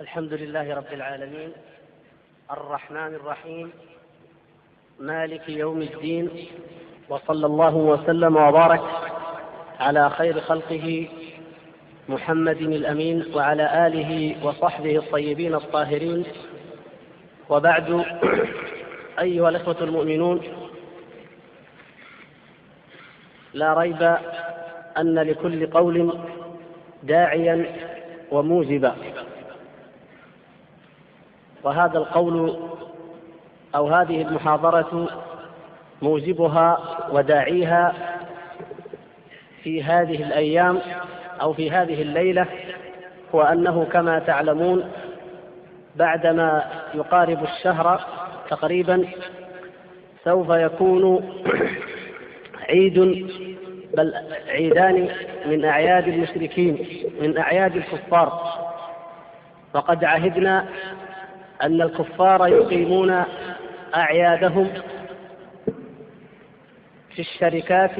[0.00, 1.52] الحمد لله رب العالمين.
[2.50, 3.72] الرحمن الرحيم.
[5.00, 6.30] مالك يوم الدين.
[7.08, 8.80] وصلى الله وسلم وبارك
[9.80, 11.08] على خير خلقه
[12.08, 16.24] محمد الأمين وعلى آله وصحبه الطيبين الطاهرين.
[17.48, 18.04] وبعد
[19.20, 20.42] أيها الإخوة المؤمنون
[23.54, 24.02] لا ريب
[24.98, 26.18] أن لكل قول
[27.02, 27.76] داعيا
[28.30, 29.17] وموجبا.
[31.68, 32.56] وهذا القول
[33.74, 35.08] أو هذه المحاضرة
[36.02, 36.78] موجبها
[37.12, 37.94] وداعيها
[39.62, 40.78] في هذه الأيام
[41.40, 42.46] أو في هذه الليلة
[43.34, 44.90] هو أنه كما تعلمون
[45.96, 46.64] بعدما
[46.94, 48.00] يقارب الشهر
[48.50, 49.08] تقريبا
[50.24, 51.32] سوف يكون
[52.68, 52.98] عيد
[53.96, 54.14] بل
[54.48, 55.08] عيدان
[55.46, 56.86] من أعياد المشركين
[57.20, 58.42] من أعياد الكفار.
[59.74, 60.66] وقد عهدنا
[61.62, 63.24] أن الكفار يقيمون
[63.94, 64.68] أعيادهم
[67.10, 67.90] في الشركات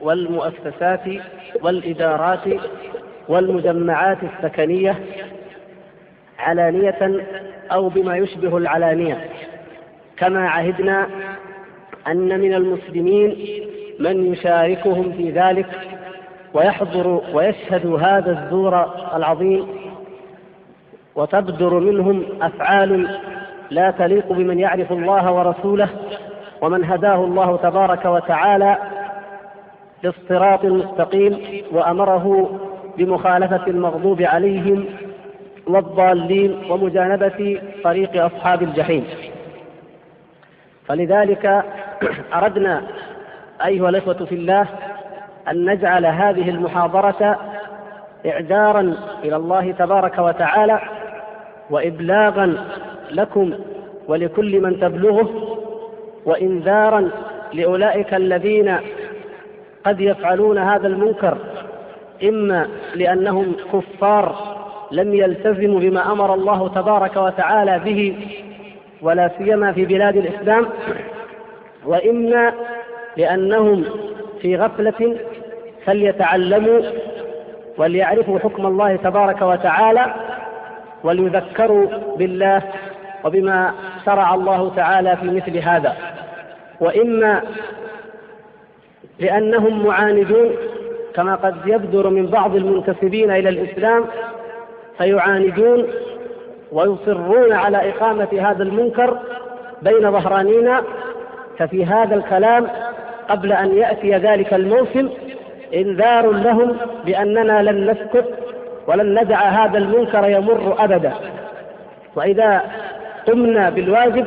[0.00, 1.00] والمؤسسات
[1.62, 2.44] والإدارات
[3.28, 4.98] والمجمعات السكنية
[6.38, 7.26] علانية
[7.72, 9.30] أو بما يشبه العلانية.
[10.16, 11.06] كما عهدنا
[12.06, 13.36] أن من المسلمين
[14.00, 15.66] من يشاركهم في ذلك
[16.54, 18.82] ويحضر ويشهد هذا الزور
[19.16, 19.66] العظيم
[21.16, 23.18] وتبدر منهم أفعال
[23.70, 25.88] لا تليق بمن يعرف الله ورسوله
[26.62, 28.76] ومن هداه الله تبارك وتعالى
[30.04, 32.50] للصراط المستقيم وأمره
[32.98, 34.84] بمخالفة المغضوب عليهم
[35.66, 39.04] والضالين ومجانبه طريق أصحاب الجحيم.
[40.86, 41.64] فلذلك
[42.42, 42.82] أردنا
[43.64, 44.66] أيها الإخوة في الله
[45.48, 47.38] أن نجعل هذه المحاضرة
[48.26, 50.80] اعذارا إلى الله تبارك وتعالى
[51.70, 52.54] وابلاغا
[53.10, 53.52] لكم
[54.08, 55.58] ولكل من تبلغه
[56.24, 57.10] وانذارا
[57.52, 58.76] لأولئك الذين
[59.86, 61.38] قد يفعلون هذا المنكر
[62.24, 64.56] إما لأنهم كفار
[64.92, 68.16] لم يلتزموا بما أمر الله تبارك وتعالى به
[69.02, 70.66] ولا سيما في بلاد الإسلام
[71.86, 72.52] وإما
[73.16, 73.84] لأنهم
[74.42, 75.16] في غفلة
[75.84, 76.80] فليتعلموا
[77.78, 80.14] وليعرفوا حكم الله تبارك وتعالى
[81.06, 81.86] وليذكروا
[82.16, 82.62] بالله
[83.24, 83.72] وبما
[84.06, 85.96] شرع الله تعالى في مثل هذا.
[86.80, 87.42] وإما
[89.18, 90.50] لأنهم معاندون
[91.14, 94.04] كما قد يبدر من بعض المنتسبين إلى الإسلام
[94.98, 95.86] فيعاندون
[96.72, 99.18] ويصرون على إقامة هذا المنكر
[99.82, 100.82] بين ظهرانينا
[101.58, 102.66] ففي هذا الكلام
[103.28, 105.08] قبل أن يأتي ذلك الموسم
[105.74, 108.24] إنذار لهم بأننا لن نسكت
[108.86, 111.12] ولن ندع هذا المنكر يمر أبدا.
[112.16, 112.62] وإذا
[113.26, 114.26] قمنا بالواجب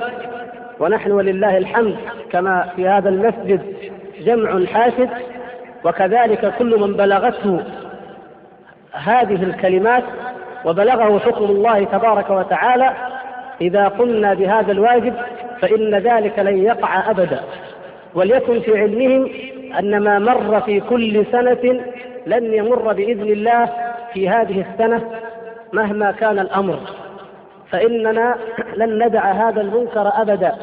[0.80, 1.96] ونحن ولله الحمد
[2.32, 3.62] كما في هذا المسجد
[4.20, 5.10] جمع حاشد
[5.86, 7.60] وكذلك كل من بلغته
[8.94, 10.04] هذه الكلمات
[10.66, 12.92] وبلغه حكم الله تبارك وتعالى
[13.62, 15.14] إذا قمنا بهذا الواجب
[15.62, 17.40] فإن ذلك لن يقع أبدا.
[18.16, 19.30] وليكن في علمهم
[19.80, 21.82] أن ما مر في كل سنة
[22.26, 23.70] لن يمر بإذن الله
[24.14, 25.12] في هذه السنة
[25.74, 26.80] مهما كان الأمر
[27.72, 28.36] فإننا
[28.76, 30.56] لن ندع هذا المنكر أبدا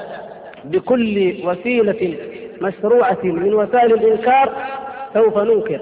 [0.64, 2.16] بكل وسيلة
[2.60, 4.52] مشروعة من وسائل الإنكار
[5.14, 5.80] سوف ننكر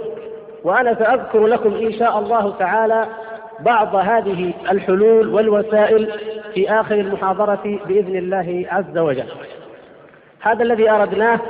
[0.64, 3.06] وأنا سأذكر لكم إن شاء الله تعالى
[3.60, 6.12] بعض هذه الحلول والوسائل
[6.54, 9.28] في آخر المحاضرة بإذن الله عز وجل.
[10.40, 11.40] هذا الذي أردناه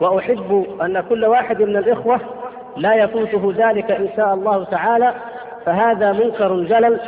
[0.00, 2.20] وأحب أن كل واحد من الإخوة
[2.76, 5.14] لا يفوته ذلك إن شاء الله تعالى
[5.66, 7.00] فهذا منكر جلل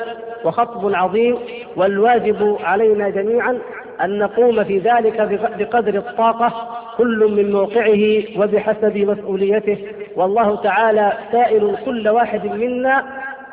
[0.44, 1.38] وخطب عظيم
[1.76, 3.58] والواجب علينا جميعا
[4.04, 5.20] أن نقوم في ذلك
[5.58, 9.78] بقدر الطاقة كل من موقعه وبحسب مسؤوليته
[10.16, 13.04] والله تعالى سائل كل واحد منا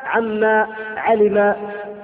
[0.05, 1.55] عما علم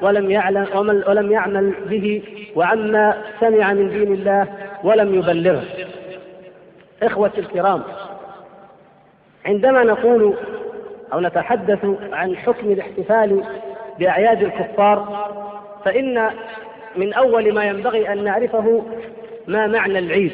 [0.02, 0.68] ولم يعلم
[1.08, 2.22] ولم يعمل به
[2.56, 4.48] وعما سمع من دين الله
[4.84, 5.64] ولم يبلغه.
[7.04, 7.82] اخوتي الكرام
[9.46, 10.34] عندما نقول
[11.14, 13.44] أو نتحدث عن حكم الاحتفال
[14.00, 15.28] بأعياد الكفار
[15.86, 16.30] فإن
[16.96, 18.84] من أول ما ينبغي أن نعرفه
[19.48, 20.32] ما معنى العيد.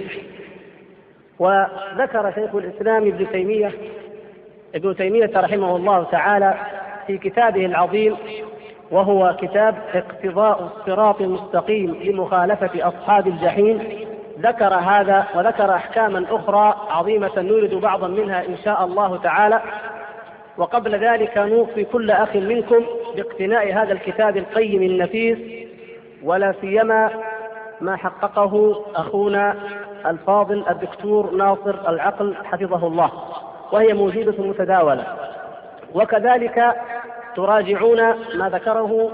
[1.40, 3.72] وذكر شيخ الإسلام ابن تيمية
[4.76, 6.54] ابن تيمية رحمه الله تعالى
[7.08, 8.16] في كتابه العظيم
[8.92, 14.06] وهو كتاب اقتضاء الصراط المستقيم لمخالفة أصحاب الجحيم.
[14.40, 19.62] ذكر هذا وذكر أحكاما أخرى عظيمة نورد بعضا منها إن شاء الله تعالى.
[20.58, 22.86] وقبل ذلك نوصي كل أخ منكم
[23.16, 25.38] باقتناء هذا الكتاب القيم النفيس
[26.24, 27.10] ولا سيما
[27.82, 29.56] ما حققه أخونا
[30.06, 33.12] الفاضل الدكتور ناصر العقل حفظه الله
[33.72, 35.06] وهي موجودة متداولة.
[35.94, 36.76] وكذلك
[37.36, 38.02] تراجعون
[38.36, 39.12] ما ذكره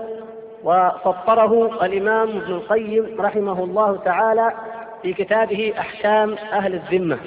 [0.63, 4.53] وسطره الإمام ابن القيم رحمه الله تعالى
[5.01, 7.17] في كتابه أحكام أهل الذمة.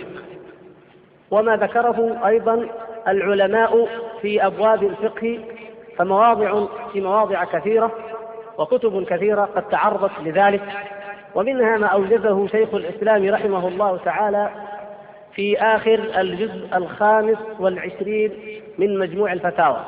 [1.30, 2.68] وما ذكره أيضا
[3.08, 3.88] العلماء
[4.22, 5.40] في أبواب الفقه
[5.96, 7.90] فمواضع في مواضع كثيرة
[8.58, 10.62] وكتب كثيرة قد تعرضت لذلك
[11.34, 14.50] ومنها ما أوجزه شيخ الإسلام رحمه الله تعالى
[15.34, 18.32] في آخر الجزء الخامس والعشرين
[18.78, 19.80] من مجموع الفتاوى.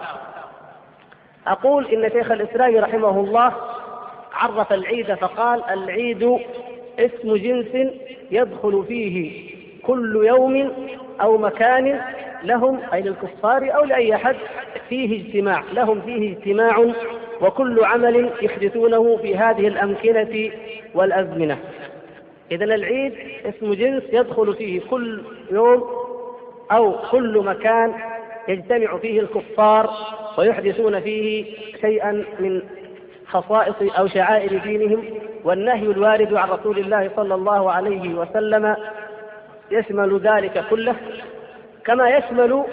[1.46, 3.52] أقول إن شيخ الإسلام رحمه الله
[4.32, 6.38] عرف العيد فقال العيد
[6.98, 7.92] اسم جنس
[8.30, 9.50] يدخل فيه
[9.82, 10.72] كل يوم
[11.20, 12.00] أو مكان
[12.46, 14.36] لهم أي للكفار أو لأي أحد
[14.88, 16.84] فيه اجتماع لهم فيه اجتماع
[17.40, 20.50] وكل عمل يحدثونه في هذه الأمكنة
[20.94, 21.58] والأزمنة.
[22.50, 23.12] اذا العيد
[23.44, 25.84] اسم جنس يدخل فيه كل يوم
[26.72, 27.94] أو كل مكان
[28.48, 29.90] يجتمع فيه الكفار
[30.38, 31.44] ويحدثون فيه
[31.80, 32.62] شيئا من
[33.26, 35.04] خصائص أو شعائر دينهم.
[35.44, 38.76] والنهي الوارد عن رسول الله صلى الله عليه وسلم
[39.70, 40.96] يشمل ذلك كله.
[41.86, 42.64] كما يشمل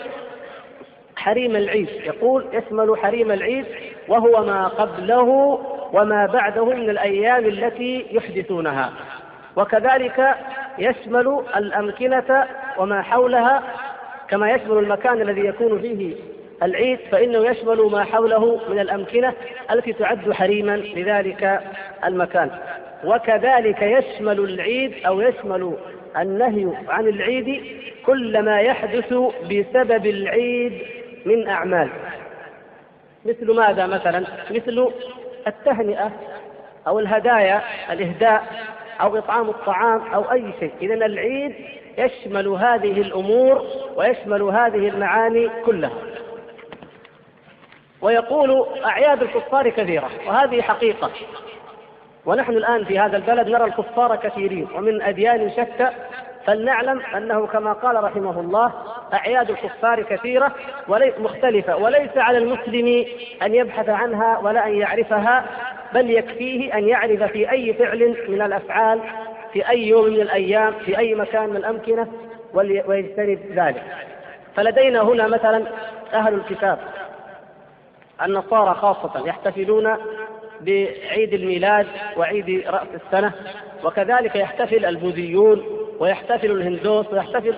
[1.16, 1.90] حريم العيد.
[1.90, 3.66] يقول يشمل حريم العيد
[4.08, 5.60] وهو ما قبله
[5.94, 8.92] وما بعده من الأيام التي يحدثونها.
[9.56, 10.36] وكذلك
[10.78, 13.64] يشمل الأمكنة وما حولها
[14.30, 16.16] كما يشمل المكان الذي يكون فيه
[16.64, 19.34] العيد فإنه يشمل ما حوله من الأمكنة
[19.72, 21.62] التي تعد حريما لذلك
[22.06, 22.50] المكان.
[23.04, 25.74] وكذلك يشمل العيد أو يشمل
[26.18, 27.64] النهي عن العيد
[28.06, 29.14] كل ما يحدث
[29.44, 30.82] بسبب العيد
[31.26, 31.90] من أعمال.
[33.26, 34.92] مثل ماذا مثلا؟ مثل
[35.48, 36.12] التهنئة
[36.88, 37.62] أو الهدايا
[37.92, 38.44] الإهداء
[39.02, 40.72] أو إطعام الطعام أو أي شيء.
[40.82, 41.54] إذا العيد
[41.98, 43.66] يشمل هذه الأمور
[43.96, 45.98] ويشمل هذه المعاني كلها.
[48.02, 51.12] ويقول أعياد الكفار كثيرة وهذه حقيقة.
[52.26, 55.90] ونحن الآن في هذا البلد نرى الكفار كثيرين ومن أديان شتى
[56.46, 58.72] فلنعلم أنه كما قال رحمه الله
[59.14, 60.52] أعياد الكفار كثيرة
[61.20, 63.06] مختلفة وليس على المسلم
[63.44, 65.46] أن يبحث عنها ولا أن يعرفها
[65.94, 69.00] بل يكفيه أن يعرف في أي فعل من الأفعال
[69.54, 72.08] في أي يوم من الأيام في أي مكان من الأمكنة
[72.54, 73.84] ويجتنب ذلك.
[74.56, 75.64] فلدينا هنا مثلا
[76.14, 76.80] أهل الكتاب
[78.26, 79.98] النصارى خاصة يحتفلون
[80.66, 81.88] بعيد الميلاد
[82.18, 83.32] وعيد رأس السنة
[83.84, 85.64] وكذلك يحتفل البوذيون
[86.00, 87.54] ويحتفل الهندوس ويحتفل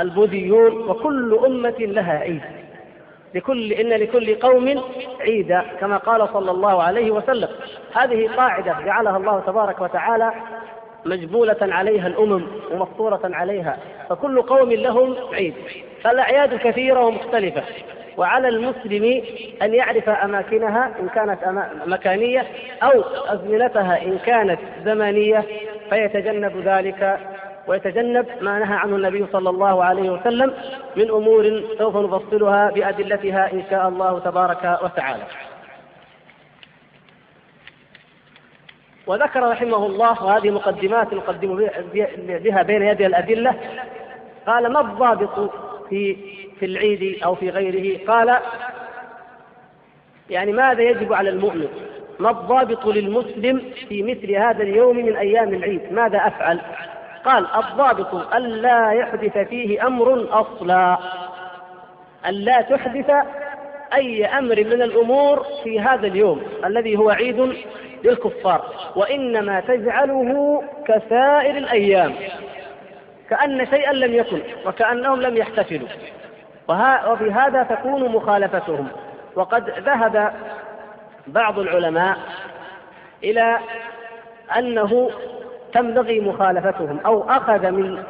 [0.00, 2.42] البوذيون وكل أمة لها عيد.
[3.34, 4.82] لكل إن لكل قوم
[5.20, 7.48] عيدا كما قال صلى الله عليه وسلم.
[7.94, 10.32] هذه قاعدة جعلها الله تبارك وتعالى
[11.04, 13.78] مجبولة عليها الأمم ومفطورة عليها
[14.08, 15.54] فكل قوم لهم عيد.
[16.02, 17.62] فالأعياد كثيرة ومختلفة.
[18.16, 19.22] وعلى المسلم
[19.62, 21.38] أن يعرف أماكنها إن كانت
[21.86, 22.46] مكانية
[22.82, 25.44] أو أزمنتها إن كانت زمانية
[25.90, 27.18] فيتجنب ذلك
[27.66, 30.54] ويتجنب ما نهى عنه النبي صلى الله عليه وسلم
[30.96, 35.22] من أمور سوف نفصلها بأدلتها إن شاء الله تبارك وتعالى.
[39.06, 41.68] وذكر رحمه الله وهذه مقدمات نقدم
[42.28, 43.54] بها بين يدي الأدلة
[44.46, 45.50] قال ما الضابط
[45.88, 46.16] في
[46.60, 48.38] في العيد أو في غيره؟ قال
[50.30, 51.68] يعني ماذا يجب على المؤمن؟
[52.18, 56.60] ما الضابط للمسلم في مثل هذا اليوم من أيام العيد؟ ماذا أفعل؟
[57.24, 60.98] قال الضابط ألا يحدث فيه أمر أصلا
[62.28, 63.10] ألا تحدث
[63.94, 67.54] أي أمر من الأمور في هذا اليوم الذي هو عيد
[68.04, 72.14] للكفار وإنما تجعله كسائر الأيام
[73.30, 75.88] كأن شيئا لم يكن وكأنهم لم يحتفلوا
[76.68, 78.88] وبهذا تكون مخالفتهم.
[79.36, 80.32] وقد ذهب
[81.26, 82.18] بعض العلماء
[83.24, 83.58] إلى
[84.58, 85.10] أنه
[85.72, 88.02] تنبغي مخالفتهم أو أخذ من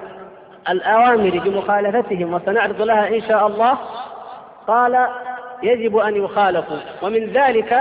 [0.68, 3.78] الأوامر بمخالفتهم وسنعرض لها إن شاء الله.
[4.66, 5.08] قال
[5.62, 6.78] يجب أن يخالفوا.
[7.02, 7.80] ومن ذلك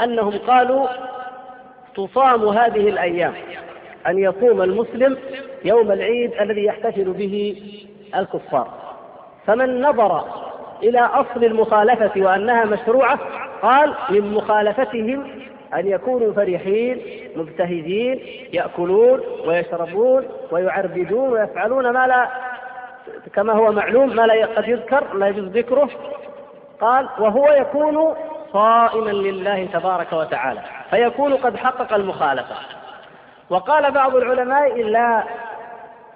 [0.00, 0.86] أنهم قالوا
[1.96, 3.34] تصام هذه الأيام
[4.06, 5.16] أن يصوم المسلم
[5.64, 7.62] يوم العيد الذي يحتفل به
[8.16, 8.89] الكفار.
[9.46, 10.24] فمن نظر
[10.82, 13.18] إلى أصل المخالفة وأنها مشروعة
[13.62, 15.26] قال من مخالفتهم
[15.74, 17.00] أن يكونوا فرحين
[17.36, 18.20] مبتهجين
[18.52, 22.28] يأكلون ويشربون ويعربدون ويفعلون ما لا
[23.34, 25.90] كما هو معلوم ما لا قد يذكر لا يجوز ذكره.
[26.80, 28.14] قال وهو يكون
[28.52, 32.56] صائما لله تبارك وتعالى فيكون قد حقق المخالفة.
[33.50, 35.24] وقال بعض العلماء لا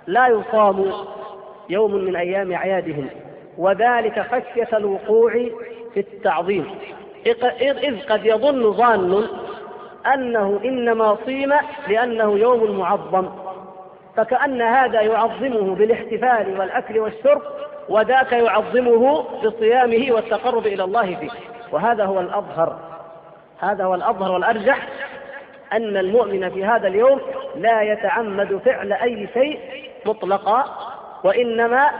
[0.07, 0.93] لا يصام
[1.68, 3.09] يوم من أيام أعيادهم
[3.59, 5.33] وذلك خشية الوقوع
[5.94, 6.66] في التعظيم.
[7.26, 9.25] إذ قد يظن ظان
[10.14, 11.52] أنه إنما صيم
[11.88, 13.28] لأنه يوم معظم.
[14.16, 17.42] فكأن هذا يعظمه بالاحتفال والأكل والشرب
[17.88, 21.30] وذاك يعظمه بصيامه والتقرب إلى الله فيه.
[21.73, 22.78] وهذا هو الأظهر.
[23.61, 24.88] هذا هو الأظهر والأرجح
[25.73, 27.21] أن المؤمن في هذا اليوم
[27.56, 29.59] لا يتعمد فعل أي شيء
[30.06, 30.64] مطلقا.
[31.25, 31.90] وإنما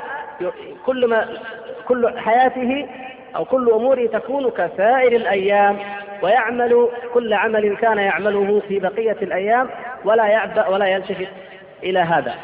[0.87, 1.29] كل ما
[1.89, 2.89] كل حياته
[3.37, 5.79] أو كل أموره تكون كسائر الأيام
[6.23, 9.71] ويعمل كل عمل كان يعمله في بقية الأيام
[10.05, 11.29] ولا يعبأ ولا يلتفت
[11.83, 12.35] إلى هذا.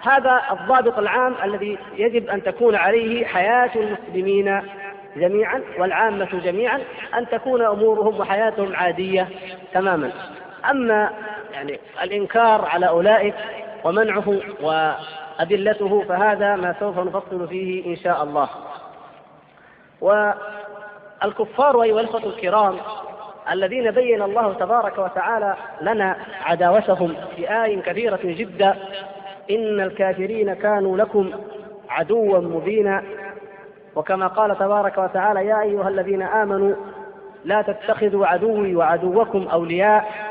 [0.00, 4.62] هذا الضابط العام الذي يجب أن تكون عليه حياة المسلمين
[5.16, 6.80] جميعا والعامة جميعا
[7.18, 9.28] أن تكون أمورهم وحياتهم عادية
[9.72, 10.10] تماما.
[10.70, 11.10] أما
[11.52, 13.34] يعني الإنكار على أولئك
[13.84, 14.40] ومنعه
[15.38, 18.48] وأدلته فهذا ما سوف نفصل فيه إن شاء الله.
[20.00, 22.76] والكفار أيها الإخوة الكرام
[23.52, 28.76] الذين بين الله تبارك وتعالى لنا عداوتهم في آي كثيرة جدا
[29.50, 31.30] إن الكافرين كانوا لكم
[31.88, 33.02] عدوا مبينا.
[33.96, 36.74] وكما قال تبارك وتعالى يا أيها الذين آمنوا
[37.44, 40.27] لا تتخذوا عدوي وعدوكم أولياء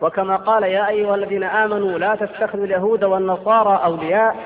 [0.00, 4.36] وكما قال يا أيها الذين آمنوا لا تتخذوا اليهود والنصارى أولياء.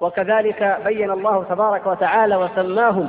[0.00, 3.08] وكذلك بين الله تبارك وتعالى وسماهم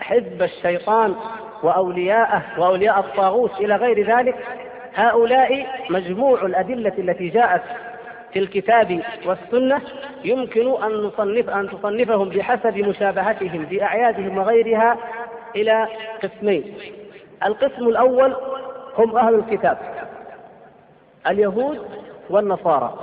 [0.00, 1.14] حزب الشيطان
[1.62, 4.36] وأولياءه وأولياء الطاغوت إلى غير ذلك.
[4.94, 7.62] هؤلاء مجموع الأدلة التي جاءت
[8.32, 9.80] في الكتاب والسنة.
[10.24, 14.96] يمكن أن نصنف أن تصنفهم بحسب مشابهتهم بأعيادهم وغيرها
[15.56, 15.88] إلى
[16.22, 16.74] قسمين.
[17.46, 18.36] القسم الأول
[18.98, 19.93] هم أهل الكتاب.
[21.26, 21.78] اليهود
[22.30, 22.94] والنصارى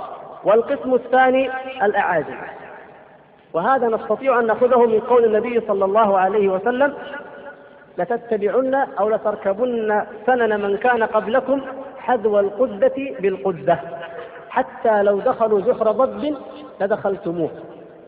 [0.44, 1.50] والقسم الثاني
[1.82, 2.36] الأعاجم.
[3.52, 6.94] وهذا نستطيع أن نأخذه من قول النبي صلى الله عليه وسلم
[7.98, 11.60] لتتبعن أو لتركبن سنن من كان قبلكم
[11.98, 13.78] حذو القدة بالقدة
[14.50, 16.36] حتى لو دخلوا جحر ضب
[16.80, 17.50] لدخلتموه.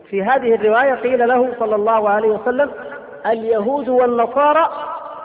[0.09, 2.71] في هذه الرواية قيل له صلى الله عليه وسلم
[3.25, 4.69] اليهود والنصارى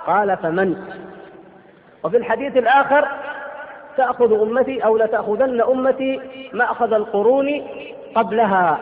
[0.07, 0.77] قال فمن؟
[2.05, 3.09] وفي الحديث الآخر
[4.01, 6.21] تأخذ أمتي أو لتأخذن أمتي
[6.53, 7.67] مأخذ القرون
[8.15, 8.79] قبلها.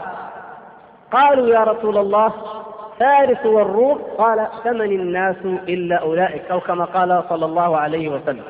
[1.12, 2.32] قالوا يا رسول الله
[3.00, 3.98] فارس والروم.
[4.18, 8.42] قال فمن الناس إلا أولئك؟ أو كما قال صلى الله عليه وسلم.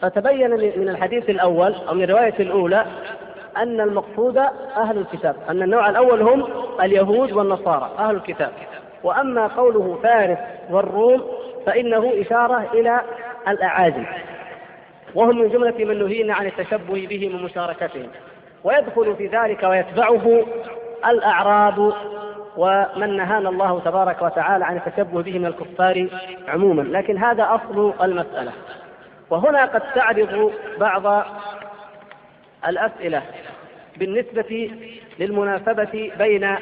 [0.00, 2.84] فتبين من الحديث الأول أو من الرواية الأولى
[3.56, 4.36] أن المقصود
[4.76, 6.44] أهل الكتاب أن النوع الأول هم
[6.82, 8.50] اليهود والنصارى أهل الكتاب.
[9.04, 10.38] وأما قوله فارس
[10.70, 11.22] والروم
[11.66, 13.00] فإنه إشارة إلى
[13.48, 14.04] الأعاجم.
[15.14, 18.08] وهم من جملة من نهينا عن التشبه بهم ومشاركتهم.
[18.64, 20.46] ويدخل في ذلك ويتبعه
[21.08, 21.92] الأعراب
[22.56, 26.08] ومن نهانا الله تبارك وتعالى عن التشبه به من الكفار
[26.48, 26.82] عموما.
[26.82, 28.52] لكن هذا أصل المسألة.
[29.30, 31.24] وهنا قد تعرض بعض
[32.68, 33.22] الأسئلة
[33.96, 34.70] بالنسبة
[35.18, 36.56] للمناسبة بين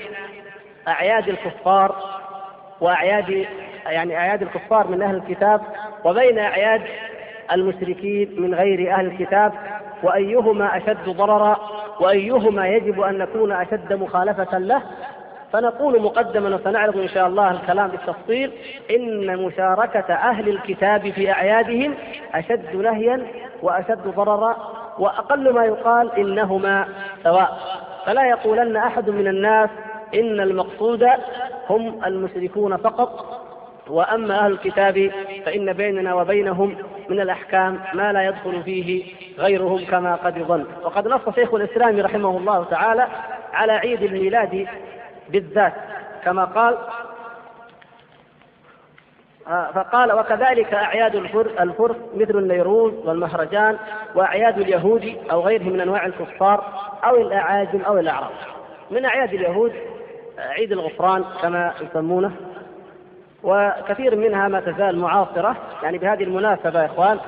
[0.89, 1.97] أعياد الكفار
[2.81, 3.47] وأعياد
[3.87, 5.61] يعني أعياد الكفار من أهل الكتاب
[6.05, 6.83] وبين أعياد
[7.53, 9.53] المشركين من غير أهل الكتاب
[10.03, 11.57] وأيهما أشد ضررا
[12.01, 14.83] وأيهما يجب أن نكون أشد مخالفة له.
[15.53, 18.53] فنقول مقدما وسنعرض إن شاء الله الكلام بالتفصيل
[18.91, 21.95] إن مشاركة أهل الكتاب في أعيادهم
[22.35, 23.27] أشد نهيا
[23.63, 24.57] وأشد ضررا
[24.99, 26.89] وأقل ما يقال إنهما
[27.25, 27.59] سواء.
[28.07, 29.71] فلا يقولن أحد من الناس
[30.15, 31.07] إن المقصود
[31.71, 33.46] هم المشركون فقط
[33.89, 35.11] وأما أهل الكتاب
[35.47, 36.77] فإن بيننا وبينهم
[37.09, 39.05] من الأحكام ما لا يدخل فيه
[39.39, 43.07] غيرهم كما قد يظن وقد نص شيخ الإسلام رحمه الله تعالى
[43.53, 44.67] على عيد الميلاد
[45.29, 45.75] بالذات
[46.25, 46.79] كما قال
[49.49, 51.15] آه، فقال وكذلك أعياد
[51.61, 53.79] الفرس مثل النيروز والمهرجان
[54.15, 56.65] وأعياد اليهود أو غيرهم من أنواع الكفار
[57.05, 58.31] أو الأعاجم أو الأعراب.
[58.91, 59.73] من أعياد اليهود
[60.39, 62.33] عيد الغفران كما يسمونه.
[63.43, 65.57] وكثير منها ما تزال معاصرة.
[65.83, 67.19] يعني بهذه المناسبة يا إخوان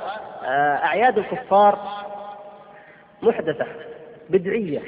[0.45, 1.79] آه، أعياد الكفار
[3.23, 3.67] محدثة
[4.31, 4.81] بدعية.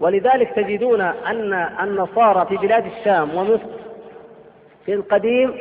[0.00, 1.52] ولذلك تجدون أن
[1.82, 3.66] النصارى في بلاد الشام ومصر
[4.86, 5.54] في القديم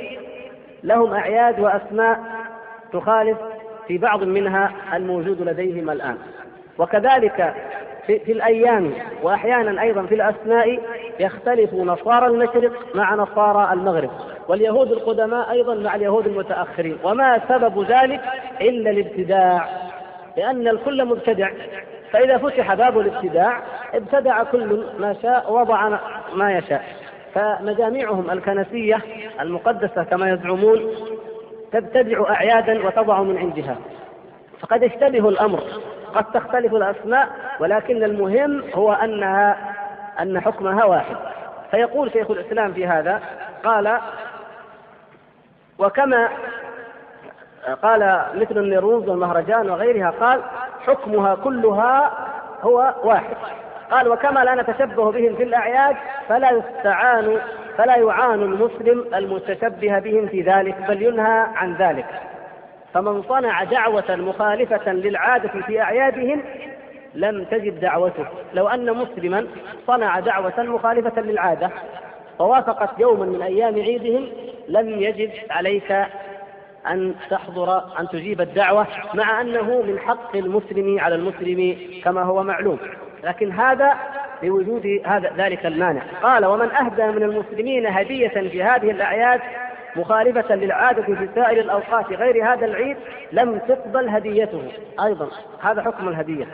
[0.84, 2.20] لهم أعياد وأسماء
[2.93, 3.38] تخالف
[3.88, 6.17] في بعض منها الموجود لديهم الآن.
[6.77, 7.55] وكذلك
[8.08, 8.93] في, في الأيام
[9.24, 10.79] وأحيانا أيضا في الأسماء
[11.20, 14.12] يختلف نصارى المشرق مع نصارى المغرب.
[14.51, 16.98] واليهود القدماء أيضا مع اليهود المتأخرين.
[17.03, 18.22] وما سبب ذلك
[18.62, 19.70] إلا الابتداع.
[20.38, 21.51] لأن الكل مبتدع.
[22.12, 23.62] فإذا فتح باب الابتداع
[23.93, 25.98] ابتدع كل ما شاء ووضع
[26.34, 26.84] ما يشاء.
[27.34, 29.00] فمجاميعهم الكنسية
[29.41, 30.81] المقدسة كما يزعمون
[31.72, 33.75] تبتدع أعيادا وتضع من عندها.
[34.60, 35.63] فقد يشتبه الأمر.
[36.15, 37.29] قد تختلف الأسماء
[37.60, 39.58] ولكن المهم هو أنها
[40.20, 41.15] أن حكمها واحد.
[41.72, 43.22] فيقول شيخ الإسلام في هذا
[43.63, 43.98] قال
[45.82, 46.30] وكما
[47.84, 50.42] قال مثل النيروز والمهرجان وغيرها قال
[50.88, 52.12] حكمها كلها
[52.62, 53.36] هو واحد.
[53.92, 55.96] قال وكما لا نتشبه بهم في الأعياد
[56.30, 57.40] فلا يستعان
[57.78, 62.06] فلا يعان المسلم المتشبه بهم في ذلك بل ينهى عن ذلك.
[62.94, 66.44] فمن صنع دعوة مخالفة للعادة في أعيادهم
[67.14, 68.26] لم تجب دعوته.
[68.54, 69.48] لو أن مسلما
[69.88, 71.70] صنع دعوة مخالفة للعادة
[72.41, 74.27] ووافقت يوما من أيام عيدهم
[74.67, 75.91] لم يجب عليك
[76.88, 82.79] أن تحضر أن تجيب الدعوة مع أنه من حق المسلم على المسلم كما هو معلوم.
[83.24, 83.93] لكن هذا
[84.43, 86.01] لوجود هذا ذلك المانع.
[86.24, 89.41] قال ومن أهدى من المسلمين هدية في هذه الأعياد
[89.95, 92.98] مخالفة للعادة في سائر الأوقات غير هذا العيد
[93.31, 94.63] لم تقبل هديته.
[95.05, 95.29] أيضا
[95.62, 96.48] هذا حكم الهدية.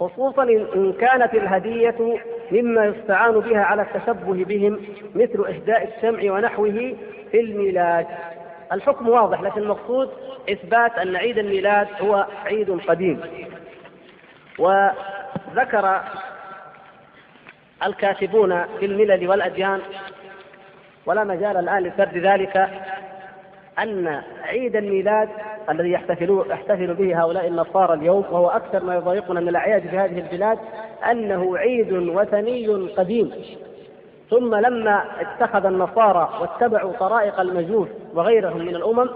[0.00, 2.18] خصوصا إن كانت الهدية
[2.52, 4.80] مما يستعان بها على التشبه بهم
[5.14, 6.96] مثل إهداء الشمع ونحوه
[7.30, 8.06] في الميلاد.
[8.72, 10.10] الحكم واضح لكن المقصود
[10.52, 13.20] إثبات أن عيد الميلاد هو عيد قديم.
[14.58, 16.00] وذكر
[17.86, 19.80] الكاتبون في الملل والأديان
[21.06, 22.68] ولا مجال الآن لسرد ذلك.
[23.78, 25.28] أن عيد الميلاد
[25.70, 30.18] الذي يحتفل يحتفل به هؤلاء النصارى اليوم وهو أكثر ما يضايقنا من الأعياد في هذه
[30.18, 30.58] البلاد
[31.10, 33.30] أنه عيد وثني قديم.
[34.30, 39.08] ثم لما اتخذ النصارى واتبعوا طرائق المجوس وغيرهم من الأمم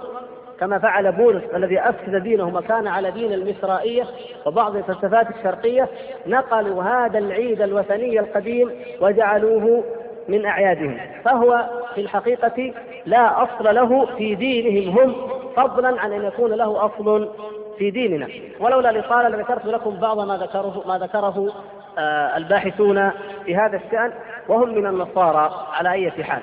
[0.61, 4.05] كما فعل بولس الذي أفسد دينهم وكان على دين المصرائية
[4.47, 5.89] وبعض الفلسفات الشرقية
[6.27, 8.71] نقلوا هذا العيد الوثني القديم
[9.01, 9.85] وجعلوه
[10.29, 10.99] من أعيادهم.
[11.25, 12.73] فهو في الحقيقة
[13.07, 15.15] لا أصل له في دينهم هم
[15.57, 17.35] فضلا عن أن يكون له أصل
[17.79, 18.29] في ديننا.
[18.61, 21.53] ولولا الإطالة لذكرت لكم بعض ما ذكره ما ذكره
[21.99, 23.11] آه، الباحثون
[23.45, 24.13] في هذا الشأن
[24.49, 26.43] وهم من النصارى على أي حال.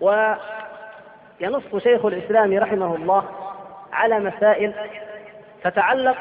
[0.00, 3.24] وينص شيخ الإسلام رحمه الله
[3.92, 4.74] على مسائل
[5.64, 6.16] تتعلق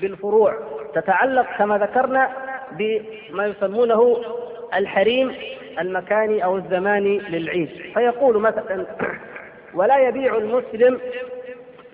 [0.00, 0.54] بالفروع
[0.94, 2.30] تتعلق كما ذكرنا
[2.78, 4.20] بما يسمونه
[4.74, 5.32] الحريم
[5.80, 7.68] المكاني أو الزماني للعيد.
[7.94, 8.86] فيقول مثلا
[9.74, 11.00] ولا يبيع المسلم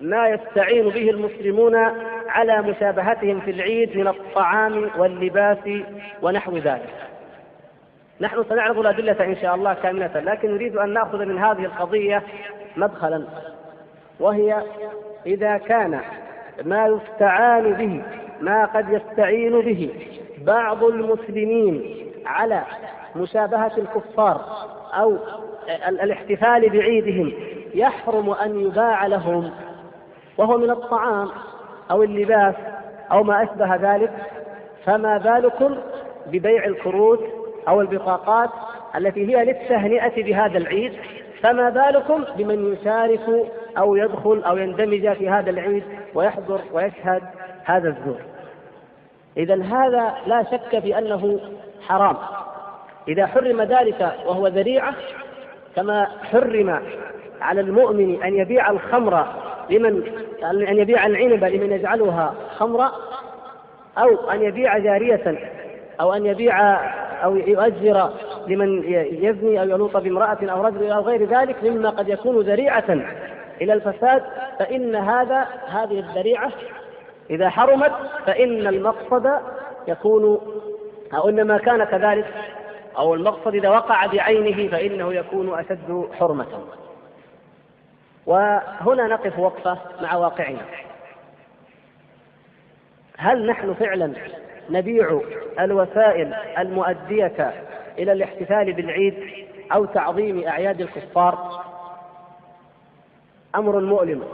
[0.00, 1.76] ما يستعين به المسلمون
[2.28, 5.58] على مشابهتهم في العيد من الطعام واللباس
[6.22, 7.10] ونحو ذلك.
[8.20, 12.22] نحن سنعرض الأدلة إن شاء الله كاملة لكن نريد أن نأخذ من هذه القضية
[12.76, 13.24] مدخلا
[14.20, 14.62] وهي
[15.26, 16.00] إذا كان
[16.64, 18.02] ما يستعان به
[18.40, 19.90] ما قد يستعين به
[20.40, 22.62] بعض المسلمين على
[23.16, 24.40] مشابهة الكفار
[24.94, 25.16] أو
[25.88, 27.32] الاحتفال بعيدهم
[27.74, 29.50] يحرم أن يباع لهم
[30.38, 31.28] وهو من الطعام
[31.90, 32.54] أو اللباس
[33.12, 34.12] أو ما أشبه ذلك
[34.84, 35.76] فما بالكم
[36.26, 37.20] ببيع الكروت
[37.68, 38.50] أو البطاقات
[38.96, 40.92] التي هي للتهنئة بهذا العيد؟
[41.42, 47.22] فما بالكم بمن يشارك أو يدخل أو يندمج في هذا العيد ويحضر ويشهد
[47.64, 48.29] هذا الزور؟
[49.36, 51.40] إذا هذا لا شك في أنه
[51.88, 52.16] حرام.
[53.08, 54.94] إذا حرم ذلك وهو ذريعة
[55.76, 56.80] كما حرم
[57.40, 59.26] على المؤمن أن يبيع الخمر
[59.70, 60.02] لمن
[60.44, 62.92] أن يبيع العنب لمن يجعلها خمرا
[63.98, 65.38] أو أن يبيع جارية
[66.00, 66.80] أو أن يبيع
[67.24, 68.10] أو يؤجر
[68.48, 68.84] لمن
[69.24, 73.00] يزني أو يلوط بامرأة أو رجل أو غير ذلك مما قد يكون ذريعة
[73.60, 74.22] إلى الفساد
[74.58, 76.52] فإن هذا هذه الذريعة
[77.30, 77.92] إذا حرمت
[78.26, 79.30] فإن المقصد
[79.88, 80.40] يكون
[81.14, 82.34] أو إنما كان كذلك
[82.96, 86.46] أو المقصد إذا وقع بعينه فإنه يكون أشد حرمة.
[88.26, 90.60] وهنا نقف وقفة مع واقعنا.
[93.16, 94.12] هل نحن فعلا
[94.70, 95.20] نبيع
[95.60, 97.54] الوسائل المؤدية
[97.98, 99.14] إلى الاحتفال بالعيد
[99.72, 101.64] أو تعظيم أعياد الكفار؟
[103.54, 104.24] أمر مؤلم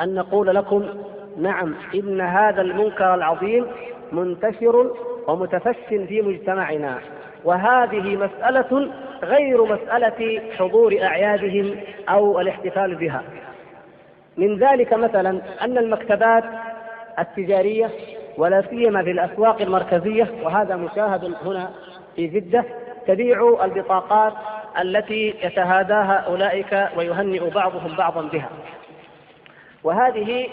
[0.00, 1.02] أن نقول لكم
[1.40, 3.66] نعم إن هذا المنكر العظيم
[4.12, 4.90] منتشر
[5.28, 6.98] ومتفش في مجتمعنا
[7.44, 8.90] وهذه مسألة
[9.22, 11.76] غير مسألة حضور أعيادهم
[12.08, 13.22] أو الاحتفال بها.
[14.36, 16.44] من ذلك مثلا أن المكتبات
[17.18, 17.90] التجارية
[18.38, 21.70] ولا سيما في الأسواق المركزية وهذا مشاهد هنا
[22.16, 22.64] في جدة
[23.06, 24.32] تبيع البطاقات
[24.80, 28.48] التي يتهاداها أولئك ويهنئ بعضهم بعضا بها.
[29.84, 30.46] وهذه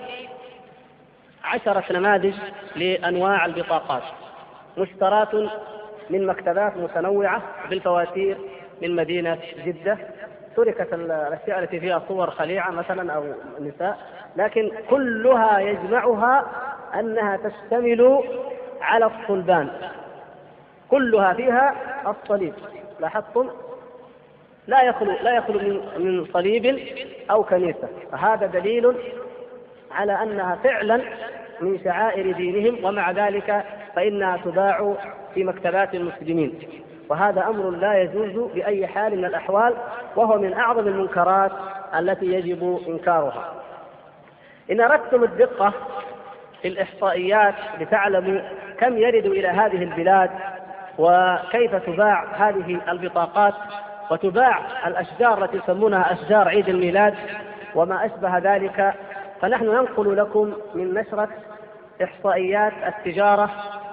[1.47, 2.33] عشرة نماذج
[2.75, 4.03] لأنواع البطاقات
[4.77, 5.35] مشترات
[6.09, 8.37] من مكتبات متنوعة بالفواتير
[8.81, 9.97] من مدينة جدة.
[10.55, 13.23] تركت الأشياء التي فيها صور خليعة مثلا أو
[13.59, 13.97] نساء
[14.35, 16.45] لكن كلها يجمعها
[16.99, 18.23] أنها تشتمل
[18.81, 19.69] على الصلبان.
[20.89, 21.75] كلها فيها
[22.07, 22.53] الصليب.
[22.99, 23.49] لاحظتم؟
[24.67, 26.79] لا يخلو لا يخلو من صليب
[27.31, 27.87] أو كنيسة.
[28.11, 28.95] فهذا دليل
[29.91, 31.01] على أنها فعلا
[31.61, 34.93] من شعائر دينهم ومع ذلك فإنها تباع
[35.33, 36.59] في مكتبات المسلمين.
[37.09, 39.73] وهذا أمر لا يجوز بأي حال من الأحوال
[40.15, 41.51] وهو من أعظم المنكرات
[41.99, 43.53] التي يجب إنكارها.
[44.71, 45.73] إن أردتم الدقة
[46.61, 48.41] في الإحصائيات لتعلموا
[48.79, 50.29] كم يرد إلى هذه البلاد
[50.97, 53.53] وكيف تباع هذه البطاقات
[54.11, 57.13] وتباع الأشجار التي يسمونها أشجار عيد الميلاد
[57.75, 58.93] وما أشبه ذلك
[59.41, 61.29] فنحن ننقل لكم من نشرة
[62.03, 63.49] إحصائيات التجارة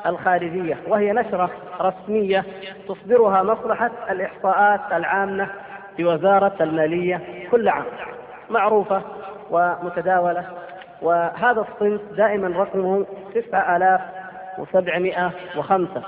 [0.07, 2.45] الخارجية وهي نشرة رسمية
[2.89, 5.49] تصدرها مصلحة الإحصاءات العامة
[5.99, 7.85] بوزارة المالية كل عام.
[8.51, 9.03] معروفة
[9.51, 10.45] ومتداولة
[11.03, 16.03] وهذا الصنف دائما رقمه 9705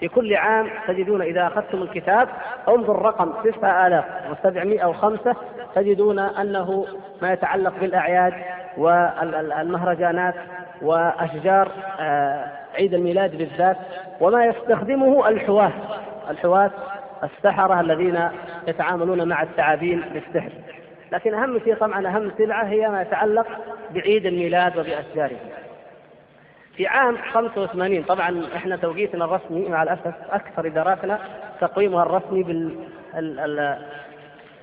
[0.00, 2.28] في كل عام تجدون إذا أخذتم الكتاب
[2.68, 5.36] انظر رقم 9705
[5.74, 6.86] تجدون أنه
[7.22, 8.32] ما يتعلق بالأعياد
[8.76, 10.34] والمهرجانات
[10.82, 13.76] وأشجار آه، عيد الميلاد بالذات
[14.20, 15.72] وما يستخدمه الحواة
[16.30, 16.70] الحواة
[17.22, 18.28] السحرة الذين
[18.68, 20.50] يتعاملون مع الثعابين بالسحر.
[21.12, 23.46] لكن أهم شيء طبعا أهم سلعة هي ما يتعلق
[23.94, 25.36] بعيد الميلاد وبأشجاره.
[26.76, 31.18] في عام 85 طبعا إحنا توقيتنا الرسمي مع الأسف أكثر إداراتنا
[31.60, 32.76] تقويمها الرسمي بال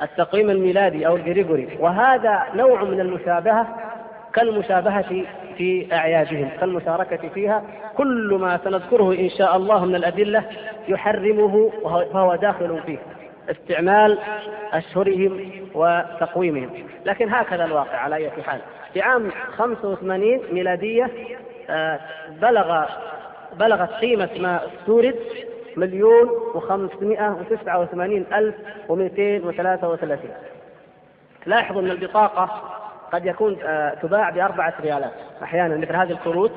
[0.01, 3.67] التقويم الميلادي أو الجريجوري وهذا نوع من المشابهة
[4.37, 5.25] كالمشابهة
[5.57, 7.63] في أعيادهم كالمشاركة فيها.
[7.97, 10.43] كل ما سنذكره إن شاء الله من الأدلة
[10.87, 11.71] يحرمه
[12.13, 12.97] فهو داخل فيه
[13.49, 14.17] استعمال
[14.73, 16.69] أشهرهم وتقويمهم.
[17.05, 18.59] لكن هكذا الواقع على أي حال.
[18.93, 21.09] في عام 85 ميلادية
[21.69, 21.99] آه،
[22.41, 22.85] بلغ
[23.59, 25.15] بلغت قيمة ما استورد
[25.77, 28.55] مليون وخمسمائة وتسعة وثمانين ألف
[28.89, 30.31] ومئتين وثلاثة وثلاثين.
[31.45, 32.77] لاحظوا أن البطاقة
[33.11, 35.11] قد يكون آه، تباع بأربعة ريالات.
[35.43, 36.51] أحيانا مثل هذه الكروت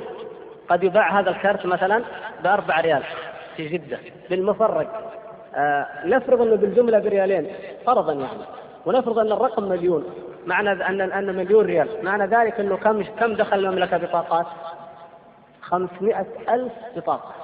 [0.69, 2.05] قد يباع هذا الكرت مثلا
[2.45, 3.03] بأربع ريال
[3.57, 3.99] في جدة
[4.31, 5.13] بالمفرق.
[5.55, 7.53] آه، نفرض أنه بالجملة بريالين
[7.87, 8.45] فرضا يعني.
[8.87, 10.05] ونفرض أن الرقم مليون
[10.47, 11.89] معنى أن أن مليون ريال.
[12.03, 14.47] معنى ذلك أنه كم كم دخل المملكة بطاقات؟
[15.61, 17.35] خمسمائة ألف بطاقة.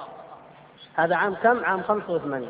[0.95, 2.49] هذا عام كم؟ عام 85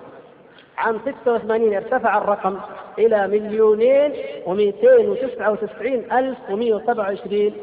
[0.78, 2.58] عام 86 ارتفع الرقم
[3.00, 4.14] إلى مليونين
[4.46, 7.56] ومئتين وتسعة وتسعين ألف ومئة وسبعة وعشرين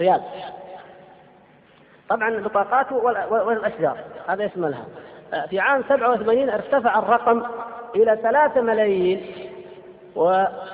[0.00, 0.20] ريال.
[2.08, 2.92] طبعا البطاقات
[3.30, 3.96] والأشجار
[4.28, 4.84] هذا يشملها
[5.50, 7.42] في عام 87 ارتفع الرقم
[7.96, 9.26] إلى ثلاثة ملايين
[10.16, 10.30] و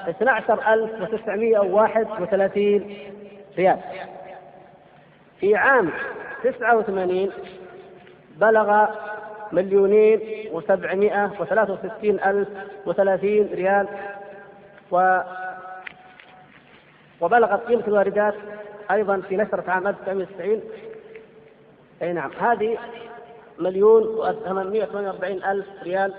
[0.08, 2.96] 12931
[3.58, 3.78] ريال.
[5.40, 5.90] في عام
[6.44, 7.30] 89
[8.36, 8.86] بلغ
[9.52, 10.20] مليونين
[10.52, 12.48] وسبعمائة وثلاثة وستين ألف
[12.86, 13.86] وثلاثين ريال.
[14.90, 15.20] و
[17.20, 18.34] وبلغت قيمة الواردات
[18.90, 20.60] أيضا في نشرة عام 1990
[22.02, 22.78] أي نعم هذه
[23.58, 26.14] مليون و848 ألف ريال.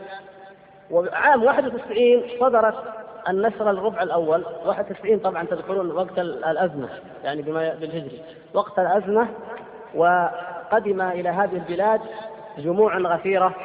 [0.92, 2.76] وعام 91 صدرت
[3.30, 4.46] النشر الربع الأول.
[4.66, 6.90] 91 طبعا تذكرون وقت الأزمة
[7.24, 8.22] يعني بما بالهجري.
[8.54, 9.28] وقت الأزمة
[9.96, 12.02] وقدم إلى هذه البلاد
[12.58, 13.56] جموع غفيرة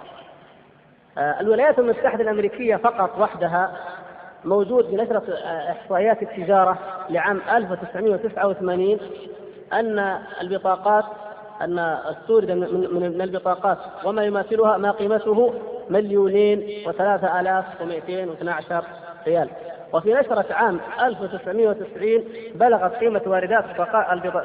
[1.17, 3.71] الولايات المتحدة الأمريكية فقط وحدها
[4.45, 6.78] موجود بنشرة آه، إحصائيات التجارة
[7.10, 8.99] لعام 1989
[9.73, 11.06] أن البطاقات
[11.62, 15.54] أن استورد من البطاقات وما يماثلها ما قيمته
[15.89, 18.84] مليونين وثلاثة آلاف ومئتين واثنى عشر
[19.28, 19.49] ريال.
[19.93, 22.23] وفي نشرة عام 1990
[22.56, 23.65] بلغت قيمة واردات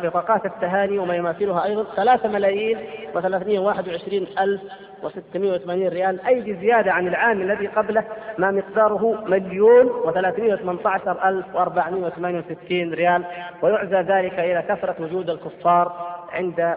[0.03, 2.79] بطاقات التهاني وما يماثلها أيضا 3 ملايين
[3.15, 4.61] و321 ألف
[5.03, 6.27] و680 ريال.
[6.27, 8.05] أي بزيادة عن العام الذي قبله
[8.39, 13.25] ما مقداره مليون و318 ألف و468 ريال.
[13.63, 15.93] ويعزى ذلك إلى كثرة وجود الكفار
[16.33, 16.77] عند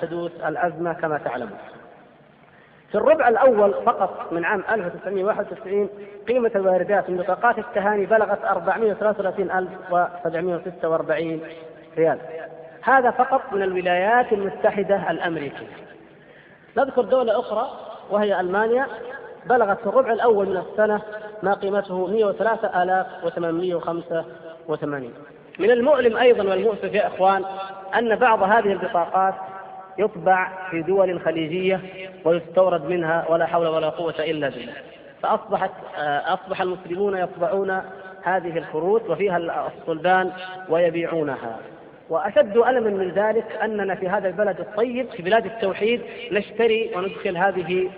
[0.00, 1.58] حدوث الأزمة كما تعلمون.
[2.90, 5.88] في الربع الأول فقط من عام 1991
[6.28, 11.40] قيمة الواردات من بطاقات التهاني بلغت 433746
[11.98, 12.18] ريال.
[12.82, 15.66] هذا فقط من الولايات المتحدة الأمريكية.
[16.76, 17.70] نذكر دولة أخرى
[18.10, 18.86] وهي ألمانيا
[19.46, 21.02] بلغت في الربع الأول من السنة
[21.42, 25.12] ما قيمته 103885
[25.58, 27.44] من المؤلم أيضا والمؤسف يا إخوان
[27.98, 29.34] أن بعض هذه البطاقات
[29.98, 31.80] يطبع في دول خليجية
[32.24, 34.72] ويستورد منها ولا حول ولا قوة إلا بالله.
[35.22, 37.82] فأصبحت آه، أصبح المسلمون يطبعون
[38.22, 40.30] هذه الكروت وفيها الصلبان
[40.68, 41.58] ويبيعونها.
[42.12, 46.00] وأشد ألما من ذلك أننا في هذا البلد الطيب في بلاد التوحيد
[46.32, 47.90] نشتري وندخل هذه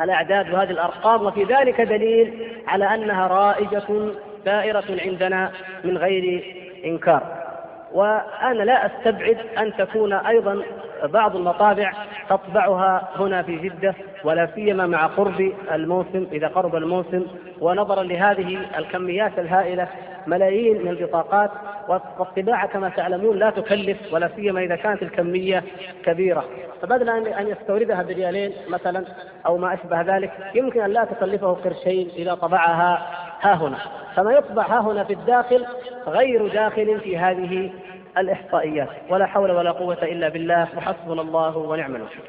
[0.00, 4.12] الأعداد وهذه الأرقام وفي ذلك دليل على أنها رائجة
[4.44, 5.52] دائرة عندنا
[5.84, 7.47] من غير إنكار.
[7.92, 10.62] وأنا لا أستبعد أن تكون أيضا
[11.04, 11.92] بعض المطابع
[12.28, 17.26] تطبعها هنا في جدة ولا سيما مع قرب الموسم إذا قرب الموسم.
[17.60, 19.88] ونظرا لهذه الكميات الهائلة
[20.26, 21.50] ملايين من البطاقات
[21.88, 25.64] والطباعة كما تعلمون لا تكلف ولا سيما إذا كانت الكمية
[26.04, 26.44] كبيرة.
[26.82, 29.04] فبدل أن يستوردها بريالين مثلا
[29.46, 33.06] أو ما أشبه ذلك يمكن أن لا تكلفه قرشين إذا طبعها
[33.40, 33.78] ها هنا.
[34.16, 35.66] فما يطبع ها هنا في الداخل
[36.06, 37.70] غير داخل في هذه
[38.18, 38.88] الإحصائيات.
[39.08, 40.68] ولا حول ولا قوة إلا بالله.
[40.76, 42.20] وحسبنا الله ونعم الوكيل.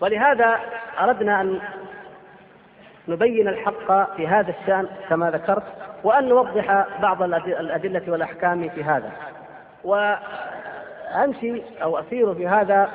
[0.00, 0.56] ولهذا
[1.00, 1.60] أردنا أن
[3.08, 5.62] نبين الحق في هذا الشأن كما ذكرت
[6.04, 9.12] وأن نوضح بعض الأدلة والأحكام في هذا.
[9.84, 12.88] وأمشي أو أسير في هذا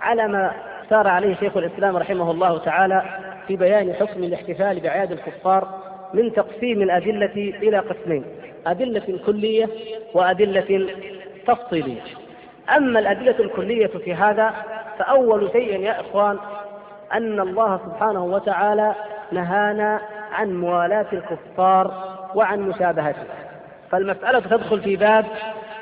[0.00, 0.52] على ما
[0.90, 3.02] سار عليه شيخ الإسلام رحمه الله تعالى
[3.48, 5.81] في بيان حكم الاحتفال بأعياد الكفار
[6.14, 8.24] من تقسيم الأدلة إلى قسمين
[8.66, 9.68] أدلة كلية
[10.14, 10.88] وأدلة
[11.46, 12.00] تفصيلية.
[12.76, 14.54] أما الأدلة الكلية في هذا
[14.98, 16.38] فأول شيء يا إخوان
[17.12, 18.94] أن الله سبحانه وتعالى
[19.32, 20.00] نهانا
[20.32, 23.24] عن موالاة الكفار وعن مشابهتهم
[23.90, 25.24] فالمسألة تدخل في باب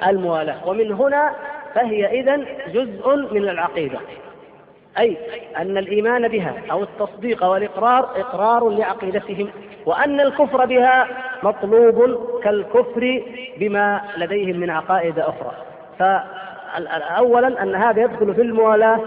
[0.06, 1.32] الموالاة ومن هنا
[1.74, 3.98] فهي إذن جزء من العقيدة.
[4.98, 5.16] أي
[5.56, 9.48] أن الإيمان بها أو التصديق والإقرار إقرار لعقيدتهم
[9.86, 11.06] وأن الكفر بها
[11.42, 13.22] مطلوب كالكفر
[13.56, 15.52] بما لديهم من عقائد أخرى.
[15.98, 19.00] فأولا أن هذا يدخل في الموالاة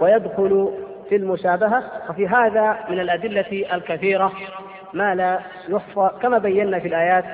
[0.00, 0.72] ويدخل
[1.08, 4.32] في المشابهة وفي هذا من الأدلة الكثيرة
[4.92, 6.10] ما لا يحصى.
[6.22, 7.24] كما بينا في الآيات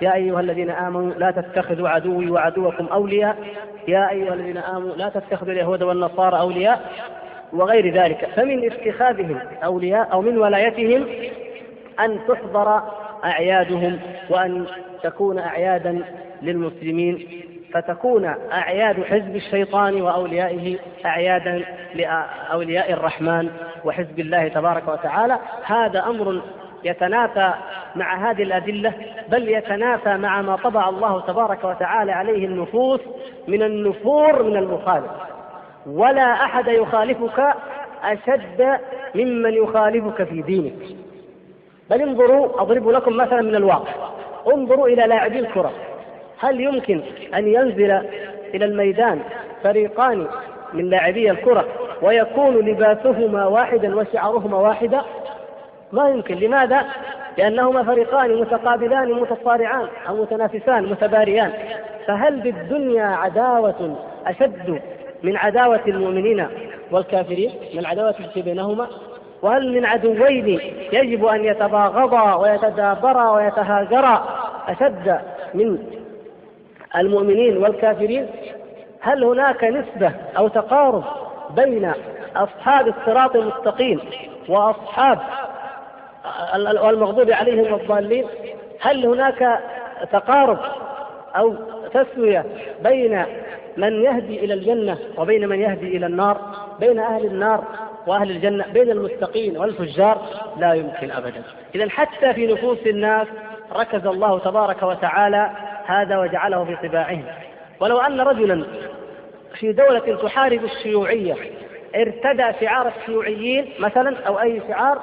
[0.00, 3.36] يا أيها الذين آمنوا لا تتخذوا عدوي وعدوكم أولياء.
[3.88, 6.92] يا أيها الذين آمنوا لا تتخذوا اليهود والنصارى أولياء.
[7.52, 8.28] وغير ذلك.
[8.36, 11.06] فمن اتخاذهم أولياء أو من ولايتهم
[12.00, 12.82] أن تحضر
[13.24, 13.98] أعيادهم
[14.30, 14.66] وأن
[15.02, 16.04] تكون أعيادا
[16.42, 17.28] للمسلمين.
[17.74, 23.50] فتكون أعياد حزب الشيطان وأوليائه أعيادا لأولياء الرحمن
[23.84, 25.38] وحزب الله تبارك وتعالى.
[25.64, 26.42] هذا أمر
[26.84, 27.52] يتنافى
[27.96, 28.92] مع هذه الأدلة
[29.28, 33.00] بل يتنافى مع ما طبع الله تبارك وتعالى عليه النفوس
[33.48, 35.10] من النفور من المخالف.
[35.86, 37.54] ولا أحد يخالفك
[38.04, 38.78] أشد
[39.14, 40.96] ممن يخالفك في دينك.
[41.90, 43.92] بل انظروا أضرب لكم مثلا من الواقع.
[44.54, 45.72] انظروا إلى لاعبي الكرة.
[46.38, 47.00] هل يمكن
[47.34, 47.90] أن ينزل
[48.54, 49.20] إلى الميدان
[49.62, 50.26] فريقان
[50.72, 51.64] من لاعبي الكرة
[52.02, 55.00] ويكون لباسهما واحدا وشعرهما واحدا؟
[55.92, 56.34] ما يمكن.
[56.34, 56.84] لماذا؟
[57.38, 61.52] لأنهما فريقان متقابلان متصارعان أو متنافسان متباريان.
[62.06, 64.80] فهل بالدنيا عداوة أشد
[65.22, 66.46] من عداوة المؤمنين
[66.90, 68.86] والكافرين من العداوة التي بينهما.
[69.42, 70.60] وهل من عدوين
[70.92, 74.24] يجب أن يتباغضا ويتدابرا ويتهاجرا؟
[74.68, 75.20] أشد
[75.54, 75.78] من
[76.96, 78.26] المؤمنين والكافرين.
[79.00, 81.04] هل هناك نسبة أو تقارب
[81.56, 81.92] بين
[82.36, 84.00] أصحاب الصراط المستقيم
[84.48, 85.18] وأصحاب
[86.54, 88.26] المغضوب عليهم والضالين؟
[88.80, 89.60] هل هناك
[90.12, 90.58] تقارب
[91.36, 91.54] أو
[91.94, 92.44] تسوية
[92.82, 93.24] بين
[93.76, 96.40] من يهدي إلى الجنة وبين من يهدي إلى النار.
[96.80, 97.64] بين أهل النار
[98.06, 100.22] وأهل الجنة بين المستقين والفجار
[100.58, 101.42] لا يمكن أبدا.
[101.74, 103.26] إذا حتى في نفوس الناس
[103.76, 105.50] ركز الله تبارك وتعالى
[105.86, 107.24] هذا وجعله في طباعهم.
[107.80, 108.64] ولو أن رجلا
[109.54, 111.36] في دولة تحارب الشيوعية
[111.96, 114.98] ارتدى شعار الشيوعيين مثلا أو أي شعار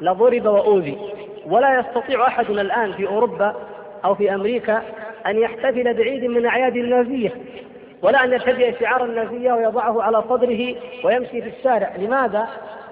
[0.00, 0.98] لضرب وأوذي.
[1.46, 3.54] ولا يستطيع أحدنا الآن في أوروبا
[4.04, 4.82] أو في أمريكا
[5.26, 7.32] أن يحتفل بعيد من أعياد النازية
[8.02, 11.96] ولا أن يرتدي شعار النازية ويضعه على صدره ويمشي في الشارع.
[11.96, 12.48] لماذا؟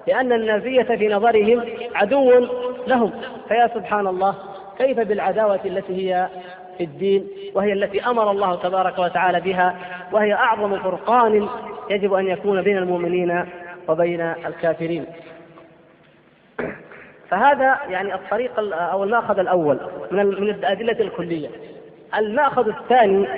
[0.06, 1.64] لأن النازية في نظرهم
[1.94, 2.46] عدو
[2.86, 3.12] لهم.
[3.48, 4.34] فيا سبحان الله
[4.78, 6.28] كيف بالعداوة التي هي
[6.78, 9.76] في الدين وهي التي أمر الله تبارك وتعالى بها
[10.12, 11.48] وهي أعظم فرقان
[11.90, 13.44] يجب أن يكون بين المؤمنين
[13.88, 15.06] وبين الكافرين.
[17.30, 19.78] فهذا يعني الطريق أو المأخذ الأول
[20.10, 21.48] من الأدلة الكلية.
[22.16, 23.28] المأخذ الثاني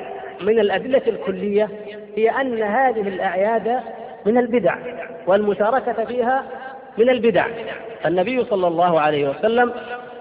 [0.41, 1.69] من الأدلة الكلية
[2.17, 3.81] هي أن هذه الأعياد
[4.27, 4.77] من البدع
[5.27, 6.45] والمشاركة فيها
[6.99, 7.47] من البدع.
[8.03, 9.73] فالنبي صلى الله عليه وسلم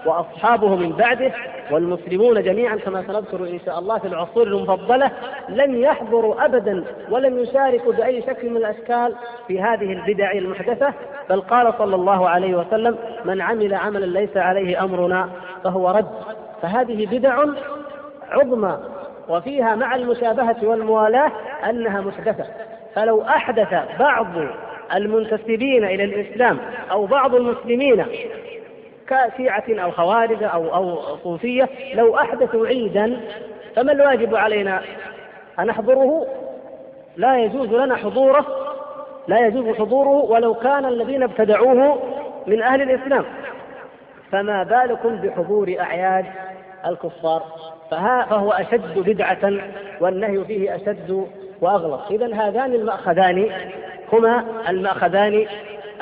[0.06, 1.32] وأصحابه من بعده
[1.70, 5.10] والمسلمون جميعا كما سنذكر إن شاء الله في العصور المفضلة
[5.48, 9.14] لم يحضروا ابدا ولم يشاركوا بأي شكل من الأشكال
[9.48, 10.94] في هذه البدع المحدثة.
[11.30, 15.28] بل قال صلى الله عليه وسلم من عمل عملا ليس عليه أمرنا
[15.64, 16.10] فهو رد.
[16.62, 17.44] فهذه بدع
[18.30, 18.78] عظمى
[19.28, 21.32] وفيها مع المشابهة والموالاة
[21.70, 22.44] أنها محدثة.
[22.94, 24.26] فلو أحدث بعض
[24.94, 26.58] المنتسبين إلى الإسلام
[26.90, 28.06] أو بعض المسلمين
[29.06, 33.20] كشيعة أو خوارج أو أو صوفية لو أحدثوا عيدا
[33.76, 34.82] فما الواجب علينا
[35.58, 36.26] أن نحضره؟
[37.16, 38.46] لا يجوز لنا حضوره
[39.28, 41.98] لا يجوز حضوره ولو كان الذين ابتدعوه
[42.46, 43.24] من أهل الإسلام.
[44.32, 46.26] فما بالكم بحضور أعياد
[46.86, 47.42] الكفار؟
[47.90, 49.52] فهو أشد بدعة
[50.00, 51.26] والنهي فيه أشد
[51.60, 53.50] وأغلظ إذا هذان المأخذان
[54.12, 55.46] هما المأخذان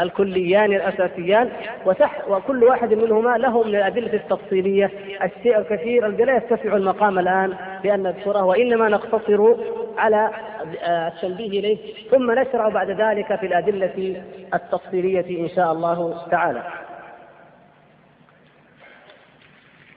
[0.01, 1.51] الكليان الأساسيان
[1.87, 4.90] وتح وكل واحد منهما له من الأدلة التفصيلية.
[5.22, 9.55] الشيء الكثير الذي لا يتسع المقام الآن بأن نذكره وإنما نقتصر
[9.98, 10.31] على
[10.87, 11.79] التنبيه إليه
[12.11, 14.22] ثم نشرع بعد ذلك في الأدلة
[14.55, 16.62] التفصيلية إن شاء الله تعالى.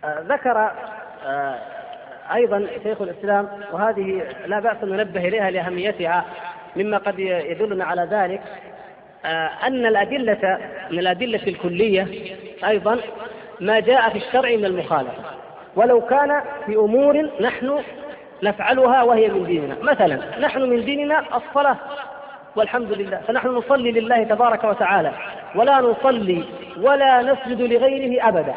[0.05, 0.71] ذكر
[2.33, 6.25] أيضا شيخ الإسلام وهذه لا بأس أن ننبه إليها لأهميتها
[6.75, 8.41] مما قد يدلنا على ذلك
[9.25, 10.57] آه، أن الأدلة
[10.91, 12.07] من الأدلة الكلية
[12.67, 12.97] أيضا
[13.59, 15.23] ما جاء في الشرع من المخالفة.
[15.75, 17.83] ولو كان في أمور نحن
[18.43, 19.75] نفعلها وهي من ديننا.
[19.81, 21.77] مثلا نحن من ديننا الصلاة
[22.55, 25.11] والحمد لله فنحن نصلي لله تبارك وتعالى
[25.55, 26.43] ولا نصلي
[26.77, 28.55] ولا نسجد لغيره أبدا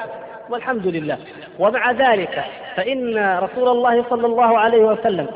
[0.49, 1.19] والحمد لله.
[1.59, 2.45] ومع ذلك
[2.77, 5.27] فإن رسول الله صلى الله عليه وسلم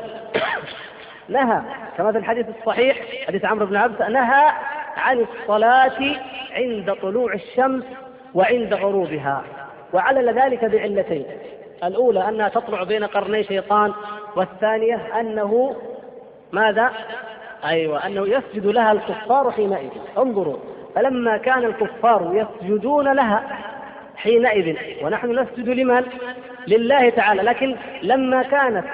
[1.29, 1.61] نهى
[1.97, 2.97] كما في الحديث الصحيح
[3.27, 4.51] حديث عمرو بن عبد نهى
[4.97, 6.15] عن الصلاة
[6.51, 7.83] عند طلوع الشمس
[8.33, 9.43] وعند غروبها
[9.93, 11.25] وعلل ذلك بعلتين
[11.83, 13.93] الأولى أنها تطلع بين قرني شيطان
[14.35, 15.75] والثانية أنه
[16.51, 16.91] ماذا؟
[17.65, 20.57] أيوة أنه يسجد لها الكفار حينئذ انظروا
[20.95, 23.43] فلما كان الكفار يسجدون لها
[24.21, 26.03] حينئذ ونحن نسجد لمن؟
[26.67, 27.41] لله تعالى.
[27.41, 28.85] لكن لما كانت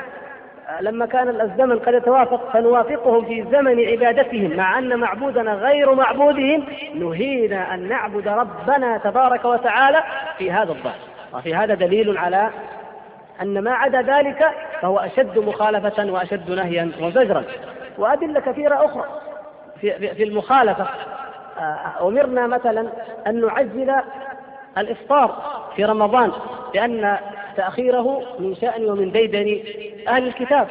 [0.81, 7.73] لما كان الزمن قد يتوافق فنوافقهم في زمن عبادتهم مع أن معبودنا غير معبودهم نهينا
[7.73, 10.03] أن نعبد ربنا تبارك وتعالى
[10.37, 10.95] في هذا الظهر
[11.33, 12.49] وفي هذا دليل على
[13.41, 14.45] أن ما عدا ذلك
[14.81, 17.43] فهو أشد مخالفة وأشد نهيا وزجرا.
[17.97, 19.05] وأدلة كثيرة أخرى
[19.81, 20.87] في, في المخالفة.
[21.59, 22.87] آه، أمرنا مثلا
[23.27, 23.95] أن نعجل
[24.77, 26.31] الإفطار في رمضان
[26.75, 27.17] لأن
[27.57, 29.63] تأخيره من شأن ومن ديدن
[30.07, 30.67] أهل الكتاب.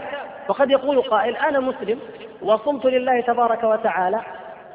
[0.49, 1.99] وقد يقول قائل أنا مسلم
[2.43, 4.21] وصمت لله تبارك وتعالى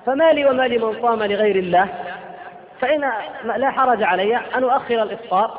[0.05, 1.87] فما لي وما لمن صام لغير الله
[2.79, 3.11] فإن
[3.55, 5.51] لا حرج علي أن أؤخر الإفطار.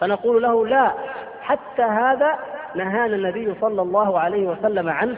[0.00, 0.92] فنقول له لا
[1.42, 2.38] حتى هذا
[2.74, 5.16] نهانا النبي صلى الله عليه وسلم عنه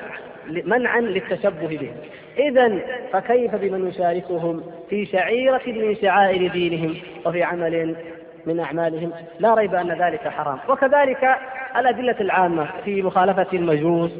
[0.48, 1.92] منعا للتشبه به.
[2.38, 2.78] إذا
[3.12, 6.96] فكيف بمن يشاركهم في شعيرة من شعائر دينهم
[7.26, 7.96] وفي عمل
[8.46, 10.58] من أعمالهم؟ لا ريب أن ذلك حرام.
[10.68, 11.36] وكذلك
[11.76, 14.10] الأدلة العامة في مخالفة المجوس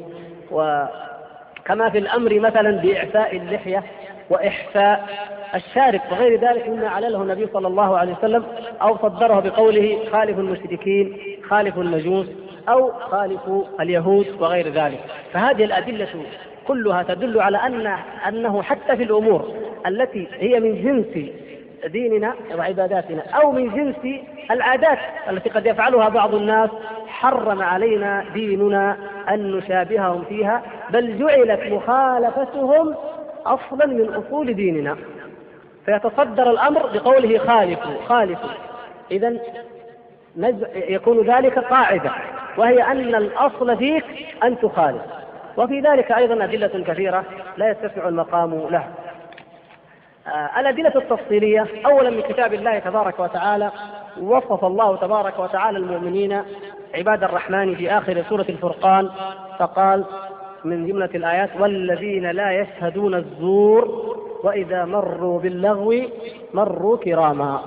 [0.50, 3.82] وكما في الأمر مثلا بإعفاء اللحية
[4.30, 5.08] وإحفاء
[5.54, 8.44] الشارب وغير ذلك مما علله النبي صلى الله عليه وسلم
[8.82, 11.16] أو صدره بقوله خالف المشركين
[11.48, 12.26] خالف المجوس
[12.68, 13.40] أو خالف
[13.80, 15.00] اليهود وغير ذلك.
[15.32, 16.08] فهذه الأدلة
[16.68, 17.86] كلها تدل على أن
[18.28, 19.52] أنه حتى في الأمور
[19.86, 21.30] التي هي من جنس
[21.86, 24.98] ديننا وعباداتنا أو من جنس العادات
[25.30, 26.70] التي قد يفعلها بعض الناس
[27.06, 28.96] حرم علينا ديننا
[29.28, 32.94] أن نشابههم فيها بل جعلت مخالفتهم
[33.46, 34.96] أصلا من أصول ديننا.
[35.86, 38.50] فيتصدر الأمر بقوله خالفوا خالفوا.
[39.10, 39.38] إذا
[40.74, 42.10] يكون ذلك قاعدة
[42.56, 44.04] وهي أن الأصل فيك
[44.44, 45.17] أن تخالف.
[45.58, 47.24] وفي ذلك أيضا أدلة كثيرة
[47.56, 48.88] لا يتسع المقام لها.
[50.26, 53.72] آه، الأدلة التفصيلية أولا من كتاب الله تبارك وتعالى
[54.20, 56.42] وصف الله تبارك وتعالى المؤمنين
[56.94, 59.10] عباد الرحمن في آخر سورة الفرقان
[59.58, 60.04] فقال
[60.64, 65.94] من جملة الآيات والذين لا يشهدون الزور وإذا مروا باللغو
[66.54, 67.60] مروا كراما.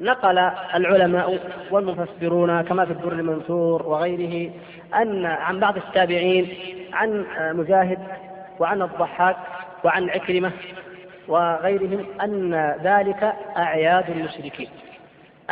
[0.00, 0.38] نقل
[0.74, 1.38] العلماء
[1.70, 4.50] والمفسرون كما في الدر المنثور وغيره
[4.94, 6.56] أن عن بعض التابعين
[6.92, 7.98] عن مجاهد
[8.58, 9.36] وعن الضحاك
[9.84, 10.52] وعن عكرمة
[11.28, 14.68] وغيرهم أن ذلك أعياد المشركين.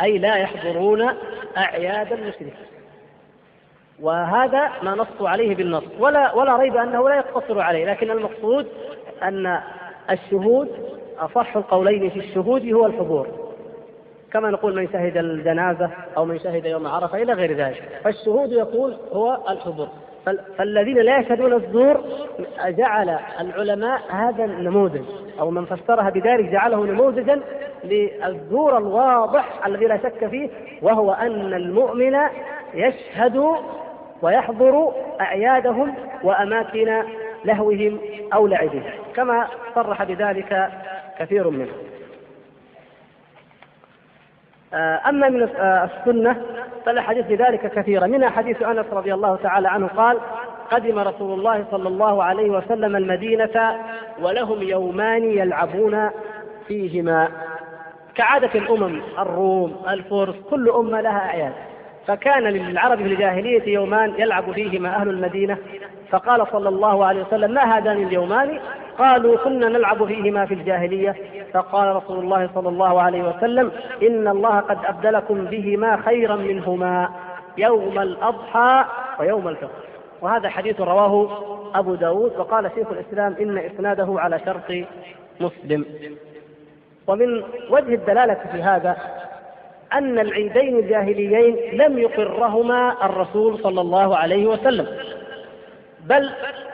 [0.03, 1.09] أي لا يحضرون
[1.57, 2.53] أعياد المشركين.
[4.01, 5.83] وهذا ما نصوا عليه بالنص.
[5.99, 7.85] ولا ولا ريب أنه لا يقتصر عليه.
[7.85, 8.67] لكن المقصود
[9.23, 9.59] أن
[10.09, 10.69] الشهود
[11.19, 13.44] أصح القولين في الشهود هو الحضور.
[14.35, 17.83] كما نقول من شهد الجنازة أو من شهد يوم عرفة إلى غير ذلك.
[18.03, 19.87] فالشهود يقول هو الحضور.
[20.57, 22.03] فالذين لا يشهدون الزور
[22.65, 25.01] جعل العلماء هذا النموذج
[25.39, 27.41] أو من فسرها بذلك جعله نموذجا
[27.83, 30.49] للزور الواضح الذي لا شك فيه
[30.81, 32.17] وهو أن المؤمن
[32.73, 33.45] يشهد
[34.21, 37.03] ويحضر أعيادهم وأماكن
[37.45, 37.99] لهوهم
[38.33, 38.83] أو لعبهم
[39.15, 40.69] كما صرح بذلك
[41.19, 41.84] كثير منهم.
[45.09, 46.41] أما من آه، السنة
[46.85, 48.05] فالأحاديث بذلك كثيرة.
[48.05, 50.17] منها حديث أنس رضي الله تعالى عنه قال
[50.71, 53.79] قدم رسول الله صلى الله عليه وسلم المدينة
[54.21, 56.09] ولهم يومان يلعبون
[56.67, 57.27] فيهما.
[58.15, 61.53] كعادة الأمم الروم الفرس كل أمة لها أعياد.
[62.07, 65.57] فكان للعرب في الجاهلية يومان يلعب فيهما أهل المدينة.
[66.09, 68.59] فقال صلى الله عليه وسلم ما هذان اليومان؟
[68.97, 71.15] قالوا كنا نلعب فيهما في الجاهلية.
[71.53, 73.71] فقال رسول الله صلى الله عليه وسلم
[74.01, 77.09] إن الله قد أبدلكم بهما خيرا منهما
[77.57, 78.85] يوم الأضحى
[79.19, 79.85] ويوم الفطر.
[80.21, 81.29] وهذا حديث رواه
[81.75, 84.87] أبو داود وقال شيخ الإسلام إن إسناده على شرط
[85.39, 85.85] مسلم.
[87.07, 88.97] ومن وجه الدلالة في هذا
[89.93, 94.87] أن العيدين الجاهليين لم يقرهما الرسول صلى الله عليه وسلم.
[96.05, 96.29] بل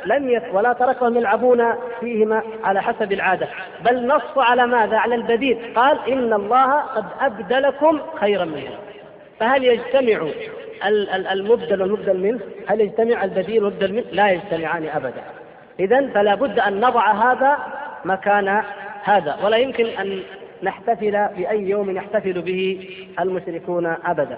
[0.05, 3.47] لم يت ولا تركهم يلعبون فيهما على حسب العادة.
[3.85, 5.73] بل نص على ماذا؟ على البديل.
[5.75, 8.71] قال إن الله قد أبدلكم خيرا منه.
[9.39, 10.27] فهل يجتمع
[11.31, 15.23] المبدل والمبدل منه؟ هل يجتمع البديل والمبدل منه؟ لا يجتمعان أبدا.
[15.79, 17.57] إذا فلا بد أن نضع هذا
[18.05, 18.63] مكان
[19.03, 19.37] هذا.
[19.43, 20.23] ولا يمكن أن
[20.63, 24.37] نحتفل بأي يوم يحتفل به المشركون أبدا.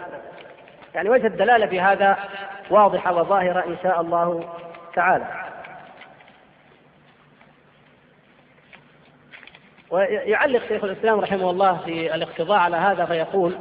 [0.95, 2.17] يعني وجه الدلالة في هذا
[2.69, 4.43] واضحة وظاهرة إن شاء الله
[4.95, 5.25] تعالى.
[9.91, 13.55] ويعلق شيخ الإسلام رحمه الله في الاقتضاء على هذا فيقول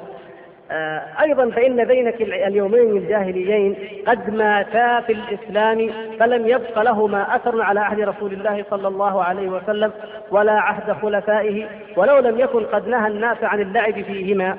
[0.71, 3.77] آه، أيضا فإن بينك اليومين الجاهليين
[4.07, 9.49] قد ماتا في الإسلام فلم يبق لهما أثر على عهد رسول الله صلى الله عليه
[9.49, 9.93] وسلم
[10.31, 11.67] ولا عهد خلفائه
[11.97, 14.57] ولو لم يكن قد نهى الناس عن اللعب فيهما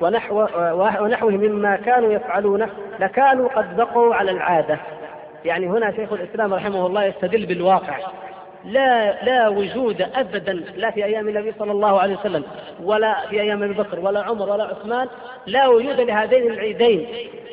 [0.00, 0.46] ونحو
[1.04, 2.68] ونحوه مما كانوا يفعلونه
[3.00, 4.78] لكانوا قد بقوا على العادة.
[5.44, 7.98] يعني هنا شيخ الإسلام رحمه الله يستدل بالواقع.
[8.64, 12.44] لا لا وجود ابدا لا في أيام النبي صلى الله عليه وسلم
[12.82, 15.08] ولا في أيام أبي بكر ولا عمر ولا عثمان
[15.46, 17.08] لا وجود لهذين العيدين.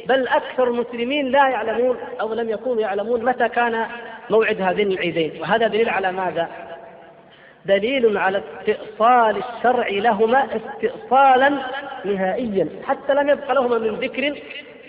[0.08, 3.86] بل أكثر المسلمين لا يعلمون أو لم يكونوا يعلمون متى كان
[4.30, 5.42] موعد هذين العيدين.
[5.42, 6.48] وهذا دليل على ماذا؟
[7.66, 11.58] دليل على استئصال الشرع لهما استئصالا
[12.06, 12.68] نهائيا.
[12.86, 14.36] حتى لم يبق لهما من ذكر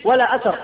[0.04, 0.54] ولا أثر.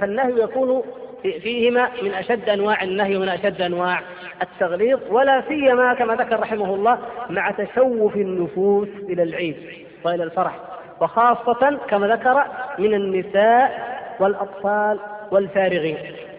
[0.00, 0.82] فالنهي يكون
[1.24, 4.00] فيهما من أشد أنواع النهي ومن أشد أنواع
[4.42, 6.98] التغليظ ولا سيما كما ذكر رحمه الله
[7.30, 9.56] مع تشوف النفوس إلى العيد
[10.04, 10.56] وإلى الفرح
[11.00, 12.44] وخاصة كما ذكر
[12.78, 14.98] من النساء والأطفال
[15.30, 15.98] والفارغين.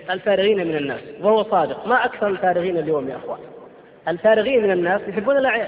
[0.09, 1.87] الفارغين من الناس وهو صادق.
[1.87, 3.39] ما أكثر الفارغين اليوم يا أخوان؟
[4.07, 5.67] الفارغين من الناس يحبون الأعياد.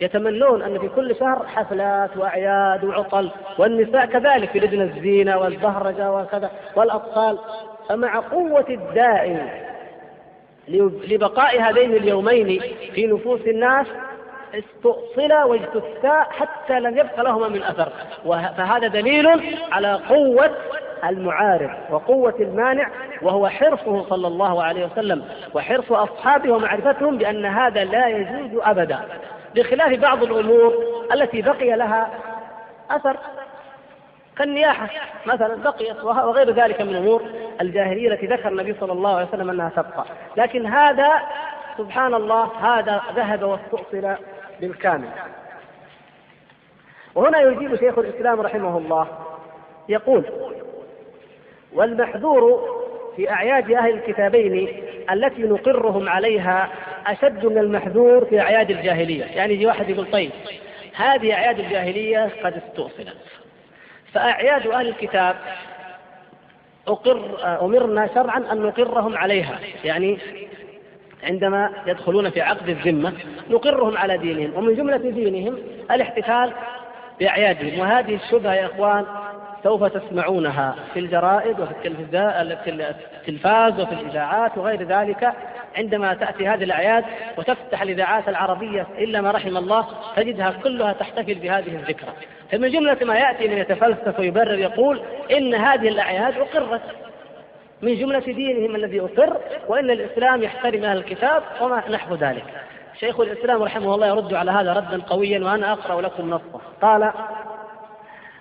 [0.00, 7.38] يتمنون أن في كل شهر حفلات وأعياد وعطل والنساء كذلك يريدن الزينة والبهرجة وكذا والأطفال
[7.88, 9.36] فمع قوة الداعي
[11.08, 12.60] لبقاء هذين اليومين
[12.94, 13.86] في نفوس الناس
[14.54, 17.92] استؤصلا واجتثا حتى لم يبق لهما من أثر.
[18.56, 19.28] فهذا دليل
[19.72, 20.50] على قوة
[21.04, 22.90] المعارض وقوة المانع
[23.22, 25.24] وهو حرصه صلى الله عليه وسلم
[25.54, 28.98] وحرص أصحابه ومعرفتهم بأن هذا لا يجوز أبدا.
[29.54, 30.74] بخلاف بعض الأمور
[31.12, 32.10] التي بقي لها
[32.90, 33.16] أثر.
[34.38, 34.88] كالنياحة
[35.26, 37.22] مثلا بقيت وغير ذلك من أمور
[37.60, 40.04] الجاهلية التي ذكر النبي صلى الله عليه وسلم أنها تبقى.
[40.36, 41.22] لكن هذا
[41.78, 44.16] سبحان الله هذا ذهب واستؤصل
[44.60, 45.08] بالكامل.
[47.14, 49.08] وهنا يجيب شيخ الإسلام رحمه الله
[49.88, 50.24] يقول
[51.72, 52.78] والمحذور
[53.16, 54.82] في أعياد أهل الكتابين
[55.12, 56.68] التي نقرهم عليها
[57.06, 59.24] أشد من المحذور في أعياد الجاهلية.
[59.24, 60.30] يعني يجي واحد يقول طيب
[60.94, 63.16] هذه أعياد الجاهلية قد استؤصلت.
[64.12, 65.36] فأعياد أهل الكتاب
[66.88, 69.58] أقر أمرنا شرعا أن نقرهم عليها.
[69.84, 70.18] يعني
[71.22, 73.12] عندما يدخلون في عقد الذمة
[73.50, 74.56] نقرهم على دينهم.
[74.56, 75.58] ومن جملة دينهم
[75.90, 76.52] الاحتفال
[77.20, 77.80] بأعيادهم.
[77.80, 79.06] وهذه الشبهة يا إخوان
[79.62, 81.72] سوف تسمعونها في الجرائد وفي
[82.66, 85.32] التلفاز وفي الإذاعات وغير ذلك
[85.76, 87.04] عندما تأتي هذه الأعياد
[87.38, 89.86] وتفتح الإذاعات العربية إلا ما رحم الله
[90.16, 92.12] تجدها كلها تحتفل بهذه الذكرى.
[92.52, 96.82] فمن جملة ما يأتي من يتفلسف ويبرر يقول إن هذه الأعياد أقرت.
[97.82, 102.44] من جملة دينهم الذي أقر وإن الإسلام يحترم أهل الكتاب وما نحو ذلك.
[103.00, 106.60] شيخ الإسلام رحمه الله يرد على هذا ردا قويا وأنا أقرأ لكم نصه.
[106.82, 107.12] قال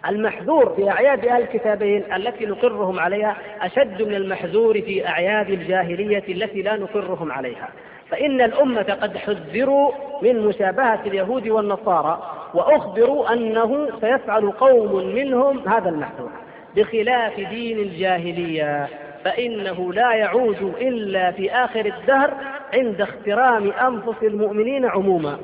[0.07, 6.61] المحذور في أعياد أهل الكتابين التي نقرهم عليها أشد من المحذور في أعياد الجاهلية التي
[6.61, 7.69] لا نقرهم عليها.
[8.09, 9.91] فإن الأمة قد حذروا
[10.21, 16.31] من مشابهة اليهود والنصارى وأخبروا أنه سيفعل قوم منهم هذا المحذور.
[16.75, 18.87] بخلاف دين الجاهلية
[19.23, 22.33] فإنه لا يعود إلا في آخر الدهر
[22.73, 25.37] عند اخترام أنفس المؤمنين عموما.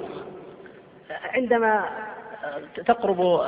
[1.33, 1.83] عندما
[2.85, 3.41] تقرب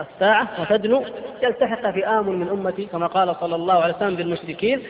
[0.00, 1.04] الساعة وتدنو
[1.42, 4.82] يلتحق فئام من أمتي كما قال صلى الله عليه وسلم بالمشركين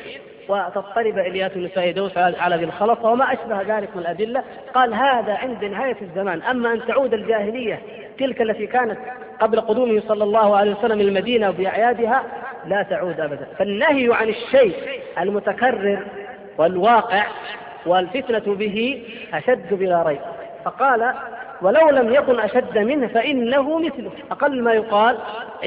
[0.48, 4.42] وتضطرب إليات النساء دوس على ذي الخلطة وما أشبه ذلك من الأدلة.
[4.74, 6.42] قال هذا عند نهاية الزمان.
[6.42, 7.80] أما أن تعود الجاهلية
[8.18, 8.98] تلك التي كانت
[9.40, 12.22] قبل قدومه صلى الله عليه وسلم المدينة بأعيادها
[12.66, 13.46] لا تعود أبدا.
[13.58, 14.74] فالنهي عن الشيء
[15.18, 16.02] المتكرر
[16.58, 17.26] والواقع
[17.86, 20.20] والفتنة به أشد بلا ريب.
[20.64, 21.12] فقال
[21.62, 24.10] ولو لم يكن أشد منه فإنه مثله.
[24.30, 25.18] أقل ما يقال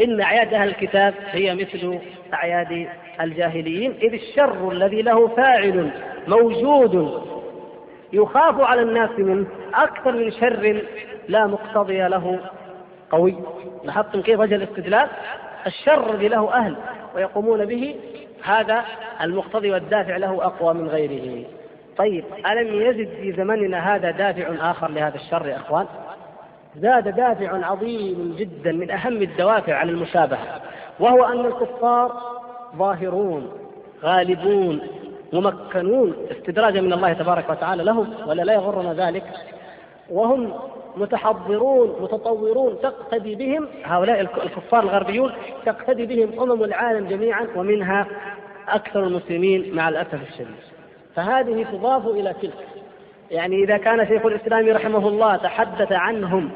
[0.03, 1.99] إن أعياد أهل الكتاب هي مثل
[2.34, 2.88] أعياد
[3.22, 5.91] الجاهليين إذ الشر الذي له فاعل
[6.28, 7.22] موجود
[8.14, 10.82] يخاف على الناس منه أكثر من شر
[11.28, 12.39] لا مقتضي له
[13.12, 13.36] قوي.
[13.84, 15.07] لاحظتم كيف وجه الاستدلال؟
[15.68, 16.76] الشر الذي له أهل
[17.16, 17.95] ويقومون به
[18.43, 18.84] هذا
[19.22, 21.45] المقتضي والدافع له أقوى من غيره.
[21.97, 25.86] طيب ألم يزد في زمننا هذا دافع آخر لهذا الشر يا إخوان؟
[26.76, 30.62] زاد دافع عظيم جدا من أهم الدوافع على المشابهة
[30.99, 32.41] وهو أن الكفار
[32.76, 33.51] ظاهرون
[34.03, 34.82] غالبون
[35.34, 39.24] ممكنون استدراجا من الله تبارك وتعالى لهم ولا لا يغرنا ذلك.
[40.09, 40.53] وهم
[40.97, 45.32] متحضرون متطورون تقتدي بهم هؤلاء الكفار الغربيون
[45.65, 48.07] تقتدي بهم أمم العالم جميعا ومنها
[48.67, 50.55] أكثر المسلمين مع الأسف الشديد.
[51.15, 52.67] فهذه تضاف إلى تلك.
[53.32, 56.51] يعني إذا كان شيخ الإسلام رحمه الله تحدث عنهم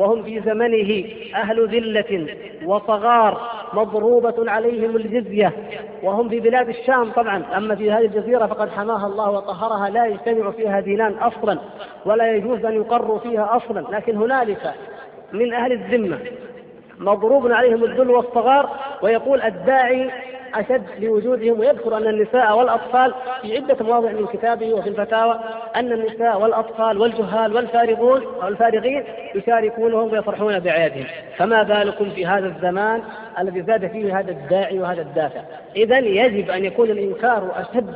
[0.00, 2.26] وهم في زمنه أهل ذلة
[2.64, 3.40] وصغار
[3.72, 5.52] مضروبة عليهم الجزية.
[6.02, 7.44] وهم في بلاد الشام طبعا.
[7.56, 9.90] أما في هذه الجزيرة فقد حماها الله وطهرها.
[9.90, 11.58] لا يجتمع فيها دينان أصلا
[12.04, 13.96] ولا يجوز أن يقروا فيها أصلا.
[13.96, 14.74] لكن هنالك
[15.32, 16.18] من أهل الذمة
[16.98, 18.70] مضروب عليهم الذل والصغار
[19.02, 20.10] ويقول الداعي
[20.54, 25.40] أشد لوجودهم ويذكر أن النساء والأطفال في عدة مواضع من كتابه وفي الفتاوى
[25.76, 33.02] أن النساء والأطفال والجهال والفارغون والفارغين يشاركونهم ويفرحون بأعيادهم فما بالكم في هذا الزمان
[33.38, 35.40] الذي زاد فيه هذا الداعي وهذا الدافع؟
[35.76, 37.94] إذا يجب أن يكون الإنكار أشد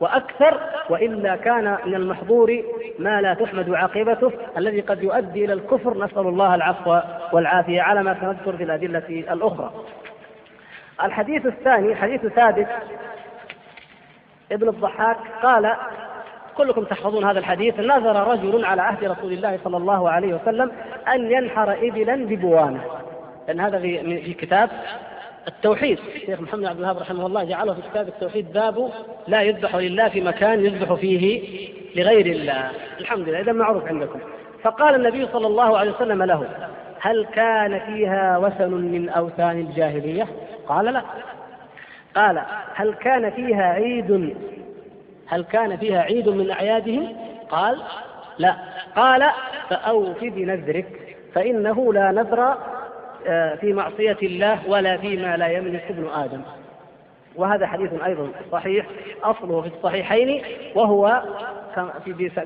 [0.00, 2.62] وأكثر وإلا كان من المحظور
[2.98, 6.04] ما لا تحمد عاقبته الذي قد يؤدي إلى الكفر.
[6.04, 6.98] نسأل الله العفو
[7.32, 9.72] والعافية على ما سنذكر في الأدلة الأخرى.
[11.04, 12.68] الحديث الثاني حديث ثابت.
[14.52, 15.76] ابن الضحاك قال
[16.56, 17.80] كلكم تحفظون هذا الحديث.
[17.80, 20.72] نذر رجل على عهد رسول الله صلى الله عليه وسلم
[21.08, 22.84] أن ينحر إبلا ببوانة.
[23.48, 24.70] لأن هذا في في كتاب
[25.48, 25.98] التوحيد.
[26.14, 28.90] الشيخ محمد عبد الوهاب رحمه الله جعله في كتاب التوحيد باب
[29.28, 31.48] لا يذبح لله في مكان يذبح فيه
[31.96, 32.70] لغير الله.
[33.00, 33.40] الحمد لله.
[33.40, 34.20] إذا معروف عندكم.
[34.62, 36.44] فقال النبي صلى الله عليه وسلم له
[37.00, 40.26] هل كان فيها وثن من أوثان الجاهلية؟
[40.68, 41.02] قال لا.
[42.14, 42.42] قال
[42.74, 44.36] هل كان فيها عيد؟
[45.26, 47.16] هل كان فيها عيد من أعيادهم؟
[47.50, 47.82] قال
[48.38, 48.56] لا.
[48.96, 49.30] قال
[49.70, 52.56] فأوف بنذرك فإنه لا نذر
[53.28, 56.40] آه، في معصية الله ولا فيما لا يملك ابن آدم.
[57.36, 58.86] وهذا حديث أيضا صحيح
[59.22, 60.42] أصله في الصحيحين
[60.74, 61.22] وهو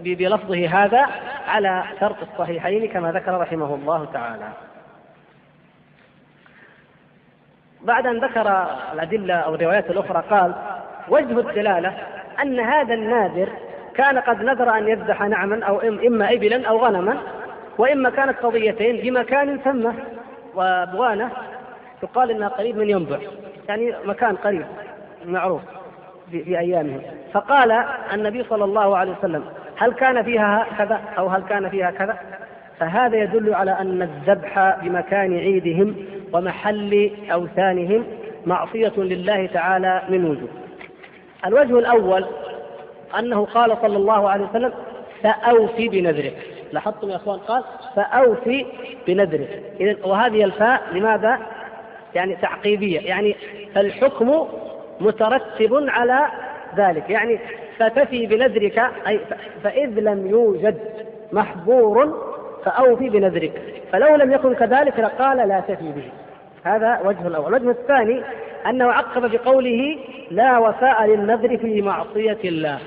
[0.04, 1.06] بلفظه هذا
[1.46, 4.48] على شرط الصحيحين كما ذكر رحمه الله تعالى.
[7.84, 10.52] بعد أن ذكر الأدلة أو الروايات الأخرى قال
[11.08, 11.94] وجه الدلالة
[12.42, 13.48] أن هذا النادر
[13.94, 17.16] كان قد نذر أن يذبح نعما أو إما إبلا أو غنما
[17.78, 19.94] وإما كانت قضيتين بمكان ثمة
[20.54, 21.30] وبوانة
[22.02, 23.18] يقال إنها قريب من ينبع
[23.68, 24.66] يعني مكان قريب
[25.26, 25.62] معروف
[26.30, 27.02] في أيامهم
[27.32, 29.44] فقال النبي صلى الله عليه وسلم
[29.76, 32.18] هل كان فيها كذا أو هل كان فيها كذا؟
[32.78, 35.94] فهذا يدل على أن الذبح بمكان عيدهم
[36.32, 38.04] ومحل أوثانهم
[38.46, 40.48] معصية لله تعالى من وجوه.
[41.46, 42.24] الوجه الأول
[43.18, 44.72] أنه قال صلى الله عليه وسلم
[45.22, 46.36] فأوفي بنذرك.
[46.72, 47.64] لاحظتم يا إخوان؟ قال
[47.96, 48.66] فأوفي
[49.06, 49.62] بنذرك.
[49.80, 51.38] إذن وهذه الفاء لماذا؟
[52.14, 53.36] يعني تعقيبية يعني
[53.76, 54.46] الحكم
[55.00, 56.26] مترتب على
[56.76, 57.10] ذلك.
[57.10, 57.38] يعني
[57.78, 58.78] فتفي بنذرك
[59.08, 59.20] أي
[59.64, 60.78] فإذ لم يوجد
[61.32, 62.26] محظور
[62.64, 63.62] فأوفي بنذرك.
[63.92, 66.10] فلو لم يكن كذلك لقال لا تفي به.
[66.64, 67.54] هذا وجه الأول.
[67.54, 68.22] الوجه الثاني
[68.66, 69.96] أنه عقب بقوله
[70.30, 72.78] لا وفاء للنذر في معصية الله.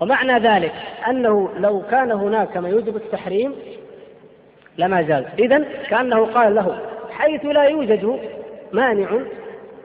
[0.00, 0.72] ومعنى ذلك
[1.08, 3.54] أنه لو كان هناك ما يوجب التحريم
[4.78, 6.78] لما جاز إذا كأنه قال له
[7.10, 8.18] حيث لا يوجد
[8.72, 9.08] مانع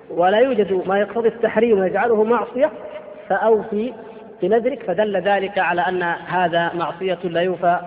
[0.10, 2.72] ولا يوجد ما يقتضي التحريم ويجعله معصية
[3.30, 3.94] فأوفي
[4.42, 4.84] بنذرك.
[4.84, 7.80] فدل ذلك على أن هذا معصية لا يوفى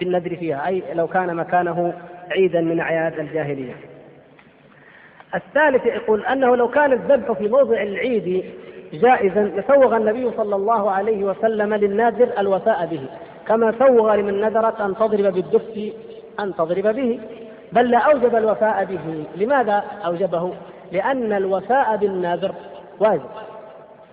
[0.00, 0.66] بالنذر فيها.
[0.66, 1.92] أي لو كان مكانه
[2.30, 3.74] عيدا من أعياد الجاهلية.
[5.34, 8.44] الثالث يقول أنه لو كان الذبح في موضع العيد
[8.92, 13.06] جائزا لسوغ النبي صلى الله عليه وسلم للنادر الوفاء به.
[13.48, 15.92] كما سوغ لمن نذرت أن تضرب بالدف
[16.40, 17.20] أن تضرب به.
[17.72, 19.24] بل لا أوجب الوفاء به.
[19.36, 20.54] لماذا أوجبه؟
[20.92, 22.54] لأن الوفاء بالناذر
[23.00, 23.30] واجب.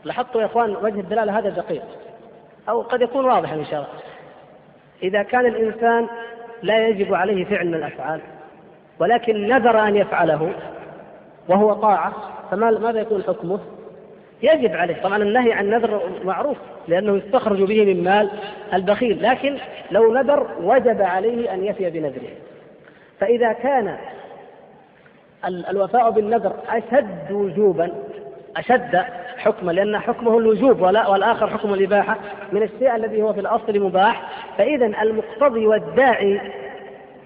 [0.04, 1.84] لاحظتوا يا إخوان وجه الدلالة هذا دقيق.
[2.70, 4.04] أو قد يكون واضحا إن شاء الله.
[5.04, 6.08] إذا كان الإنسان
[6.62, 8.22] لا يجب عليه فعل من الأفعال
[9.00, 10.54] ولكن نذر أن يفعله
[11.48, 12.14] وهو طاعة
[12.52, 13.60] فماذا يكون حكمه؟
[14.44, 15.02] يجب عليه.
[15.04, 18.30] طبعا النهي عن النذر معروف لأنه يستخرج به من مال
[18.74, 19.24] البخيل.
[19.24, 19.58] لكن
[19.92, 22.30] لو نذر وجب عليه أن يفي بنذره.
[23.20, 23.98] فإذا كان
[25.46, 27.94] الوفاء بالنذر أشد وجوبا
[28.58, 29.04] أشد
[29.38, 32.18] حكما لأن حكمه الوجوب ولا والآخر حكم الإباحة
[32.52, 34.30] من الشيء الذي هو في الأصل مباح.
[34.58, 36.42] فإذا المقتضي والداعي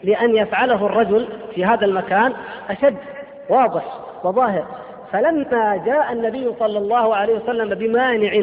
[0.03, 2.33] لأن يفعله الرجل في هذا المكان
[2.69, 2.97] أشد
[3.49, 4.06] واضح.
[4.23, 4.65] وظاهر.
[5.11, 8.33] فلما جاء النبي صلى الله عليه وسلم بمانع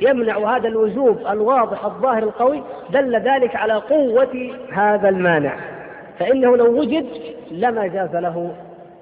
[0.00, 5.56] يمنع هذا الوجوب الواضح الظاهر القوي دل ذلك على قوة هذا المانع.
[6.18, 7.06] فإنه لو وجد
[7.50, 8.54] لما جاز له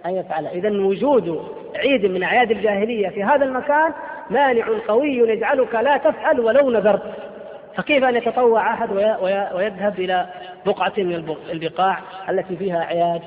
[0.07, 0.47] أن يفعل.
[0.47, 1.43] إذا وجود
[1.77, 3.93] عيد من أعياد الجاهلية في هذا المكان
[4.31, 7.03] مانع قوي يجعلك لا تفعل ولو نذرت.
[7.77, 8.93] فكيف أن يتطوع أحد
[9.55, 10.27] ويذهب إلى
[10.67, 11.99] بقعة من البقاع
[12.29, 13.23] التي فيها أعياد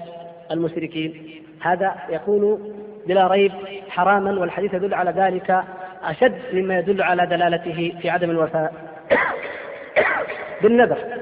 [0.52, 2.74] المشركين؟ هذا يكون
[3.08, 3.52] بلا ريب
[3.89, 5.64] حراما والحديث يدل على ذلك
[6.04, 8.74] أشد مما يدل على دلالته في عدم الوفاء.
[10.62, 11.22] بالنذر.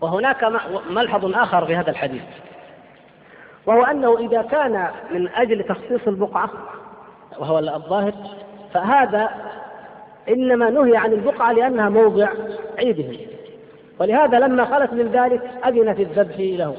[0.00, 0.44] وهناك
[0.90, 2.22] ملحظ آخر في هذا الحديث
[3.66, 6.50] وهو أنه إذا كان من أجل تخصيص البقعة
[7.38, 8.14] وهو الظاهر
[8.74, 9.30] فهذا
[10.28, 12.28] إنما نهي عن البقعة لأنها موضع
[12.78, 13.16] عيدهم.
[13.98, 16.76] ولهذا لما خلت من ذلك أذن في الذبح له.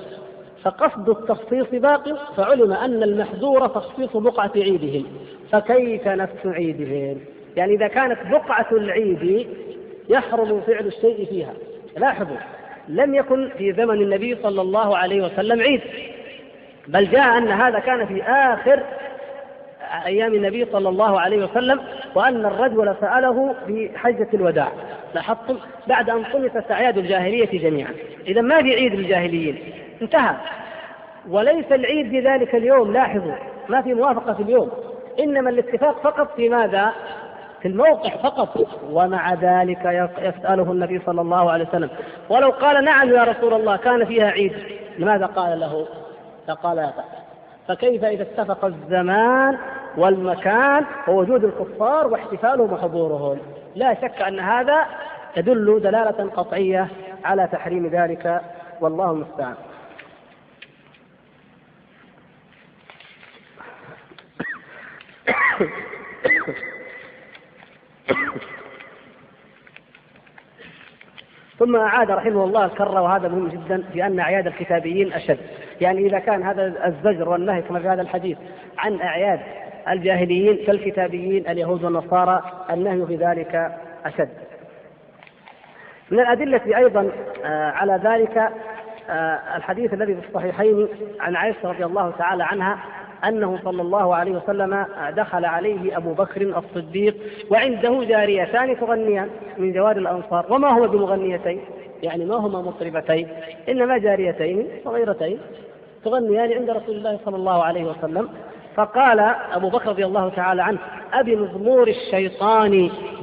[0.64, 5.06] فقصد التخصيص باق فعلم أن المحظور تخصيص بقعة عيدهم.
[5.52, 7.18] فكيف نفس عيدهم؟
[7.58, 9.48] يعني إذا كانت بقعة العيد
[10.10, 11.54] يحرم فعل الشيء فيها.
[11.98, 12.38] لاحظوا
[12.88, 15.82] لم يكن في زمن النبي صلى الله عليه وسلم عيد.
[16.88, 18.84] بل جاء أن هذا كان في آخر
[20.06, 21.80] أيام النبي صلى الله عليه وسلم
[22.16, 24.72] وأن الرجل سأله في حجة الوداع
[25.16, 27.94] لاحظتم؟ بعد أن طمست أعياد الجاهلية جميعا.
[28.28, 30.36] إذا ما في عيد للجاهليين؟ انتهى.
[31.30, 33.36] وليس العيد في ذلك اليوم لاحظوا
[33.70, 34.72] ما في موافقة في اليوم.
[35.20, 36.92] إنما الاتفاق فقط في ماذا؟
[37.62, 38.68] في الموقع فقط.
[38.92, 41.90] ومع ذلك يسأله النبي صلى الله عليه وسلم
[42.30, 44.54] ولو قال نعم يا رسول الله كان فيها عيد.
[44.98, 45.88] لماذا قال له؟
[46.48, 46.92] فقال لا
[47.68, 49.58] فكيف إذا اتفق الزمان
[49.98, 53.40] والمكان ووجود الكفار واحتفالهم وحضورهم.
[53.76, 54.86] لا شك أن هذا
[55.38, 56.88] يدل دلالة قطعية
[57.26, 58.42] على تحريم ذلك
[58.82, 59.56] والله المستعان.
[71.60, 75.40] ثم أعاد رحمه الله الكرة وهذا مهم جدا في أن أعياد الكتابيين أشد.
[75.82, 78.38] يعني إذا كان هذا الزجر والنهي كما في هذا الحديث
[78.78, 79.40] عن أعياد
[79.90, 83.72] الجاهليين كالكتابيين اليهود والنصارى النهي في ذلك
[84.06, 84.30] أشد.
[86.12, 87.12] من الأدلة أيضا
[87.46, 88.38] آه، على ذلك
[89.10, 90.88] آه، الحديث الذي في الصحيحين
[91.20, 92.80] عن عائشة رضي الله تعالى عنها
[93.28, 97.16] أنه صلى الله عليه وسلم دخل عليه أبو بكر الصديق
[97.50, 100.46] وعنده جاريتان تغنيان من جوار الأنصار.
[100.50, 101.62] وما هو بمغنيتين؟
[102.04, 103.28] يعني ما هما مطربتين
[103.70, 105.40] إنما جاريتين صغيرتين
[106.06, 108.30] تغنيان عند رسول الله صلى الله عليه وسلم.
[108.76, 109.20] فقال
[109.54, 110.78] أبو بكر رضي الله تعالى عنه
[111.14, 112.72] أبي مزمور الشيطان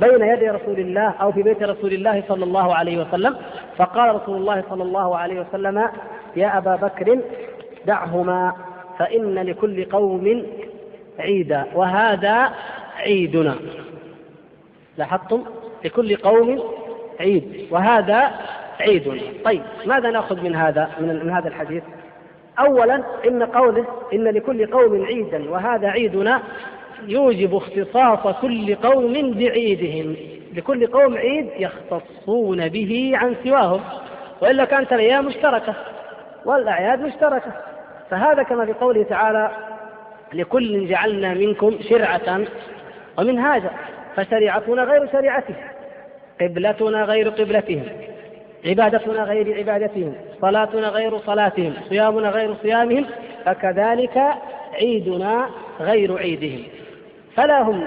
[0.00, 3.36] بين يدي رسول الله أو في بيت رسول الله صلى الله عليه وسلم.
[3.76, 5.88] فقال رسول الله صلى الله عليه وسلم
[6.36, 7.18] يا أبا بكر
[7.86, 8.52] دعهما
[8.98, 10.46] فإن لكل قوم
[11.18, 12.50] عيدا وهذا
[12.98, 13.54] عيدنا.
[14.98, 15.44] لاحظتم؟
[15.84, 16.62] لكل قوم
[17.20, 18.30] عيد وهذا
[18.80, 21.82] عيد طيب ماذا نأخذ من هذا من هذا الحديث؟
[22.58, 26.42] أولا إن قوله إن لكل قوم عيدا وهذا عيدنا
[27.06, 30.16] يوجب اختصاص كل قوم بعيدهم
[30.54, 33.80] لكل قوم عيد يختصون به عن سواهم
[34.40, 35.74] وإلا كانت الأيام مشتركة
[36.44, 37.52] والأعياد مشتركة
[38.10, 39.50] فهذا كما في قوله تعالى
[40.32, 42.40] لكل جعلنا منكم شرعة
[43.18, 43.70] ومنهاجا
[44.16, 45.56] فشريعتنا غير شريعتهم
[46.40, 47.82] قبلتنا غير قبلتهم
[48.66, 53.06] عبادتنا غير عبادتهم صلاتنا غير صلاتهم صيامنا غير صيامهم
[53.44, 54.22] فكذلك
[54.74, 55.48] عيدنا
[55.80, 56.62] غير عيدهم.
[57.36, 57.86] فلا هم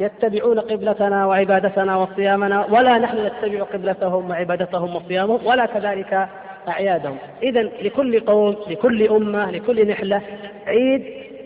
[0.00, 6.28] يتبعون قبلتنا وعبادتنا وصيامنا ولا نحن نتبع قبلتهم وعبادتهم وصيامهم ولا كذلك
[6.68, 7.16] أعيادهم.
[7.42, 10.22] إذا لكل قوم لكل أمة لكل نحلة
[10.66, 11.04] عيد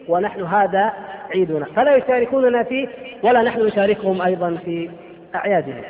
[0.08, 0.92] ونحن هذا
[1.34, 1.66] عيدنا.
[1.76, 2.88] فلا يشاركوننا فيه
[3.22, 4.90] ولا نحن نشاركهم أيضا في
[5.34, 5.82] أعيادهم.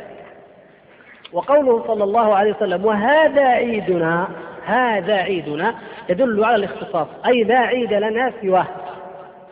[1.35, 4.29] وقوله صلى الله عليه وسلم وهذا عيدنا
[4.65, 5.75] هذا عيدنا
[6.09, 7.07] يدل على الاختصاص.
[7.27, 8.67] أي لا عيد لنا سواه.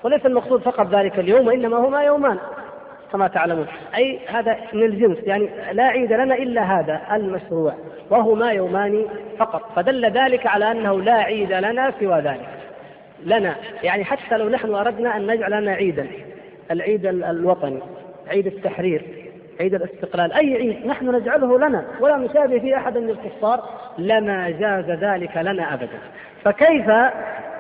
[0.03, 2.39] وليس المقصود فقط ذلك اليوم وإنما هما يومان
[3.13, 3.67] كما تعلمون.
[3.97, 7.75] أي هذا من الجنس يعني لا عيد لنا إلا هذا المشروع.
[8.11, 9.05] وهما يومان
[9.39, 9.63] فقط.
[9.77, 12.49] فدل ذلك على أنه لا عيد لنا سوى ذلك.
[13.25, 16.07] لنا يعني حتى لو نحن أردنا أن نجعل لنا عيدا
[16.71, 17.81] العيد الوطني
[18.29, 19.22] عيد التحرير.
[19.63, 20.33] عيد الاستقلال.
[20.33, 25.75] أي عيد نحن نجعله لنا ولا نشابه في أحد من الكفار لما جاز ذلك لنا
[25.75, 25.99] أبدا.
[26.45, 26.91] فكيف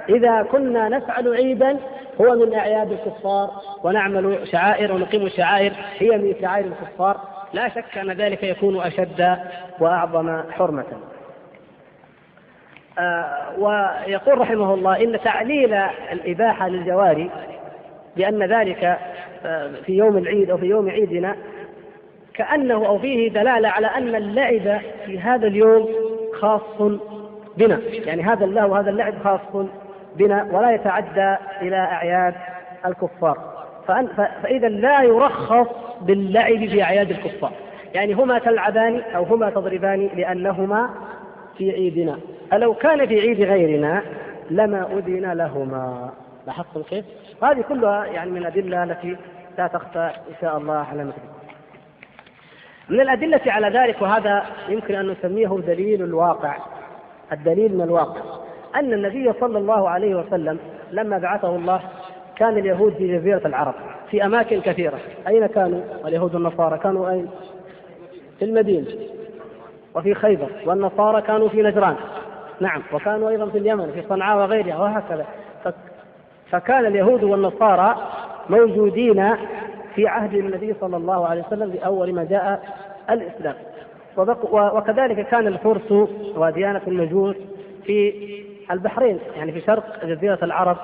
[0.08, 1.76] إذا كنا نفعل عيدا
[2.20, 3.50] هو من أعياد الكفار
[3.84, 7.20] ونعمل شعائر ونقيم شعائر هي من شعائر الكفار.
[7.52, 9.36] لا شك أن ذلك يكون أشد
[9.80, 10.84] وأعظم حرمة.
[12.98, 15.74] آه ويقول رحمه الله إن تعليل
[16.12, 17.30] الإباحة للجواري
[18.16, 18.98] بأن ذلك
[19.44, 21.36] آه في يوم العيد أو في يوم عيدنا
[22.34, 25.88] كأنه أو فيه دلالة على أن اللعب في هذا اليوم
[26.40, 26.82] خاص
[27.56, 27.80] بنا.
[28.06, 29.66] يعني هذا اللهو وهذا اللعب خاص
[30.16, 32.34] بنا ولا يتعدى إلى أعياد
[32.86, 33.38] الكفار.
[34.42, 35.66] فإذا لا يرخص
[36.00, 37.52] باللعب في أعياد الكفار.
[37.94, 40.90] يعني هما تلعبان أو هما تضربان لأنهما
[41.58, 42.18] في عيدنا.
[42.50, 44.02] فلو كان في عيد غيرنا
[44.50, 46.10] لما أذن لهما.
[46.46, 47.04] لاحظتم كيف؟
[47.42, 49.16] هذه كلها يعني من الأدلة التي
[49.58, 51.22] لا تخفى إن شاء الله على مثل.
[52.88, 56.56] من الأدلة على ذلك وهذا يمكن أن نسميه دليل الواقع
[57.32, 58.20] الدليل من الواقع
[58.76, 60.58] أن النبي صلى الله عليه وسلم
[60.90, 61.80] لما بعثه الله
[62.36, 63.74] كان اليهود في جزيرة العرب
[64.10, 64.98] في أماكن كثيرة.
[65.28, 66.78] أين كانوا؟ اليهود والنصارى.
[66.78, 67.28] كانوا أين؟
[68.38, 68.86] في المدينة
[69.94, 71.96] وفي خيبر والنصارى كانوا في نجران.
[72.60, 75.26] نعم وكانوا أيضا في اليمن في صنعاء وغيرها وهكذا.
[76.50, 77.96] فكان اليهود والنصارى
[78.50, 79.36] موجودين
[79.94, 82.62] في عهد النبي صلى الله عليه وسلم بأول ما جاء
[83.10, 83.54] الإسلام.
[84.52, 85.92] وكذلك كان الفرس
[86.36, 87.36] وديانة المجوس
[87.84, 88.14] في
[88.70, 90.76] البحرين يعني في شرق جزيرة العرب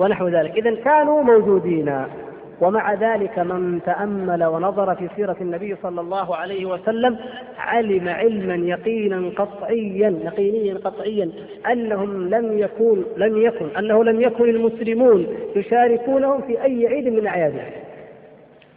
[0.00, 0.56] ونحو ذلك.
[0.56, 2.04] إذا كانوا موجودين
[2.62, 7.16] ومع ذلك من تأمل ونظر في سيرة النبي صلى الله عليه وسلم
[7.58, 11.30] علم علما يقينا قطعيا يقينيا قطعيا
[11.72, 15.26] أنهم لم يكون لم يكن أنه لم يكن المسلمون
[15.56, 17.70] يشاركونهم في أي عيد من أعيادهم.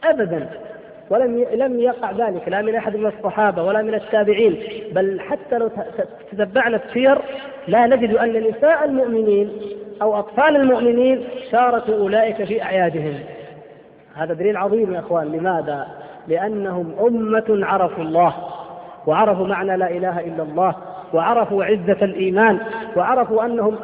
[0.10, 0.49] ابدا.
[1.10, 4.58] ولم لم يقع ذلك لا من أحد من الصحابة ولا من التابعين.
[4.91, 5.70] بل حتى لو
[6.32, 7.18] تتبعنا السير
[7.68, 9.51] لا نجد أن نساء المؤمنين
[10.01, 13.14] أو أطفال المؤمنين شاركوا أولئك في أعيادهم.
[14.16, 15.32] هذا دليل عظيم يا إخوان.
[15.32, 15.88] لماذا؟
[16.28, 18.34] لأنهم أمة عرفوا الله
[19.08, 20.76] وعرفوا معنى لا إله إلا الله
[21.14, 22.60] وعرفوا عزة الإيمان
[22.95, 23.76] وعرفوا أنهم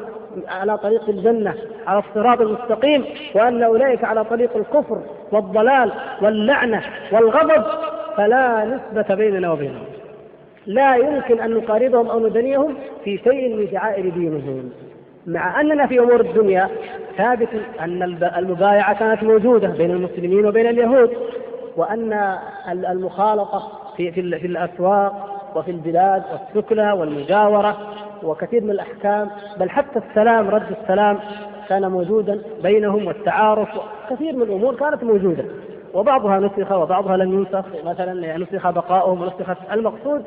[0.47, 1.55] على طريق الجنة
[1.87, 3.05] على الصراط المستقيم
[3.35, 5.01] وأن أولئك على طريق الكفر
[5.31, 7.63] والضلال واللعنة والغضب
[8.17, 9.85] فلا نسبة بيننا وبينهم.
[10.65, 14.69] لا يمكن أن نقاربهم أو ندنيهم في شيء من شعائر دينهم.
[15.27, 16.69] مع أننا في أمور الدنيا
[17.17, 18.03] ثابت أن
[18.37, 21.11] المبايعة كانت موجودة بين المسلمين وبين اليهود
[21.77, 27.77] وأن المخالطة في في الأسواق وفي البلاد والسكنى والمجاورة
[28.23, 31.19] وكثير من الأحكام بل حتى السلام رد السلام
[31.69, 33.69] كان موجودا بينهم والتعارف
[34.09, 35.43] كثير من الأمور كانت موجودة.
[35.93, 40.23] وبعضها نسخ وبعضها لم ينسخ مثلا نسخ بقاؤهم ونسخت المقصود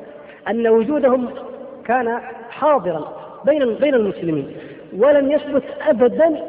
[0.49, 1.29] أن وجودهم
[1.85, 2.21] كان
[2.51, 3.13] حاضرا
[3.45, 4.57] بين بين المسلمين
[4.99, 6.43] ولم يثبت أبدا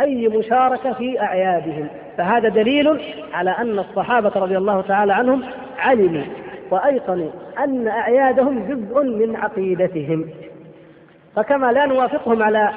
[0.00, 1.88] أي مشاركة في أعيادهم.
[2.18, 3.00] فهذا دليل
[3.32, 5.42] على أن الصحابة رضي الله تعالى عنهم
[5.78, 6.24] علموا
[6.70, 10.30] وأيقنوا أن أعيادهم جزء من عقيدتهم.
[11.36, 12.70] فكما لا نوافقهم على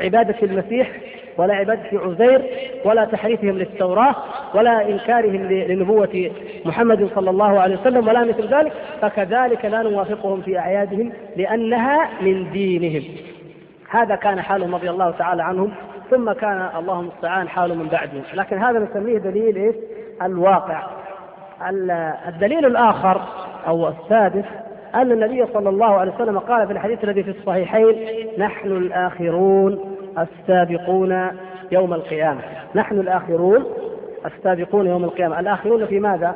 [0.00, 0.90] عبادة المسيح
[1.38, 2.42] ولا عبادة عزير
[2.84, 4.14] ولا تحريفهم للتوراة
[4.54, 6.30] ولا إنكارهم لنبوة
[6.64, 12.50] محمد صلى الله عليه وسلم ولا مثل ذلك فكذلك لا نوافقهم في أعيادهم لأنها من
[12.52, 13.02] دينهم.
[13.90, 15.72] هذا كان حالهم رضي الله تعالى عنهم
[16.10, 18.22] ثم كان الله المستعان حاله من بعدهم.
[18.34, 19.74] لكن هذا نسميه دليل إيش؟
[20.22, 20.82] الواقع.
[22.28, 23.22] الدليل الآخر
[23.66, 24.44] أو السادس
[24.94, 27.96] أن النبي صلى الله عليه وسلم قال في الحديث الذي في الصحيحين
[28.38, 31.28] نحن الآخرون السابقون
[31.72, 32.40] يوم القيامة.
[32.74, 33.64] نحن الآخرون
[34.26, 35.40] السابقون يوم القيامة.
[35.40, 36.34] الآخرون في ماذا؟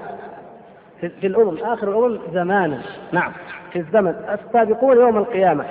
[1.00, 1.56] في الأمم.
[1.62, 2.78] آخر الأمم زمانا.
[3.12, 3.32] نعم.
[3.72, 4.14] في الزمن.
[4.32, 5.64] السابقون يوم القيامة.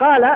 [0.00, 0.30] قال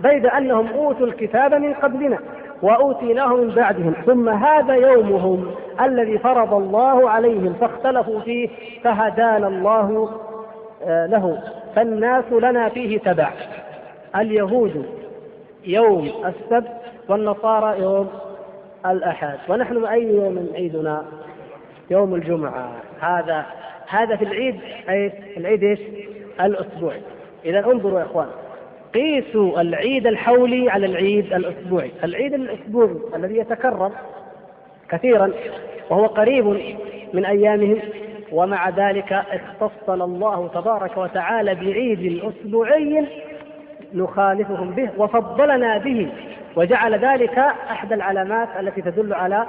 [0.00, 2.18] بيد أنهم أوتوا الكتاب من قبلنا
[2.62, 3.94] وأوتيناه من بعدهم.
[4.06, 5.50] ثم هذا يومهم
[5.80, 8.48] الذي فرض الله عليهم فاختلفوا فيه
[8.84, 10.10] فهدانا الله
[10.86, 11.42] له.
[11.76, 13.32] فالناس لنا فيه تبع.
[14.16, 14.86] اليهود
[15.64, 16.76] يوم السبت
[17.08, 18.08] والنصارى يوم
[18.86, 19.38] الأحد.
[19.48, 21.04] ونحن أي يوم عيدنا؟
[21.90, 22.72] يوم الجمعة.
[23.00, 23.46] هذا
[23.88, 25.80] هذا في العيد أي العيد إيش؟
[26.40, 27.00] الأسبوعي.
[27.44, 28.26] إذا انظروا يا إخوان
[28.94, 31.90] قيسوا العيد الحولي على العيد الأسبوعي.
[32.04, 33.92] العيد الأسبوعي الذي يتكرر
[34.88, 35.30] كثيرا
[35.90, 36.46] وهو قريب
[37.12, 37.78] من أيامهم
[38.32, 43.06] ومع ذلك اختصنا الله تبارك وتعالى بعيد أسبوعي
[43.94, 46.12] نخالفهم به وفضلنا به
[46.56, 47.38] وجعل ذلك
[47.70, 49.46] أحد العلامات التي تدل على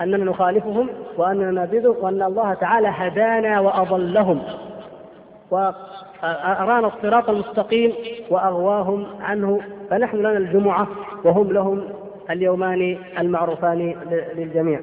[0.00, 4.42] أننا نخالفهم وأننا نبذ وأن الله تعالى هدانا وأضلهم
[5.50, 7.92] وأرانا الصراط المستقيم
[8.30, 9.60] وأغواهم عنه
[9.90, 10.88] فنحن لنا الجمعة
[11.24, 11.82] وهم لهم
[12.30, 13.94] اليومان المعروفان
[14.36, 14.80] للجميع.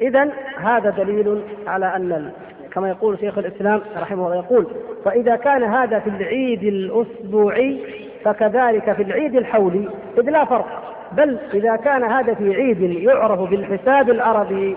[0.00, 2.32] إذا هذا دليل على أن
[2.76, 4.66] كما يقول شيخ الإسلام رحمه الله يقول
[5.04, 7.80] فإذا كان هذا في العيد الأسبوعي
[8.24, 9.88] فكذلك في العيد الحولي.
[10.18, 14.76] إذ لا فرق بل إذا كان هذا في عيد يعرف بالحساب العربي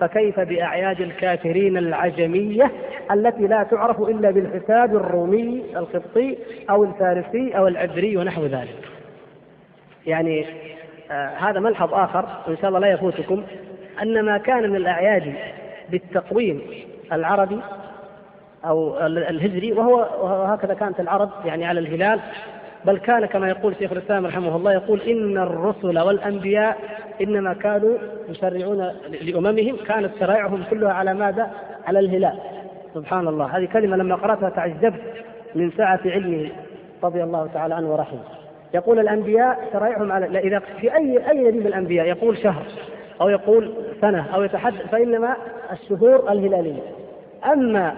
[0.00, 2.70] فكيف بأعياد الكافرين العجمية
[3.12, 6.38] التي لا تعرف إلا بالحساب الرومي القبطي
[6.70, 8.76] أو الفارسي أو العبري ونحو ذلك.
[10.06, 10.46] يعني
[11.10, 13.42] آه هذا ملحظ آخر إن شاء الله لا يفوتكم
[14.02, 15.34] أن ما كان من الأعياد
[15.90, 16.62] بالتقويم
[17.12, 17.60] العربي
[18.64, 22.20] أو الهجري وهو وهكذا كانت العرب يعني على الهلال.
[22.84, 26.76] بل كان كما يقول شيخ الإسلام رحمه الله يقول إن الرسل والأنبياء
[27.22, 27.98] إنما كانوا
[28.28, 28.92] يشرعون
[29.22, 31.50] لأممهم كانت شرائعهم كلها على ماذا؟
[31.86, 32.38] على الهلال.
[32.94, 33.46] سبحان الله.
[33.46, 35.00] هذه كلمة لما قرأتها تعجبت
[35.54, 36.50] من سعة علمه
[37.02, 38.20] رضي الله تعالى عنه ورحمه.
[38.74, 42.62] يقول الأنبياء شرائعهم على إذا في اي أي من الأنبياء يقول شهر
[43.20, 45.36] أو يقول سنة أو يتحدث فإنما
[45.72, 47.01] الشهور الهلالية.
[47.52, 47.94] أما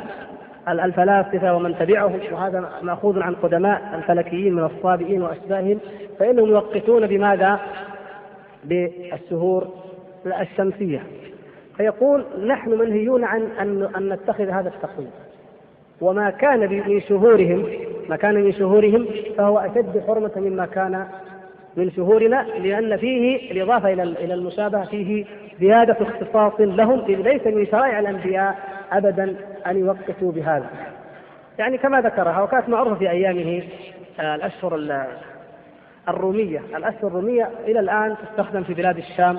[0.68, 5.78] الفلاسفة ومن تبعهم وهذا مأخوذ عن قدماء الفلكيين من الصابئين وأشباههم
[6.18, 7.60] فإنهم يوقتون بماذا؟
[8.64, 9.68] بالشهور
[10.26, 11.02] الشمسية
[11.76, 13.42] فيقول نحن منهيون عن
[13.96, 15.10] أن نتخذ هذا التقويم
[16.00, 17.66] وما كان من شهورهم
[18.08, 21.06] ما كان من شهورهم فهو أشد حرمة مما كان
[21.76, 25.24] من شهورنا لأن فيه الإضافة إلى إلى المشابهة فيه
[25.60, 30.70] زيادة اختصاص لهم ليس من شرائع الأنبياء ابدا أن يوقفوا بهذا.
[31.58, 33.62] يعني كما ذكرها وكانت معروفة في أيامه
[34.20, 34.74] آه، الأشهر
[36.08, 39.38] الرومية، الأشهر الرومية إلى الآن تستخدم في بلاد الشام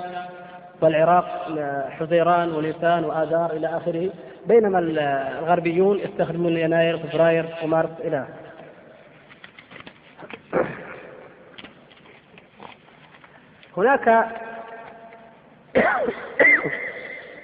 [0.80, 1.48] والعراق
[1.90, 4.10] حزيران ونيسان وآذار إلى آخره،
[4.46, 8.46] بينما الغربيون يستخدمون يناير فبراير ومارس إلى آخره.
[13.76, 14.26] هناك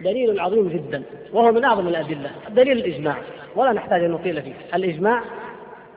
[0.04, 3.16] دليل عظيم جدا وهو من أعظم الأدلة دليل الإجماع
[3.56, 4.52] ولا نحتاج أن نطيل فيه.
[4.74, 5.20] الإجماع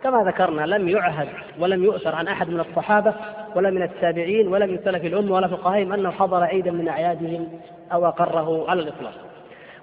[0.04, 1.28] كما ذكرنا لم يعهد
[1.60, 3.14] ولم يؤثر عن أحد من الصحابة
[3.56, 7.48] ولا من التابعين ولا من سلف الأمة ولا فقهائهم أنه حضر عيدا من أعيادهم
[7.94, 9.14] أو أقره على الإطلاق.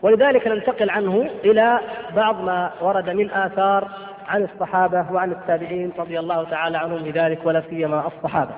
[0.02, 1.78] ولذلك ننتقل عنه إلى
[2.16, 3.88] بعض ما ورد من آثار
[4.28, 8.52] عن الصحابة وعن التابعين رضي الله تعالى عنهم بذلك ولا سيما الصحابة.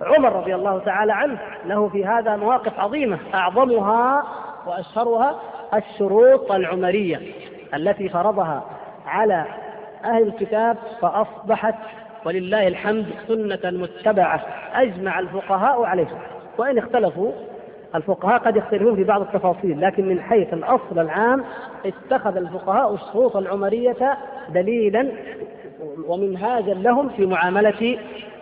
[0.00, 4.24] عمر رضي الله تعالى عنه له في هذا مواقف عظيمة أعظمها
[4.66, 5.40] وأشهرها
[5.74, 7.20] الشروط العمرية
[7.74, 8.64] التي فرضها
[9.06, 9.44] على
[10.04, 11.74] أهل الكتاب فأصبحت
[12.24, 14.44] ولله الحمد سنة متبعة
[14.74, 16.20] أجمع الفقهاء عليها.
[16.58, 17.32] وإن اختلفوا
[17.94, 21.44] الفقهاء قد يختلفون في بعض التفاصيل لكن من حيث الأصل العام
[21.86, 24.16] اتخذ الفقهاء الشروط العمرية
[24.48, 25.08] دليلا
[26.08, 27.98] ومنهاجا لهم في معاملة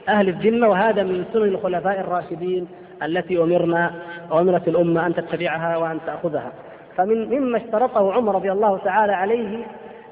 [0.09, 2.69] أهل الذمة وهذا من سنن الخلفاء الراشدين
[3.03, 3.95] التي أمرنا
[4.31, 6.53] وأمرت الأمة أن تتبعها وأن تأخذها
[6.97, 9.65] فمن مما اشترطه عمر رضي الله تعالى عليه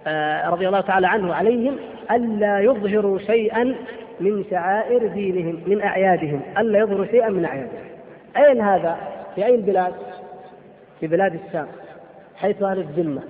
[0.07, 1.77] آه، رضي الله تعالى عنه عليهم
[2.11, 3.75] ألا يظهروا شيئا
[4.21, 7.85] من شعائر دينهم من أعيادهم ألا يظهروا شيئا من أعيادهم
[8.37, 8.97] أين هذا؟
[9.35, 9.93] في أي البلاد؟
[11.01, 11.67] في بلاد الشام
[12.37, 13.23] حيث أهل الذمة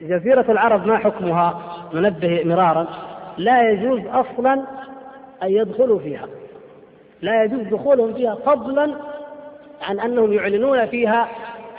[0.00, 1.62] جزيرة العرب ما حكمها؟
[1.94, 2.86] ننبه مرارا
[3.38, 4.52] لا يجوز أصلا
[5.42, 6.26] أن يدخلوا فيها
[7.22, 8.94] لا يجوز دخولهم فيها فضلا
[9.82, 11.28] عن أنهم يعلنون فيها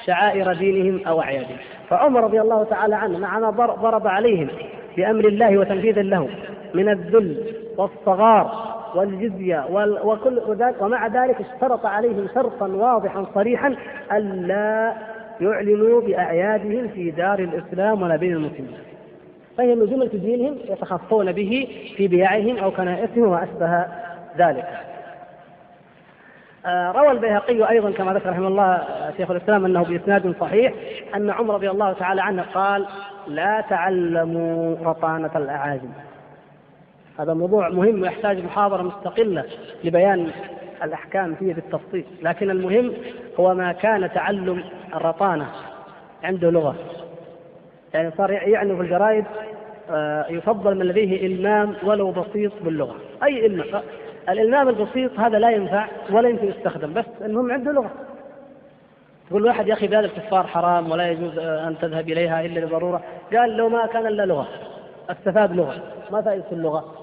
[0.06, 1.58] شعائر دينهم أو أعيادهم.
[1.90, 3.50] فعمر رضي الله تعالى عنه مع ما
[3.82, 4.48] ضرب عليهم
[4.98, 6.30] بأمر الله وتنفيذا له
[6.74, 9.66] من الذل والصغار والجزية
[10.04, 13.76] وكل ذلك ومع ذلك اشترط عليهم شرطا واضحا صريحا
[14.12, 14.94] ألا
[15.42, 18.78] يعلنوا بأعيادهم في دار الإسلام ولا بين المسلمين.
[19.58, 21.68] فهي من جملة دينهم يتخصون به
[21.98, 23.86] في بيعهم أو كنائسهم وما أشبه
[24.38, 24.91] ذلك.
[26.66, 28.84] روى البيهقي أيضا كما ذكر رحمه الله
[29.18, 30.74] شيخ الإسلام أنه بإسناد صحيح
[31.16, 32.86] أن عمر رضي الله تعالى عنه قال
[33.28, 35.90] لا تعلموا رطانة الأعاجم.
[37.20, 39.46] هذا موضوع مهم ويحتاج محاضرة مستقلة
[39.84, 40.32] لبيان
[40.84, 42.94] الأحكام فيه بالتفصيل لكن المهم
[43.40, 45.48] هو ما كان تعلم الرطانة
[46.24, 46.76] عنده لغة.
[47.94, 49.26] يعني صار يعني في الجرائد
[49.90, 52.96] آه، يفضل من لديه إلمام ولو بسيط باللغة.
[53.24, 53.82] أي إلمام؟
[54.30, 57.92] الإلمام البسيط هذا لا ينفع ولا يمكن يستخدم بس المهم عنده لغة.
[59.30, 63.02] تقول واحد يا أخي بلاد الكفار حرام ولا يجوز أن تذهب إليها إلا لضرورة.
[63.34, 64.48] قال لو ما كان إلا لغة
[65.10, 65.76] استفاد لغة
[66.12, 66.96] ما فائدة اللغة.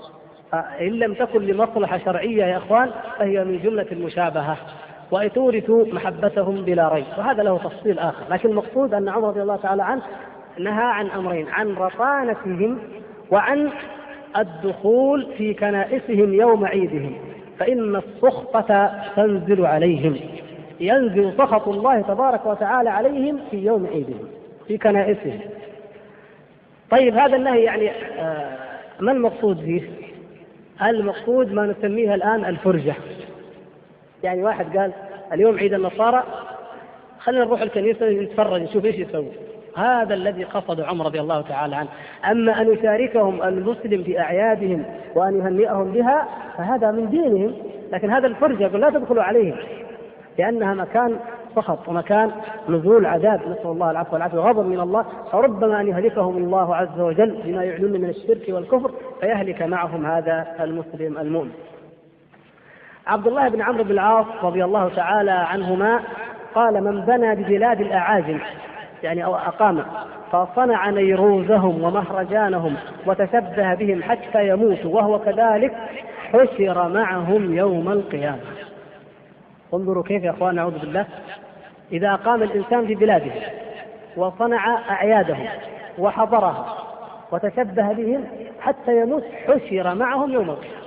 [0.55, 4.57] آه، إن لم تكن لمصلحة شرعية يا إخوان فهي من جملة المشابهة.
[5.11, 7.07] وتورث محبتهم بلا ريب.
[7.19, 8.25] وهذا له تفصيل آخر.
[8.31, 10.03] لكن المقصود أن عمر رضي الله تعالى عنه
[10.59, 12.79] نهى عن أمرين عن رطانتهم
[13.31, 13.71] وعن
[14.39, 17.15] الدخول في كنائسهم يوم عيدهم
[17.59, 20.17] فإن السخطة تنزل عليهم
[20.81, 24.29] ينزل سخط الله تبارك وتعالى عليهم في يوم عيدهم
[24.69, 25.41] في كنائسهم.
[26.91, 28.59] طيب هذا النهي يعني آه
[29.01, 29.83] ما المقصود فيه؟
[30.83, 32.95] المقصود ما نسميه الآن الفرجة.
[34.23, 34.93] يعني واحد قال
[35.33, 36.25] اليوم عيد النصارى
[37.19, 39.29] خلينا نروح الكنيسة نتفرج نشوف إيش يسوي
[39.79, 41.89] هذا الذي قصد عمر رضي الله تعالى عنه.
[42.31, 47.55] أما أن يشاركهم المسلم في أعيادهم وأن يهنئهم بها فهذا من دينهم.
[47.93, 49.57] لكن هذا الفرج يقول لا تدخلوا عليهم
[50.39, 51.17] لأنها مكان
[51.57, 52.31] سخط ومكان
[52.69, 53.41] نزول عذاب.
[53.41, 54.39] نسأل الله العفو والعافية.
[54.39, 59.63] وغضب من الله فربما أن يهلكهم الله عز وجل بما يعلن من الشرك والكفر فيهلك
[59.63, 61.51] معهم هذا المسلم المؤمن.
[63.09, 66.01] عبد الله بن عمرو بن العاص رضي الله تعالى عنهما
[66.55, 68.39] قال من بنى ببلاد الأعاجم
[69.03, 69.85] يعني أو أقام
[70.33, 72.77] فصنع نيروزهم ومهرجانهم
[73.07, 75.77] وتشبه بهم حتى يموتوا وهو كذلك
[76.33, 78.41] حشر معهم يوم القيامة.
[79.75, 81.07] انظروا كيف يا أخوان نعوذ بالله.
[81.93, 83.33] إذا أقام الإنسان في بلاده
[84.17, 85.47] وصنع أعيادهم
[85.99, 86.75] وحضرها
[87.33, 88.25] وتشبه بهم
[88.61, 90.79] حتى يموت حشر معهم يوم القيامة.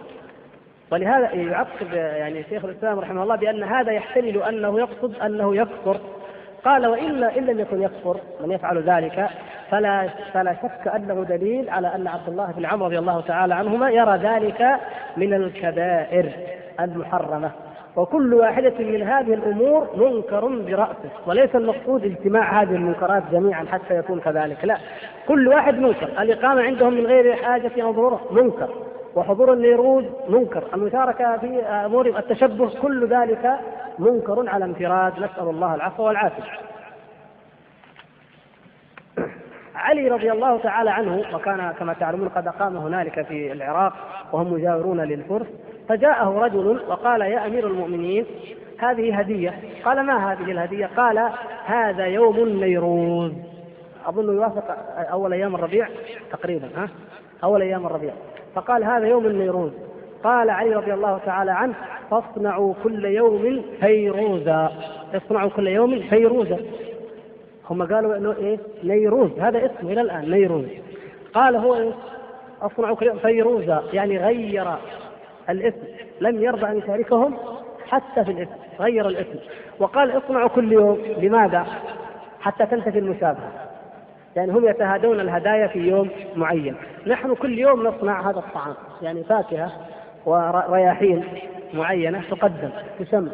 [0.91, 5.97] ولهذا يعقب يعني شيخ الإسلام رحمه الله بأن هذا يحتمل أنه يقصد أنه يكفر
[6.65, 9.29] قال وإلا إن لم يكن يكفر من يفعل ذلك
[9.71, 13.89] فلا فلا شك أنه دليل على أن عبد الله بن عمرو رضي الله تعالى عنهما
[13.89, 14.79] يرى ذلك
[15.17, 16.31] من الكبائر
[16.79, 17.51] المحرمة.
[17.95, 24.19] وكل واحدة من هذه الأمور منكر برأسه وليس المقصود اجتماع هذه المنكرات جميعا حتى يكون
[24.19, 24.77] كذلك لا.
[25.27, 28.69] كل واحد منكر الإقامة عندهم من غير حاجة أو ضرورة منكر.
[29.15, 30.63] وحضور النيروز منكر.
[30.73, 33.59] المشاركة في أمور التشبه كل ذلك
[33.99, 35.13] منكر على انفراد.
[35.13, 36.43] نسأل الله العفو والعافية.
[39.75, 43.93] علي رضي الله تعالى عنه وكان كما تعلمون قد أقام هنالك في العراق
[44.31, 45.47] وهم مجاورون للفرس
[45.89, 48.25] فجاءه رجل وقال يا أمير المؤمنين
[48.79, 49.53] هذه هدية.
[49.85, 51.29] قال ما هذه الهدية؟ قال
[51.65, 53.31] هذا يوم النيروز.
[54.05, 54.77] أظن يوافق
[55.11, 55.87] أول أيام الربيع
[56.31, 56.89] تقريبا ها؟
[57.43, 58.13] أول أيام الربيع.
[58.55, 59.71] فقال هذا يوم النيروز.
[60.23, 61.73] قال علي رضي الله تعالى عنه
[62.11, 64.71] فاصنعوا كل يوم فيروزا
[65.13, 66.59] اصنعوا كل يوم فيروزا
[67.69, 69.39] هم قالوا إنه إيه؟ نيروز.
[69.39, 70.65] هذا اسمه إلى الآن نيروز.
[71.33, 71.91] قال هو إيه؟
[72.61, 74.67] أصنعوا كل يوم فيروزا يعني غير
[75.49, 75.83] الاسم.
[76.21, 77.37] لم يرضى أن يشاركهم
[77.87, 78.55] حتى في الاسم.
[78.79, 79.39] غير الاسم.
[79.79, 80.97] وقال اصنعوا كل يوم.
[81.17, 81.65] لماذا؟
[82.39, 83.60] حتى تنتهي المشابهة.
[84.35, 86.75] يعني هم يتهادون الهدايا في يوم معين.
[87.07, 89.71] نحن كل يوم نصنع هذا الطعام يعني فاكهة
[90.25, 91.23] ورياحين
[91.73, 92.69] معينة تقدم
[92.99, 93.31] تسمى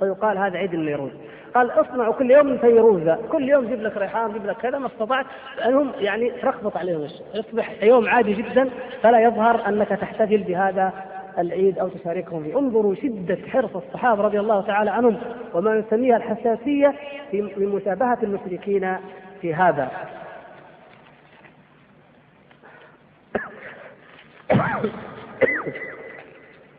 [0.00, 1.10] ويقال هذا عيد النيروز
[1.54, 5.26] قال اصنعوا كل يوم فيروزة كل يوم جيب لك ريحان جيب لك كذا ما استطعت.
[5.66, 7.22] المهم يعني ترخبط عليهم الشيء.
[7.34, 8.68] يصبح يوم عادي جدا
[9.02, 10.92] فلا يظهر أنك تحتفل بهذا
[11.38, 15.16] العيد أو تشاركهم فيه، انظروا شدة حرص الصحابة رضي الله تعالى عنهم
[15.54, 16.94] وما نسميها الحساسية
[17.30, 18.96] في مشابهة المشركين
[19.40, 19.90] في هذا.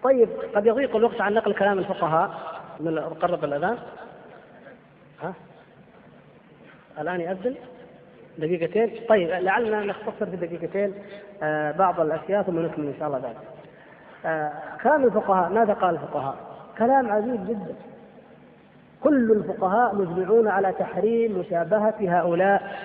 [0.04, 2.32] طيب قد يضيق الوقت عن نقل كلام الفقهاء.
[2.80, 3.78] من قرب الأذان.
[5.22, 5.34] ها؟
[7.00, 7.56] الآن يأذن.
[8.38, 8.92] دقيقتين.
[9.10, 10.94] طيب لعلنا نختصر في دقيقتين
[11.44, 13.38] آه بعض الأشياء ثم نكمل إن شاء الله ذلك
[14.26, 14.52] آه
[14.84, 16.36] كلام الفقهاء ماذا قال الفقهاء؟
[16.78, 17.76] كلام عجيب جدا.
[19.04, 22.76] كل الفقهاء مجمعون على تحريم مشابهة هؤلاء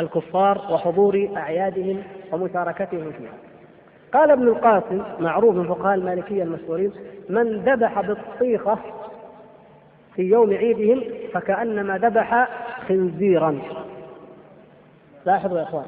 [0.00, 3.32] الكفار وحضور أعيادهم ومشاركتهم فيها.
[4.16, 6.92] قال ابن القاسم معروف من فقهاء المالكية المشهورين
[7.28, 8.78] من ذبح بالطيخة
[10.14, 12.48] في يوم عيدهم فكأنما ذبح
[12.88, 13.58] خنزيرا.
[15.26, 15.84] لاحظوا يا إخوان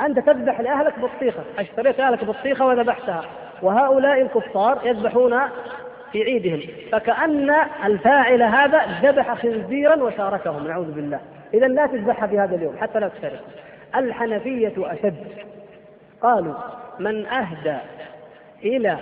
[0.00, 3.24] أنت تذبح لأهلك بطيخه أشتريت أهلك بطيخه وذبحتها.
[3.62, 5.40] وهؤلاء الكفار يذبحون
[6.12, 6.60] في عيدهم
[6.92, 7.50] فكأن
[7.84, 11.20] الفاعل هذا ذبح خنزيرا وشاركهم نعوذ بالله.
[11.54, 13.40] إذا لا تذبحها في هذا اليوم حتى لا تشارك.
[13.96, 15.14] الحنفية أشد.
[16.22, 16.54] قالوا
[16.98, 17.78] من أهدى
[18.64, 18.98] إلى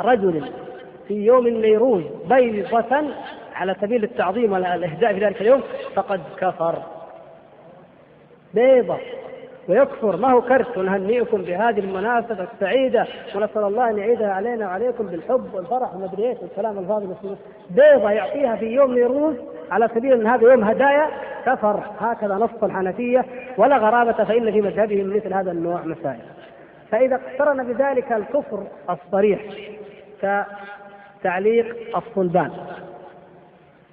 [0.00, 0.50] رجل
[1.08, 3.02] في يوم النيروز بيضة
[3.54, 5.62] على سبيل التعظيم والإهداء في ذلك اليوم
[5.94, 6.82] فقد كفر.
[8.54, 8.98] بيضة
[9.68, 10.16] ويكفر.
[10.16, 15.94] ما هو كرت ونهنئكم بهذه المناسبة السعيدة ونسأل الله أن يعيدها علينا وعليكم بالحب والفرح
[15.94, 17.14] وما أدري إيش والكلام الفاضل
[17.70, 19.34] بيضة يعطيها في يوم نيروز
[19.70, 21.06] على سبيل أن هذا يوم هدايا
[21.46, 23.24] كفر هكذا نص الحنفية
[23.56, 26.20] ولا غرابة فإن في مذهبهم مثل هذا النوع مسائل.
[26.90, 29.40] فإذا اقترن بذلك الكفر الصريح
[30.22, 32.50] كتعليق الصلبان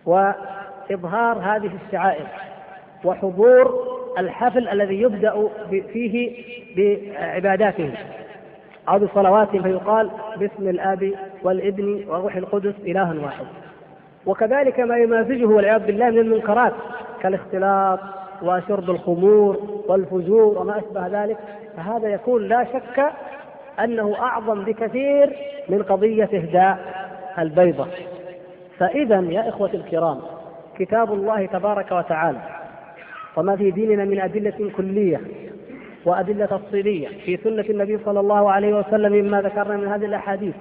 [0.06, 2.28] وإظهار هذه الشعائر
[3.04, 6.44] وحضور الحفل الذي يبدأ فيه
[6.78, 7.94] بعباداتهم
[8.90, 11.14] أو بصلواتهم فيقال باسم الآب
[11.44, 13.46] والابن وروح القدس إله واحد.
[14.28, 16.74] وكذلك ما يمازجه والعياذ بالله من المنكرات
[17.22, 18.00] كالاختلاط
[18.42, 21.38] وشرب الخمور والفجور وما أشبه ذلك
[21.78, 23.06] فهذا يكون لا شك
[23.84, 25.36] أنه أعظم بكثير
[25.70, 26.78] من قضية إهداء
[27.40, 27.88] البيضة.
[28.78, 30.18] فإذا يا إخوة الكرام
[30.80, 32.40] كتاب الله تبارك وتعالى
[33.38, 35.22] وما في ديننا من أدلة كلية
[36.06, 40.56] وأدلة تفصيلية في سنة النبي صلى الله عليه وسلم مما ذكرنا من هذه الأحاديث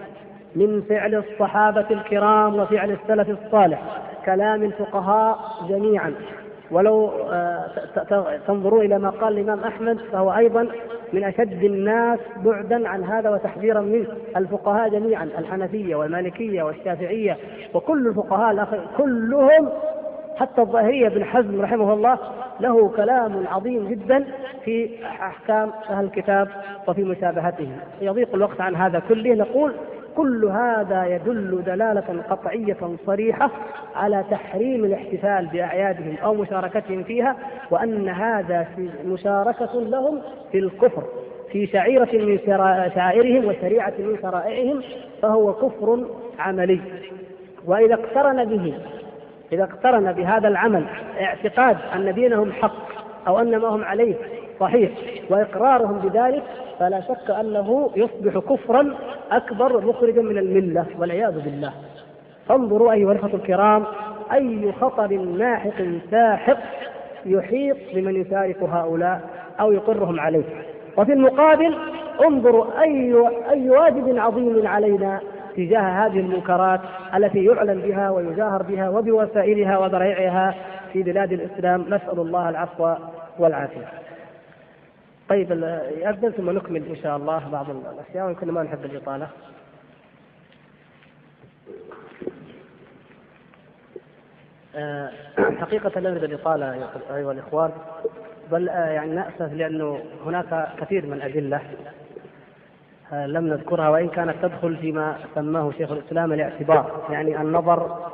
[0.56, 3.82] من فعل الصحابة الكرام وفعل السلف الصالح
[4.24, 5.38] كلام الفقهاء
[5.68, 6.14] جميعا.
[6.70, 7.66] ولو آه،
[8.46, 10.68] تنظروا إلى ما قال الإمام أحمد فهو أيضا
[11.12, 14.06] من أشد الناس بعدا عن هذا وتحذيرا منه.
[14.36, 17.36] الفقهاء جميعا الحنفية والمالكية والشافعية
[17.74, 19.68] وكل الفقهاء كلهم
[20.36, 22.18] حتى الظاهرية بن حزم رحمه الله
[22.60, 24.24] له كلام عظيم جدا
[24.64, 26.48] في أحكام أهل الكتاب
[26.88, 27.68] وفي مشابهته.
[28.00, 29.34] يضيق الوقت عن هذا كله.
[29.34, 29.72] نقول
[30.16, 33.50] كل هذا يدل دلالة قطعية صريحة
[33.96, 37.36] على تحريم الاحتفال بأعيادهم أو مشاركتهم فيها
[37.70, 38.66] وأن هذا
[39.06, 40.20] مشاركة لهم
[40.52, 41.02] في الكفر.
[41.52, 42.38] في شعيرة من
[42.94, 44.82] شعائرهم وشريعة من شرائعهم
[45.22, 46.06] فهو كفر
[46.38, 46.80] عملي.
[47.66, 48.74] وإذا اقترن به
[49.52, 50.86] إذا اقترن بهذا العمل
[51.20, 52.86] اعتقاد أن دينهم حق
[53.28, 54.14] أو أن ما هم عليه
[54.60, 54.90] صحيح.
[55.30, 56.42] وإقرارهم بذلك
[56.78, 58.94] فلا شك أنه يصبح كفرا
[59.30, 61.72] أكبر مخرجا من الملة والعياذ بالله.
[62.48, 63.84] فانظروا أيها الأخوة الكرام
[64.32, 66.58] أي خطر لاحق ساحق
[67.26, 69.20] يحيط بمن يشارك هؤلاء
[69.60, 70.44] أو يقرهم عليه.
[70.96, 71.78] وفي المقابل
[72.28, 73.14] انظروا أي
[73.50, 75.20] أي واجب عظيم علينا
[75.56, 76.80] تجاه هذه المنكرات
[77.14, 80.54] التي يعلن بها ويجاهر بها وبوسائلها وذرائعها
[80.92, 81.80] في بلاد الإسلام.
[81.80, 82.94] نسأل الله العفو
[83.38, 84.05] والعافية.
[85.28, 85.50] طيب
[85.98, 89.28] يأذن ثم نكمل إن شاء الله بعض الأشياء ويمكن ما نحب الإطالة.
[94.76, 95.10] آه،
[95.60, 96.72] حقيقة لا نريد الإطالة
[97.16, 97.70] أيها الإخوان
[98.50, 101.60] بل آه، يعني نأسف لأنه هناك كثير من الأدلة
[103.12, 108.10] آه، لم نذكرها وإن كانت تدخل فيما سماه شيخ الإسلام الاعتبار يعني النظر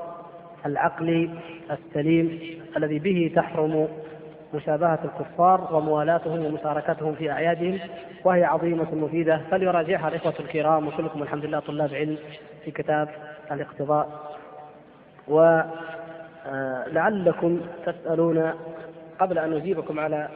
[0.66, 1.30] العقلي
[1.70, 2.40] السليم
[2.76, 3.88] الذي به تحرم
[4.54, 7.78] مشابهة الكفار وموالاتهم ومشاركتهم في أعيادهم
[8.24, 9.40] وهي عظيمة مفيدة.
[9.50, 12.18] فليراجعها الإخوة الكرام وكلكم الحمد لله طلاب علم
[12.64, 13.08] في كتاب
[13.52, 14.32] الاقتضاء.
[16.48, 18.52] ولعلكم تسألون
[19.18, 20.28] قبل أن أجيبكم على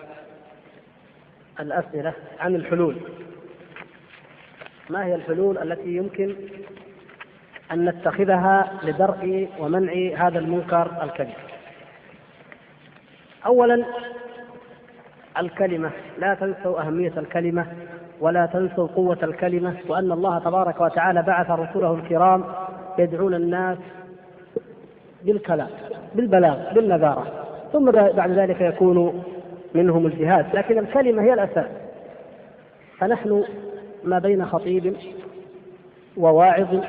[1.61, 2.97] الأسئلة عن الحلول.
[4.91, 6.35] ما هي الحلول التي يمكن
[7.73, 9.93] أن نتخذها لدرء ومنع
[10.27, 11.46] هذا المنكر الكبير؟
[13.47, 13.85] أولا
[15.39, 15.91] الكلمة.
[16.19, 17.67] لا تنسوا أهمية الكلمة
[18.21, 22.45] ولا تنسوا قوة الكلمة وأن الله تبارك وتعالى بعث رسوله الكرام
[22.99, 23.79] يدعون الناس
[25.25, 25.69] بالكلام
[26.15, 27.27] بالبلاغ بالنذارة.
[27.73, 29.25] ثم بعد ذلك يكون
[29.75, 30.57] منهم الجهاد.
[30.57, 31.67] لكن الكلمة هي الأساس.
[32.99, 33.45] فنحن
[34.05, 34.97] ما بين خطيب
[36.17, 36.85] وواعظ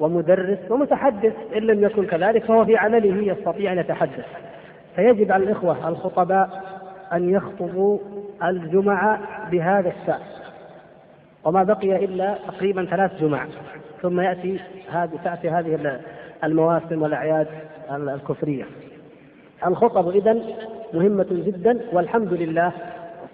[0.00, 4.45] ومدرس ومتحدث إن لم يكن كذلك فهو في عمله يستطيع أن يتحدث.
[4.96, 6.62] فيجب على الإخوة الخطباء
[7.12, 7.98] أن يخطبوا
[8.44, 9.20] الجمعة
[9.50, 10.20] بهذا الشأن
[11.44, 13.46] وما بقي إلا تقريبا ثلاث جمع.
[14.02, 14.60] ثم يأتي
[14.92, 16.00] هذه تأتي هذه
[16.44, 17.46] المواسم والأعياد
[17.90, 18.64] الكفرية.
[19.66, 20.36] الخطب إذا
[20.94, 22.72] مهمة جدا والحمد لله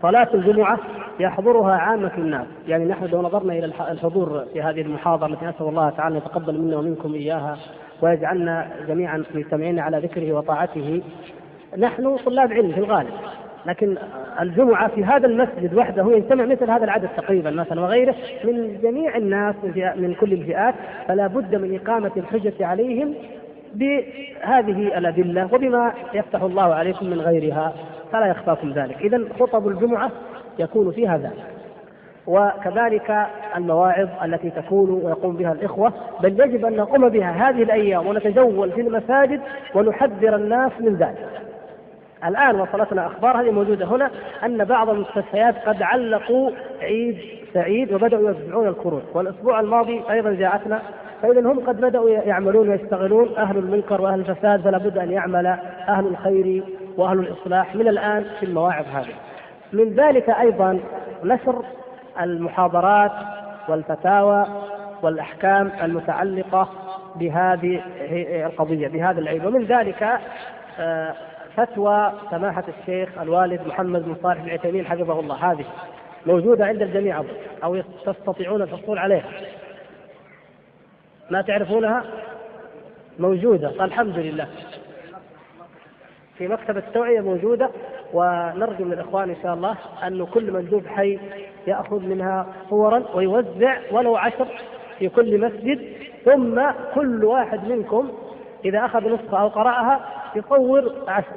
[0.03, 0.79] صلاة الجمعة
[1.21, 2.47] يحضرها عامة الناس.
[2.69, 6.77] يعني نحن لو نظرنا إلى الحضور في هذه المحاضرة التي نسأل الله تعالى يتقبل منا
[6.77, 7.57] ومنكم إياها
[8.03, 11.03] ويجعلنا جميعا مجتمعين على ذكره وطاعته
[11.79, 13.13] نحن طلاب علم في الغالب
[13.67, 13.97] لكن
[14.41, 19.55] الجمعة في هذا المسجد وحده يجتمع مثل هذا العدد تقريبا مثلا وغيره من جميع الناس
[19.97, 20.75] من كل الفئات
[21.09, 23.15] فلا بد من إقامة الحجة عليهم
[23.75, 27.73] بهذه الأدلة وبما يفتح الله عليكم من غيرها
[28.13, 28.97] فلا يخفاكم ذلك.
[29.01, 30.11] إذا خطب الجمعة
[30.59, 31.45] يكون فيها ذلك.
[32.27, 33.27] وكذلك
[33.57, 38.81] المواعظ التي تكون ويقوم بها الإخوة بل يجب أن نقوم بها هذه الأيام ونتجول في
[38.81, 39.41] المساجد
[39.75, 41.52] ونحذر الناس من ذلك.
[42.27, 44.11] الآن وصلتنا أخبار هذه موجودة هنا
[44.45, 46.51] أن بعض المستشفيات قد علقوا
[46.81, 47.19] عيد
[47.55, 50.83] سعيد وبدأوا يوزعون الكروت والأسبوع الماضي أيضا جاءتنا
[51.23, 55.47] فإذا هم قد بدأوا يعملون ويشتغلون أهل المنكر وأهل الفساد فلا بد أن يعمل
[55.89, 56.63] أهل الخير
[56.97, 59.15] وأهل الإصلاح من الآن في المواعظ هذه.
[59.73, 60.81] من ذلك أيضا
[61.25, 61.65] نشر
[62.21, 63.13] المحاضرات
[63.69, 64.47] والفتاوى
[65.03, 66.69] والأحكام المتعلقة
[67.17, 67.81] بهذه
[68.47, 69.47] القضية بهذا العيد.
[69.47, 70.19] ومن ذلك
[70.81, 71.15] آه،
[71.57, 75.53] فتوى سماحة الشيخ الوالد محمد بن صالح العثيمين حفظه الله.
[75.53, 75.65] هذه
[76.27, 77.23] موجودة عند الجميع
[77.65, 79.29] أو تستطيعون الحصول عليها.
[81.31, 82.05] ما تعرفونها؟
[83.19, 83.85] موجودة.
[83.85, 84.49] الحمد لله.
[86.39, 87.71] في مكتبة التوعية موجودة
[88.13, 89.77] ونرجو من الإخوان إن شاء الله
[90.07, 91.19] أن كل مندوب حي
[91.67, 94.47] يأخذ منها صورا ويوزع ولو عشر
[94.99, 95.93] في كل مسجد
[96.25, 96.63] ثم
[96.95, 98.13] كل واحد منكم
[98.65, 100.01] إذا أخذ نسخة أو قرأها
[100.37, 101.37] يصور عشر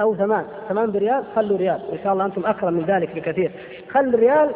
[0.00, 3.52] أو ثمان ثمان بريال خلوا ريال إن شاء الله أنتم أكرم من ذلك بكثير.
[3.90, 4.50] خل ريال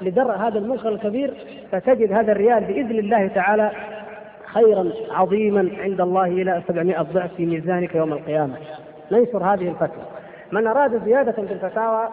[0.00, 1.34] لدرء هذا المنكر الكبير
[1.72, 3.70] فتجد هذا الريال بإذن الله تعالى
[4.46, 8.54] خيرا عظيما عند الله إلى 700 ضعف في ميزانك يوم القيامة.
[9.12, 10.04] ننشر هذه الفتوى.
[10.52, 12.08] من أراد زيادة في الفتاوى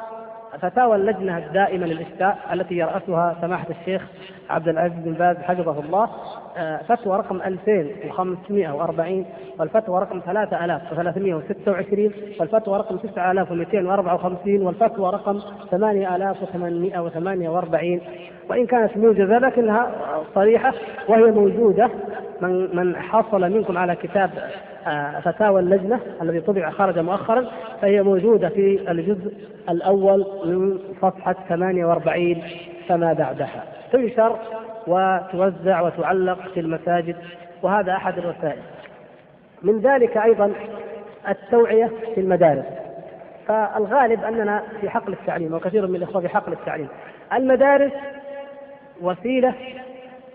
[0.61, 4.01] فتاوى اللجنة الدائمة للإفتاء التي يرأسها سماحة الشيخ
[4.49, 6.09] عبد العزيز بن باز حفظه الله.
[6.57, 9.25] آه، فتوى رقم 2540
[9.59, 15.39] والفتوى رقم 3326 والفتوى رقم 9254 والفتوى رقم
[15.71, 18.01] 8848
[18.49, 19.91] وإن كانت موجزة لكنها
[20.35, 20.73] صريحة
[21.07, 21.89] وهي موجودة.
[22.41, 24.29] من من حصل منكم على كتاب
[25.23, 27.45] فتاوى اللجنة الذي طبع خرج مؤخرا
[27.81, 29.33] فهي موجودة في الجزء
[29.69, 32.43] الأول من صفحة 48
[32.87, 33.63] فما بعدها.
[33.91, 34.39] تنشر
[34.87, 37.15] وتوزع وتعلق في المساجد
[37.61, 38.61] وهذا أحد الوسائل.
[39.63, 40.51] من ذلك أيضا
[41.29, 42.65] التوعية في المدارس.
[43.47, 46.87] فالغالب أننا في حقل التعليم وكثير من الإخوة في حقل التعليم.
[47.33, 47.91] المدارس
[49.01, 49.53] وسيلة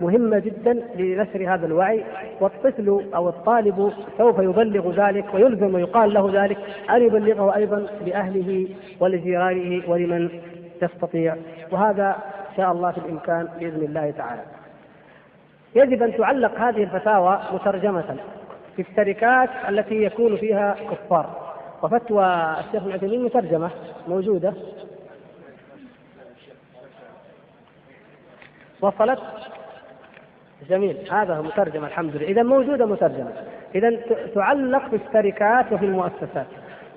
[0.01, 2.05] مهمة جدا لنشر هذا الوعي
[2.41, 6.59] والطفل أو الطالب سوف يبلغ ذلك ويلزم ويقال له ذلك
[6.91, 8.69] أن يبلغه أيضا لأهله
[9.01, 10.41] ولجيرانه ولمن
[10.83, 11.37] يستطيع.
[11.71, 12.17] وهذا
[12.51, 14.43] إن شاء الله في الإمكان بإذن الله تعالى.
[15.75, 18.17] يجب أن تعلق هذه الفتاوى مترجمة
[18.77, 21.49] في الشركات التي يكون فيها كفار.
[21.83, 23.71] وفتوى الشيخ ابن عثيمين مترجمة
[24.09, 24.53] موجودة.
[28.81, 29.19] وصلت؟
[30.71, 30.97] جميل.
[31.11, 32.27] هذا مترجم الحمد لله.
[32.27, 33.33] إذا موجودة مترجمة.
[33.75, 33.91] إذا
[34.35, 36.47] تعلق في الشركات وفي المؤسسات.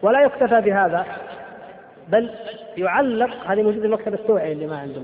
[0.02, 1.06] ولا يكتفى بهذا
[2.10, 2.30] بل
[2.78, 5.04] يعلق هذه موجودة في مكتب التوعية اللي ما عندهم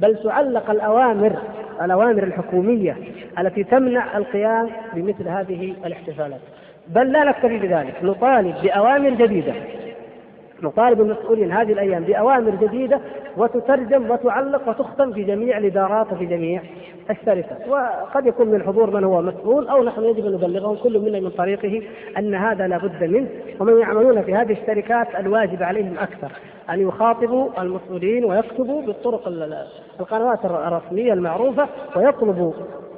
[0.00, 1.38] بل تعلق الأوامر
[1.82, 2.96] الأوامر الحكومية
[3.38, 6.40] التي تمنع القيام بمثل هذه الاحتفالات.
[6.88, 7.94] بل لا نكتفي بذلك.
[8.02, 9.52] نطالب بأوامر جديدة.
[10.62, 13.00] نطالب المسؤولين هذه الأيام بأوامر جديدة
[13.36, 16.62] وتترجم وتعلق وتختم في جميع الإدارات وفي جميع
[17.10, 17.68] الشركات.
[17.68, 21.30] وقد يكون من الحضور من هو مسؤول أو نحن يجب أن نبلغهم كل منا من
[21.30, 21.82] طريقه
[22.18, 23.28] أن هذا لا بد منه.
[23.60, 26.32] ومن يعملون في هذه الشركات الواجب عليهم أكثر
[26.70, 29.28] أن يخاطبوا المسؤولين ويكتبوا بالطرق
[30.00, 32.52] القنوات الرسمية المعروفة ويطلبوا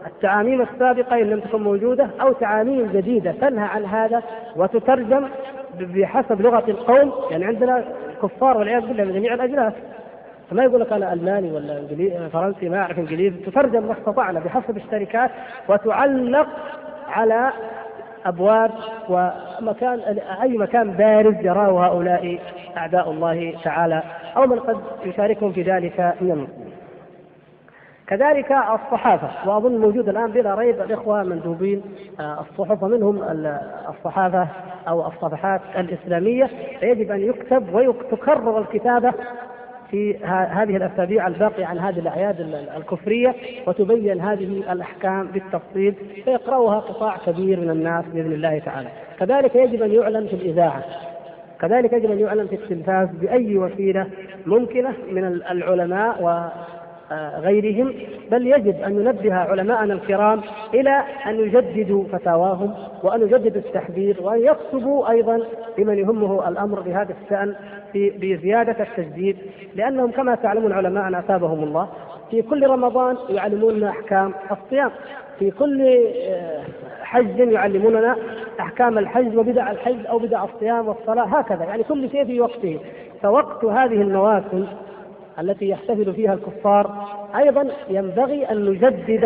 [0.06, 4.22] التعاميم السابقة إن لم تكن موجودة أو تعاميم جديدة تنهى عن هذا
[4.56, 5.28] وتترجم
[5.80, 7.84] بحسب لغة القوم يعني عندنا
[8.22, 9.72] كفار والعياذ بالله من جميع الأجناس
[10.50, 14.76] فما يقول لك أنا ألماني ولا انجليزي فرنسي ما أعرف إنجليزي تترجم ما استطعنا بحسب
[14.76, 15.30] الشركات
[15.68, 16.48] وتعلق
[17.08, 17.52] على
[18.26, 18.70] أبواب
[19.08, 20.00] ومكان
[20.42, 22.38] أي مكان بارز يراه هؤلاء
[22.76, 24.02] أعداء الله تعالى
[24.36, 26.63] أو من قد يشاركهم في ذلك من المسلمين.
[28.06, 31.82] كذلك الصحافة وأظن موجود الآن بلا ريب الإخوة مندوبين
[32.20, 33.22] آه، الصحف ومنهم
[33.88, 34.48] الصحافة
[34.88, 36.50] أو الصفحات الإسلامية
[36.80, 39.12] فيجب أن يكتب وتكرر الكتابة
[39.90, 42.40] في هذه الأسابيع الباقية عن هذه الأعياد
[42.76, 43.34] الكفرية
[43.66, 45.94] وتبين هذه الأحكام بالتفصيل
[46.24, 48.88] فيقرأها قطاع كبير من الناس بإذن الله تعالى.
[49.18, 50.82] كذلك يجب أن يعلن في الإذاعة.
[51.60, 54.06] كذلك يجب أن يعلن في التلفاز بأي وسيلة
[54.46, 56.48] ممكنة من العلماء و
[57.38, 57.94] غيرهم
[58.30, 60.40] بل يجب أن ننبه علماءنا الكرام
[60.74, 65.40] إلى أن يجددوا فتاواهم وأن يجددوا التحذير وأن يكتبوا أيضا
[65.78, 67.54] لمن يهمه الأمر بهذا الشأن
[67.92, 69.36] في بزيادة التجديد
[69.74, 71.88] لأنهم كما تعلمون علماءنا أثابهم الله
[72.30, 74.90] في كل رمضان يعلموننا أحكام الصيام
[75.38, 75.82] في كل
[76.28, 76.64] آه،
[77.02, 78.16] حج يعلموننا
[78.60, 82.80] أحكام الحج وبدع الحج أو بدع الصيام والصلاة هكذا يعني كل شيء في وقته.
[83.22, 84.66] فوقت هذه المواسم
[85.38, 87.06] التي يحتفل فيها الكفار
[87.36, 89.24] أيضا ينبغي أن نجدد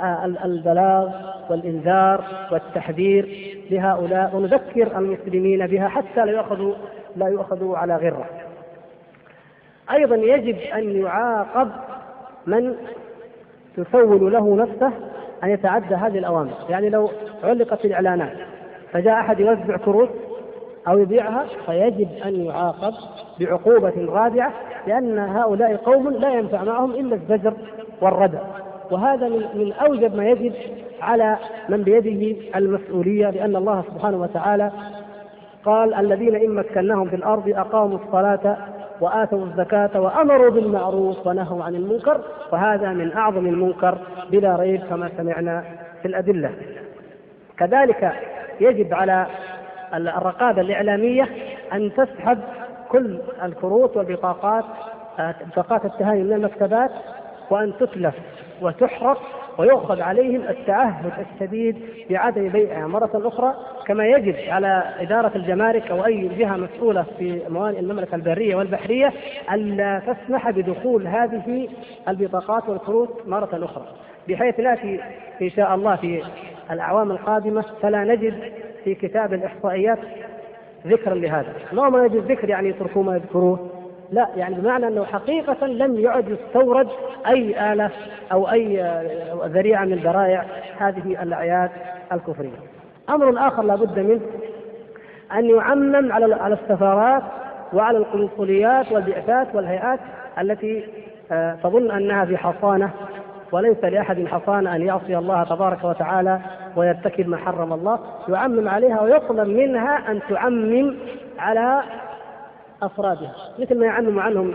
[0.00, 1.10] آه، البلاغ
[1.50, 6.74] والإنذار والتحذير لهؤلاء ونذكر المسلمين بها حتى لا يؤخذوا
[7.16, 8.26] لا يؤخذوا على غرة.
[9.92, 11.70] أيضا يجب أن يعاقب
[12.46, 12.74] من
[13.76, 14.92] تسول له نفسه
[15.44, 17.10] أن يتعدى هذه الأوامر، يعني لو
[17.44, 18.36] علقت الإعلانات
[18.92, 20.10] فجاء أحد يوزع كروت
[20.88, 22.94] أو يبيعها فيجب أن يعاقب
[23.40, 24.52] بعقوبة رادعه
[24.86, 27.54] لأن هؤلاء قوم لا ينفع معهم إلا الزجر
[28.00, 28.38] والردع
[28.90, 30.52] وهذا من أوجب ما يجب
[31.02, 31.36] على
[31.68, 34.70] من بيده المسؤولية لأن الله سبحانه وتعالى
[35.64, 38.56] قال الذين إن مكناهم في الأرض أقاموا الصلاة
[39.00, 42.20] وآتوا الزكاة وأمروا بالمعروف ونهوا عن المنكر
[42.52, 43.98] وهذا من أعظم المنكر
[44.30, 45.64] بلا ريب كما سمعنا
[46.02, 46.50] في الأدلة.
[47.58, 48.12] كذلك
[48.60, 49.26] يجب على
[49.94, 51.28] الرقابة الإعلامية
[51.72, 52.38] أن تسحب
[52.92, 54.64] كل الكروت والبطاقات
[55.18, 56.90] بطاقات التهاني من المكتبات
[57.50, 58.14] وأن تتلف
[58.62, 59.18] وتحرق
[59.58, 61.76] ويؤخذ عليهم التعهد الشديد
[62.10, 62.86] بعدم بيعها.
[62.86, 63.54] مرة أخرى
[63.86, 69.12] كما يجب على إدارة الجمارك أو أي جهة مسؤولة في موانئ المملكة البرية والبحرية
[69.52, 71.68] ألا تسمح بدخول هذه
[72.08, 73.86] البطاقات والكروت مرة أخرى.
[74.28, 75.00] بحيث نأتي
[75.42, 76.22] إن شاء الله في
[76.70, 78.34] الأعوام القادمة فلا نجد
[78.84, 79.98] في كتاب الإحصائيات
[80.86, 83.70] ذكرا لهذا ما ما يجوز ذكر يعني يتركوه ما يذكروه
[84.10, 86.88] لا يعني بمعنى أنه حقيقة لم يعد يستورد
[87.26, 87.90] أي آلة
[88.32, 88.76] أو أي
[89.44, 90.44] ذريعة من ذرائع
[90.78, 91.70] هذه الأعياد
[92.12, 92.56] الكفرية.
[93.10, 94.20] أمر آخر لا بد منه
[95.32, 97.22] أن يعمم على على السفارات
[97.72, 100.00] وعلى القنصليات والبعثات والهيئات
[100.40, 100.84] التي
[101.32, 102.90] آه، تظن أنها في حصانة
[103.52, 106.40] وليس لأحد حصانه أن يعصي الله تبارك وتعالى
[106.76, 107.98] ويرتكب ما حرم الله.
[108.28, 110.96] يعمم عليها ويطلب منها أن تعمم
[111.38, 111.82] على
[112.82, 113.34] أفرادها.
[113.58, 114.54] مثل ما يعمم عنهم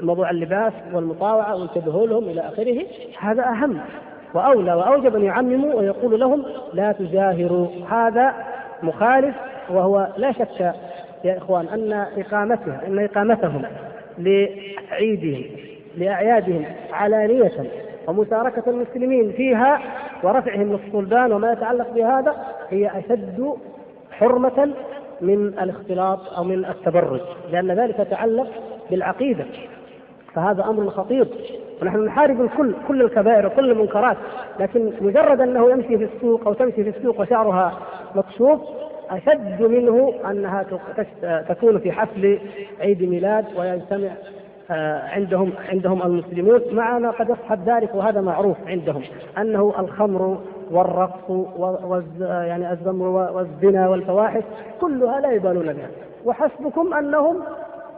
[0.00, 2.86] موضوع اللباس والمطاوعة وينتبهوا لهم إلى آخره
[3.20, 3.80] هذا أهم.
[4.34, 7.68] وأولى وأوجب أن يعمموا ويقول لهم لا تجاهروا.
[7.90, 8.34] هذا
[8.82, 9.34] مخالف
[9.70, 10.74] وهو لا شك
[11.24, 13.62] يا إخوان أن إقامتها أن إقامتهم
[14.18, 15.44] لعيدهم
[15.96, 17.81] لأعيادهم علانية.
[18.08, 19.80] ومشاركة المسلمين فيها
[20.22, 22.36] ورفعهم للصلبان وما يتعلق بهذا
[22.70, 23.52] هي أشد
[24.10, 24.72] حرمة
[25.20, 27.20] من الاختلاط أو من التبرج
[27.52, 28.48] لأن ذلك يتعلق
[28.90, 29.44] بالعقيدة.
[30.34, 31.28] فهذا أمر خطير.
[31.82, 34.16] ونحن نحارب الكل كل الكبائر وكل المنكرات
[34.60, 37.78] لكن مجرد أنه يمشي في السوق أو تمشي في السوق وشعرها
[38.14, 38.60] مكشوف
[39.10, 40.66] أشد منه أنها
[41.48, 42.38] تكون في حفل
[42.80, 44.10] عيد ميلاد ويجتمع
[44.70, 49.02] عندهم عندهم المسلمون مع ما قد يصحب ذلك وهذا معروف عندهم
[49.38, 50.38] أنه الخمر
[50.70, 51.30] والرقص
[52.20, 54.42] يعني الزمر والزنا والفواحش
[54.80, 55.88] كلها لا يبالون بها.
[56.24, 57.42] وحسبكم أنهم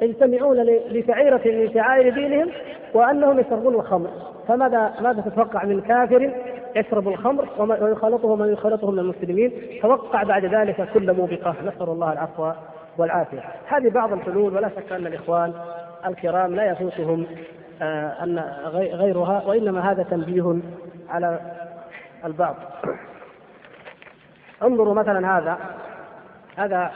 [0.02, 0.56] يجتمعون
[0.90, 2.48] لشعيرة من شعائر دينهم
[2.94, 4.08] وأنهم يشربون الخمر.
[4.48, 6.34] فماذا ماذا تتوقع من كافر
[6.76, 11.54] يشرب الخمر؟ ويخالطه من يخالطه من المسلمين؟ توقع بعد ذلك كل موبقة.
[11.64, 12.50] نسأل الله العفو
[12.98, 13.40] والعافية.
[13.66, 15.52] هذه بعض الحلول ولا شك أن الإخوان
[16.06, 17.26] الكرام لا يفوتهم
[17.82, 18.38] آه، أن
[18.72, 20.58] غيرها وإنما هذا تنبيه
[21.08, 21.40] على
[22.24, 22.56] البعض.
[24.62, 25.58] انظروا مثلا هذا.
[26.56, 26.92] هذا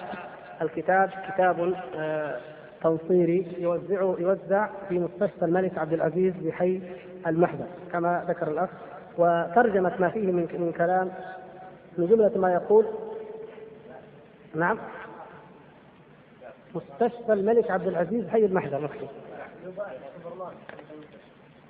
[0.63, 2.37] الكتاب كتاب آه،
[2.83, 6.81] تنصيري يوزع يوزع في مستشفى الملك عبد العزيز بحي
[7.27, 8.69] المحدث كما ذكر الأخ.
[9.19, 11.11] وترجمة ما فيه من كلام
[11.99, 12.87] من جملة ما يقول.
[14.55, 14.79] نعم.
[16.75, 19.09] مستشفى الملك عبد العزيز حي المحجر مكتوب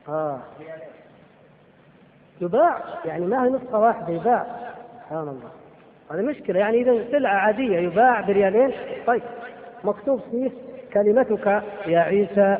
[0.08, 0.38] آه.
[2.40, 4.46] يباع يعني ما هي نسخة واحدة يباع.
[4.94, 5.50] سبحان الله.
[6.10, 6.60] هذه مشكلة.
[6.60, 8.72] يعني إذا سلعة عادية يباع بريالين.
[9.06, 9.22] طيب.
[9.84, 10.50] مكتوب فيه
[10.92, 12.56] كلمتك يا عيسى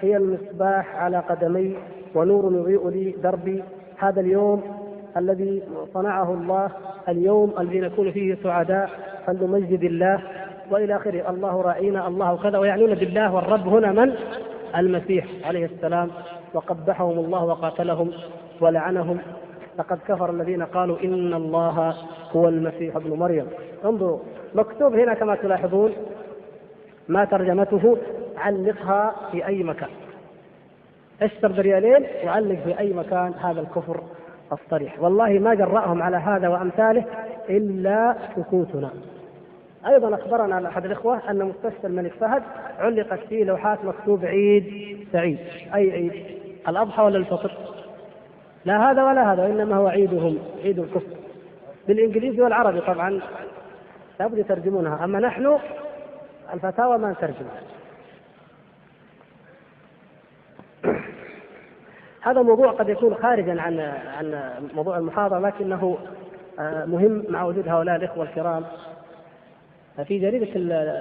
[0.00, 1.76] هي المصباح على قدمي
[2.14, 3.64] ونور يضيء لي دربي.
[3.96, 4.76] هذا اليوم
[5.16, 5.62] الذي
[5.94, 6.70] صنعه الله
[7.08, 8.90] اليوم الذي نكون فيه سعداء.
[9.26, 10.22] فلنمجد الله.
[10.70, 11.30] والى آخره.
[11.30, 14.14] الله راعينا الله كذا ويعنون بالله والرب هنا من؟
[14.76, 16.10] المسيح عليه السلام.
[16.54, 18.10] وقبحهم الله وقاتلهم
[18.60, 19.18] ولعنهم.
[19.78, 21.94] لقد كفر الذين قالوا إن الله
[22.36, 23.46] هو المسيح ابن مريم.
[23.84, 24.18] انظروا
[24.54, 25.92] مكتوب هنا كما تلاحظون
[27.08, 27.96] ما ترجمته
[28.36, 29.88] علقها في أي مكان.
[31.22, 34.00] اشتر بريالين وعلق في أي مكان هذا الكفر
[34.52, 35.02] الصريح.
[35.02, 37.04] والله ما جرأهم على هذا وأمثاله
[37.48, 38.90] إلا سكوتنا.
[39.86, 42.42] أيضا أخبرنا أحد الإخوة أن مستشفى الملك فهد
[42.78, 45.38] علقت فيه لوحات مكتوب عيد سعيد.
[45.74, 46.12] أي عيد؟
[46.68, 47.50] الأضحى ولا الفطر؟
[48.64, 51.16] لا هذا ولا هذا وإنما هو عيدهم عيد الكفر.
[51.88, 53.20] بالإنجليزي والعربي طبعا
[54.20, 55.58] لابد يترجمونها أما نحن
[56.54, 57.60] الفتاوى ما نترجمها.
[62.26, 63.80] هذا موضوع قد يكون خارجا عن
[64.18, 65.98] عن موضوع المحاضرة لكنه
[66.58, 68.64] آه، مهم مع وجود هؤلاء الإخوة الكرام.
[70.04, 70.48] في جريدة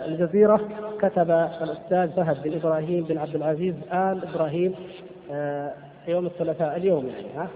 [0.06, 0.62] الجزيرة
[1.02, 4.76] كتب الأستاذ فهد بن إبراهيم بن عبد العزيز آل إبراهيم
[5.32, 5.74] آه،
[6.08, 7.48] يوم الثلاثاء اليوم يعني ها؟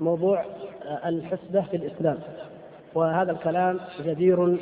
[0.00, 0.44] موضوع
[0.86, 2.18] آه، الحسبة في الإسلام.
[2.94, 4.58] وهذا الكلام جدير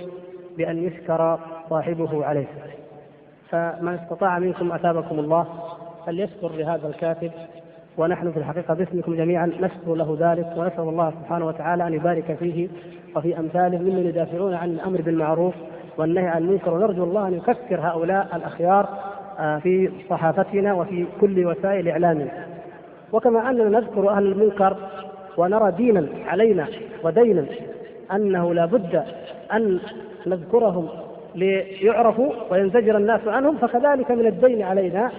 [0.57, 1.39] بأن يشكر
[1.71, 2.47] صاحبه عليه.
[3.51, 5.47] فمن استطاع منكم أثابكم الله
[6.07, 7.31] فليشكر لهذا الكاتب.
[7.99, 12.69] ونحن في الحقيقة باسمكم جميعا نشكر له ذلك ونسأل الله سبحانه وتعالى أن يبارك فيه
[13.17, 15.55] وفي أمثاله ممن يدافعون عن الأمر بالمعروف
[15.99, 18.89] والنهي عن المنكر ونرجو الله أن يكثر هؤلاء الأخيار
[19.39, 22.47] آه، في صحافتنا وفي كل وسائل إعلامنا
[23.13, 24.77] وكما أننا نذكر أهل المنكر
[25.37, 26.67] ونرى دينا علينا
[27.05, 27.45] ودينا
[28.13, 29.03] أنه لا بد
[29.53, 29.81] أن
[30.27, 30.89] نذكرهم
[31.35, 35.11] ليعرفوا وينزجر الناس عنهم فكذلك من الدين علينا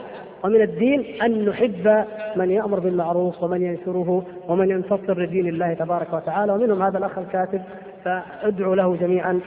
[0.44, 2.06] ومن الدين أن نحب
[2.36, 6.54] من يأمر بالمعروف ومن ينشره ومن ينتصر لدين الله تبارك وتعالى.
[6.54, 7.62] ومنهم هذا الأخ الكاتب
[8.04, 9.40] فادعوا له جميعا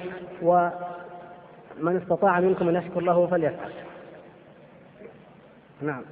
[1.81, 3.71] ومن استطاع منكم أن يشكر له فليفعل.
[5.83, 6.03] نعم.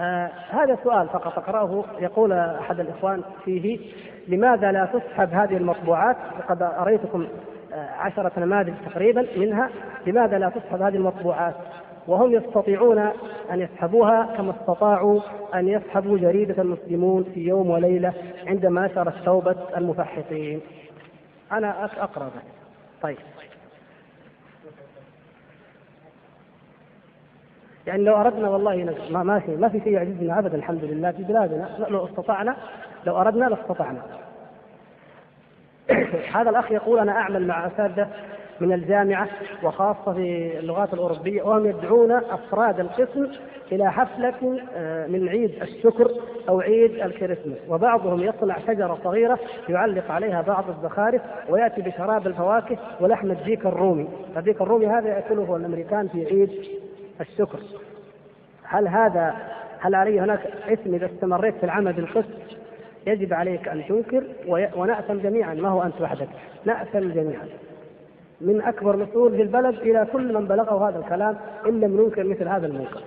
[0.00, 3.92] آه هذا سؤال فقط أقرأه يقول أحد الإخوان فيه
[4.28, 7.28] لماذا لا تسحب هذه المطبوعات؟ وقد أريتكم
[7.72, 9.70] آه عشرة نماذج تقريبا منها.
[10.06, 11.54] لماذا لا تسحب هذه المطبوعات؟
[12.06, 12.98] وهم يستطيعون
[13.50, 15.20] أن يسحبوها كما استطاعوا
[15.54, 18.12] أن يسحبوا جريدة المسلمون في يوم وليلة
[18.46, 20.60] عندما نشرت توبة المفحصين.
[21.52, 22.56] أنا أقرأ ذلك
[23.02, 23.16] طيب.
[27.86, 31.22] يعني لو أردنا والله ما ما في ما في شيء يعجزنا ابدا الحمد لله في
[31.22, 32.56] بلادنا لو استطعنا
[33.06, 34.02] لو أردنا لاستطعنا.
[36.36, 38.08] هذا الأخ يقول أنا أعمل مع أساتذة
[38.60, 39.28] من الجامعة
[39.62, 43.28] وخاصة في اللغات الأوروبية وهم يدعون أفراد القسم
[43.72, 46.10] إلى حفلة آه، من عيد الشكر
[46.48, 49.38] أو عيد الكريسماس وبعضهم يصنع شجرة صغيرة
[49.68, 56.08] يعلق عليها بعض الزخارف ويأتي بشراب الفواكه ولحم الديك الرومي الديك الرومي هذا يأكله الأمريكان
[56.08, 56.50] في عيد
[57.20, 57.60] الشكر.
[58.64, 59.34] هل هذا
[59.80, 62.34] هل علي هناك اسم إذا استمريت في العمل بالقسم
[63.06, 64.24] يجب عليك أن تنكر
[64.76, 66.28] ونأثم جميعا ما هو أنت وحدك.
[66.64, 67.46] نأثم جميعا.
[68.40, 71.36] من أكبر مسؤول في البلد إلى كل من بلغه هذا الكلام
[71.66, 73.02] إن لم ننكر مثل هذا المنكر.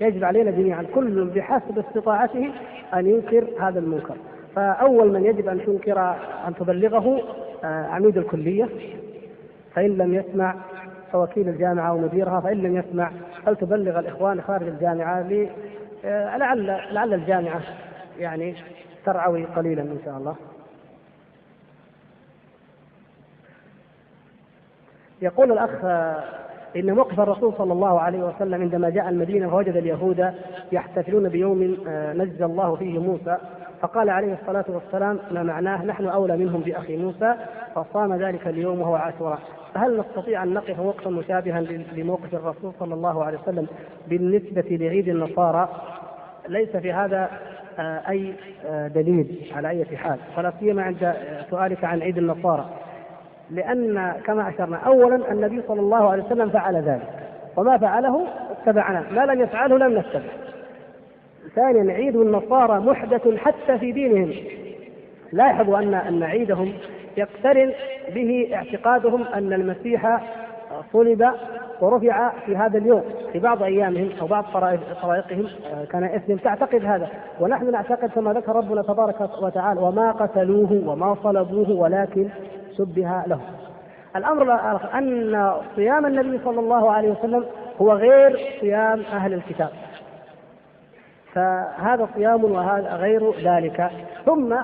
[0.00, 2.50] يجب علينا جميعا كل بحسب استطاعته
[2.94, 4.16] أن ينكر هذا المنكر.
[4.56, 5.98] فأول من يجب أن تنكر
[6.46, 7.20] أن تبلغه
[7.64, 8.68] آه، عميد الكلية.
[9.74, 10.54] فإن لم يسمع
[11.12, 13.10] فوكيل الجامعة ومديرها فإن لم يسمع
[13.46, 15.26] فلتبلغ الإخوان خارج الجامعة
[16.04, 17.60] آه، لعل لعل الجامعة
[18.18, 18.54] يعني
[19.04, 20.36] ترعوي قليلا إن شاء الله.
[25.22, 25.84] يقول الأخ
[26.76, 30.34] إن موقف الرسول صلى الله عليه وسلم عندما جاء المدينة فوجد اليهود
[30.72, 33.36] يحتفلون بيوم آه، نجى الله فيه موسى
[33.80, 37.34] فقال عليه الصلاة والسلام ما معناه نحن أولى منهم بأخي موسى
[37.74, 39.38] فصام ذلك اليوم وهو عاشوراء
[39.74, 41.60] فهل نستطيع أن نقف وقفا مشابها
[41.96, 43.66] لموقف الرسول صلى الله عليه وسلم
[44.08, 45.68] بالنسبة لعيد النصارى؟
[46.48, 47.30] ليس في هذا
[47.78, 48.32] آه، أي
[48.66, 50.18] آه، دليل على أي حال.
[50.38, 51.14] ولا سيما عند
[51.50, 52.68] سؤالك عن عيد النصارى.
[53.50, 57.08] لأن كما أشرنا أولا النبي صلى الله عليه وسلم فعل ذلك.
[57.56, 59.04] وما فعله؟ اتبعنا.
[59.10, 60.30] ما لم يفعله لم نتبع.
[61.54, 64.34] ثانيا عيد النصارى محدث حتى في دينهم.
[65.32, 66.72] لاحظوا أن أن عيدهم
[67.18, 67.72] يقترن
[68.14, 70.20] به اعتقادهم أن المسيح
[70.92, 71.32] صلب
[71.80, 74.44] ورفع في هذا اليوم في بعض أيامهم أو بعض
[75.02, 77.08] طرائقهم آه، كنائسهم تعتقد هذا
[77.40, 82.28] ونحن نعتقد كما ذكر ربنا تبارك وتعالى وما قتلوه وما صلبوه ولكن
[82.78, 83.40] شبه لهم.
[84.16, 87.44] الأمر الآخر أن صيام النبي صلى الله عليه وسلم
[87.80, 89.70] هو غير صيام أهل الكتاب.
[91.34, 93.90] فهذا صيام وهذا غير ذلك
[94.26, 94.54] ثم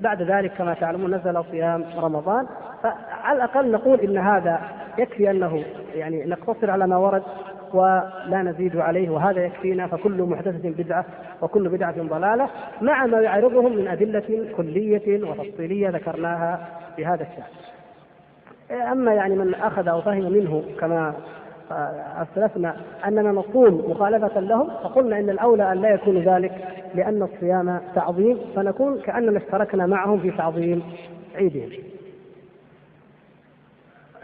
[0.00, 2.46] بعد ذلك كما تعلمون نزل صيام رمضان
[2.82, 4.60] فعلى الأقل نقول إن هذا
[4.98, 5.64] يكفي أنه
[5.94, 7.22] يعني نقتصر على ما ورد
[7.74, 11.04] ولا نزيد عليه وهذا يكفينا فكل محدثة بدعة
[11.42, 12.48] وكل بدعة ضلالة
[12.80, 17.70] مع ما يعرضهم من أدلة كلية وتفصيلية ذكرناها في هذا الشأن.
[18.92, 21.14] أما يعني من أخذ أو فهم منه كما
[22.22, 22.76] أسلفنا
[23.06, 26.52] أننا نصوم مخالفة لهم فقلنا إن الأولى أن لا يكون ذلك
[26.94, 30.82] لأن الصيام تعظيم فنكون كأننا اشتركنا معهم في تعظيم
[31.34, 31.70] عيدهم.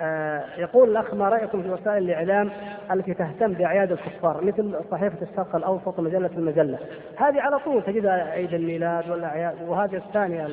[0.01, 2.51] آه يقول الأخ ما رأيكم في وسائل الإعلام
[2.93, 6.79] التي تهتم بأعياد الكفار؟ مثل صحيفة الشرق الأوسط ومجلة المجلة.
[7.17, 10.49] هذه على طول تجدها عيد الميلاد والاعياد وهذه الثانية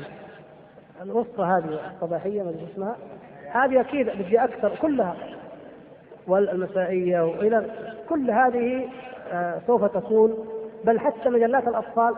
[1.01, 2.95] الوسطى هذه الصباحية ما اسمها.
[3.51, 5.15] هذه أكيد بتجي أكثر كلها
[6.27, 7.65] والمسائية وإلى
[8.09, 8.85] كل هذه
[9.31, 10.37] آه سوف تكون
[10.85, 12.15] بل حتى مجلات الأطفال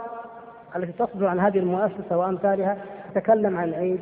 [0.75, 2.77] التي تصدر عن هذه المؤسسة وأمثالها
[3.15, 3.99] تتكلم عن عيد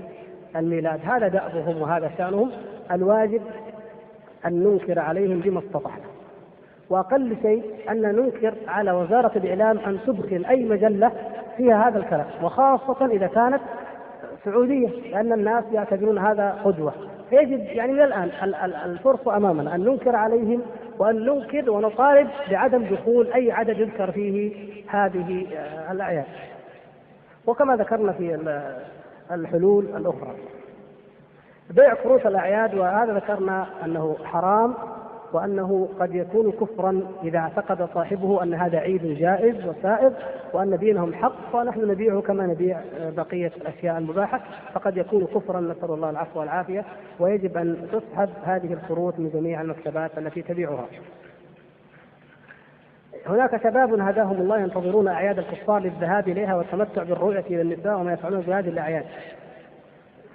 [0.56, 1.00] الميلاد.
[1.04, 2.52] هذا دأبهم وهذا شأنهم.
[2.92, 3.42] الواجب
[4.46, 6.06] أن ننكر عليهم بما استطعنا.
[6.90, 11.12] وأقل شيء أن ننكر على وزارة الإعلام أن تدخل أي مجلة
[11.58, 13.62] فيها هذا الكلام وخاصة إذا كانت
[14.46, 16.94] سعودية لأن الناس يعتبرون هذا قدوة.
[17.34, 18.32] فيجب يعني الآن
[18.86, 20.62] الفرصة أمامنا أن ننكر عليهم
[21.00, 24.54] وأن ننكر ونطالب بعدم دخول أي عدد يذكر فيه
[24.88, 25.48] هذه
[25.92, 26.26] الأعياد.
[27.48, 28.40] وكما ذكرنا في
[29.32, 30.36] الحلول الأخرى.
[31.70, 34.74] بيع كروت الأعياد وهذا ذكرنا أنه حرام.
[35.34, 40.12] وأنه قد يكون كفرا إذا اعتقد صاحبه أن هذا عيد جائز وسائغ
[40.54, 44.42] وأن دينهم حق ونحن نبيعه كما نبيع بقية الأشياء المباحة
[44.74, 45.62] فقد يكون كفرا.
[45.62, 46.86] نسأل الله العفو والعافية.
[47.20, 50.86] ويجب أن تسحب هذه الكروت من جميع المكتبات التي تبيعها
[53.28, 58.42] هناك شباب هداهم الله ينتظرون أعياد الكفار للذهاب إليها والتمتع بالرؤية إلى النساء وما يفعلون
[58.42, 59.06] بهذه الأعياد.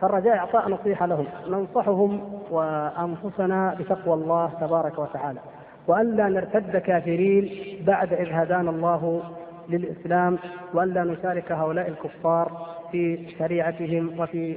[0.01, 5.41] فالرجاء اعطاء نصيحة لهم، ننصحهم وأنفسنا بتقوى الله تبارك وتعالى،
[5.87, 7.51] وألا نرتد كافرين
[7.87, 9.23] بعد إذ هدانا الله
[9.69, 10.39] للإسلام
[10.75, 14.57] وألا نشارك هؤلاء الكفار في شريعتهم وفي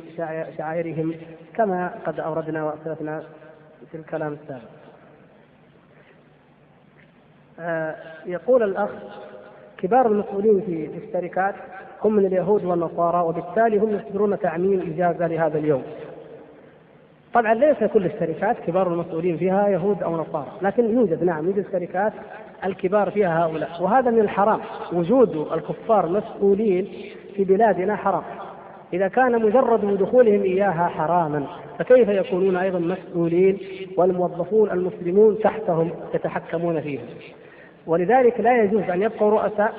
[0.57, 1.13] شعائرهم
[1.55, 3.23] كما قد أوردنا وأسلفنا
[3.91, 4.69] في الكلام السابق.
[7.59, 7.95] آه،
[8.25, 8.89] يقول الأخ
[9.77, 11.55] كبار المسؤولين في الشركات
[12.03, 15.83] هم من اليهود والنصارى وبالتالي هم يصدرون تعميم إجازة لهذا اليوم.
[17.33, 22.13] طبعا ليس كل الشركات كبار المسؤولين فيها يهود أو نصارى، لكن يوجد نعم يوجد شركات
[22.65, 24.59] الكبار فيها هؤلاء، وهذا من الحرام،
[24.93, 26.87] وجود الكفار مسؤولين
[27.35, 28.23] في بلادنا حرام.
[28.93, 31.45] إذا كان مجرد دخولهم إياها حراما
[31.79, 33.57] فكيف يكونون أيضا مسؤولين
[33.97, 37.05] والموظفون المسلمون تحتهم يتحكمون فيهم
[37.87, 39.73] ولذلك لا يجوز أن يبقوا رؤساء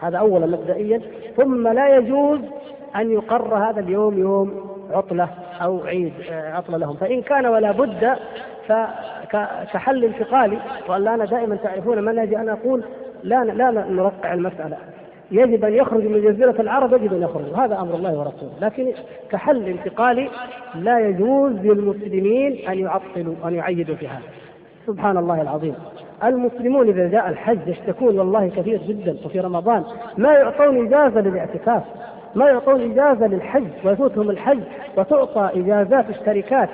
[0.00, 1.00] هذا أولا مبدئيا.
[1.36, 2.40] ثم لا يجوز
[2.96, 5.28] أن يقر هذا اليوم يوم عطلة
[5.62, 6.96] أو عيد آه، عطلة لهم.
[6.96, 8.16] فإن كان ولا بد
[8.68, 10.58] فكحل انتقالي.
[10.88, 12.84] أنا دائما تعرفون منهجي أنا أقول
[13.22, 14.76] لا لا نرقع المسألة.
[15.30, 17.44] يجب أن يخرج من جزيرة العرب يجب أن يخرج.
[17.56, 18.52] هذا أمر الله ورسوله.
[18.60, 18.92] لكن
[19.30, 20.30] كحل انتقالي
[20.74, 24.22] لا يجوز للمسلمين أن يعطلوا أن يعيدوا في هذا
[24.86, 25.74] سبحان الله العظيم.
[26.24, 29.84] المسلمون إذا جاء الحج يشتكون والله كثير جدا وفي رمضان.
[30.18, 31.82] ما يعطون إجازة للاعتكاف
[32.34, 34.60] ما يعطون إجازة للحج ويفوتهم الحج
[34.96, 36.68] وتعطى إجازات الشركات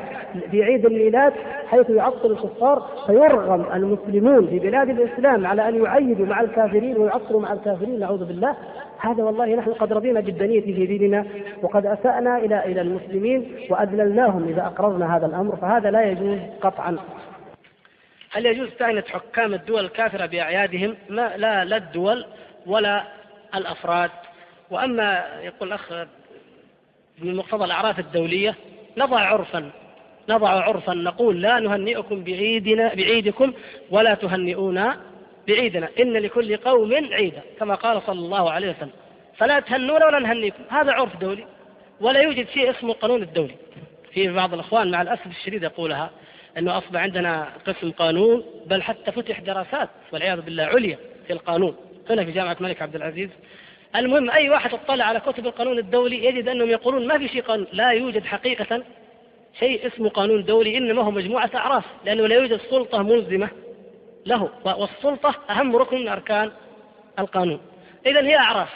[0.51, 1.33] في عيد الميلاد
[1.67, 2.83] حيث يعطل الكفار.
[3.07, 8.01] فيرغم المسلمون في بلاد الإسلام على أن يعيدوا مع الكافرين ويعطلوا مع الكافرين.
[8.01, 8.55] نعوذ بالله.
[8.99, 11.25] هذا والله نحن قد رضينا بالدنية في ديننا
[11.63, 15.57] وقد أسأنا إلى إلى المسلمين وأذللناهم إذا أقررنا هذا الأمر.
[15.57, 16.97] فهذا لا يجوز قطعا.
[18.33, 22.27] هل يجوز تعنية حكام الدول الكافرة بأعيادهم؟ ما لا لا الدول
[22.67, 23.05] ولا
[23.55, 24.11] الأفراد.
[24.71, 25.93] وأما يقول الأخ
[27.19, 28.55] من مقتضى الأعراف الدولية
[28.97, 29.71] نضع عرفا
[30.29, 33.53] نضع عرفا نقول لا نهنئكم بعيدنا بعيدكم
[33.91, 35.01] ولا تهنئونا
[35.49, 35.89] بعيدنا.
[36.01, 38.91] إن لكل قوم عيدا كما قال صلى الله عليه وسلم.
[39.37, 40.63] فلا تهنونا ولا نهنيكم.
[40.71, 41.47] هذا عرف دولي
[42.01, 43.55] ولا يوجد شيء اسمه القانون الدولي.
[44.13, 46.11] في بعض الأخوان مع الأسف الشديد يقولها.
[46.59, 51.77] أنه أصبح عندنا قسم قانون بل حتى فتح دراسات والعياذ بالله عليا في القانون.
[52.11, 53.31] هنا في جامعة الملك عبد العزيز.
[53.97, 57.67] المهم أي واحد اطلع على كتب القانون الدولي يجد أنهم يقولون ما في شيء قانون.
[57.73, 58.83] لا يوجد حقيقة
[59.59, 63.49] شيء اسمه قانون دولي إنما هو مجموعة أعراف لأنه لا يوجد سلطة ملزمة
[64.27, 66.51] له والسلطة أهم ركن من أركان
[67.19, 67.61] القانون.
[68.07, 68.69] إذا هي أعراف.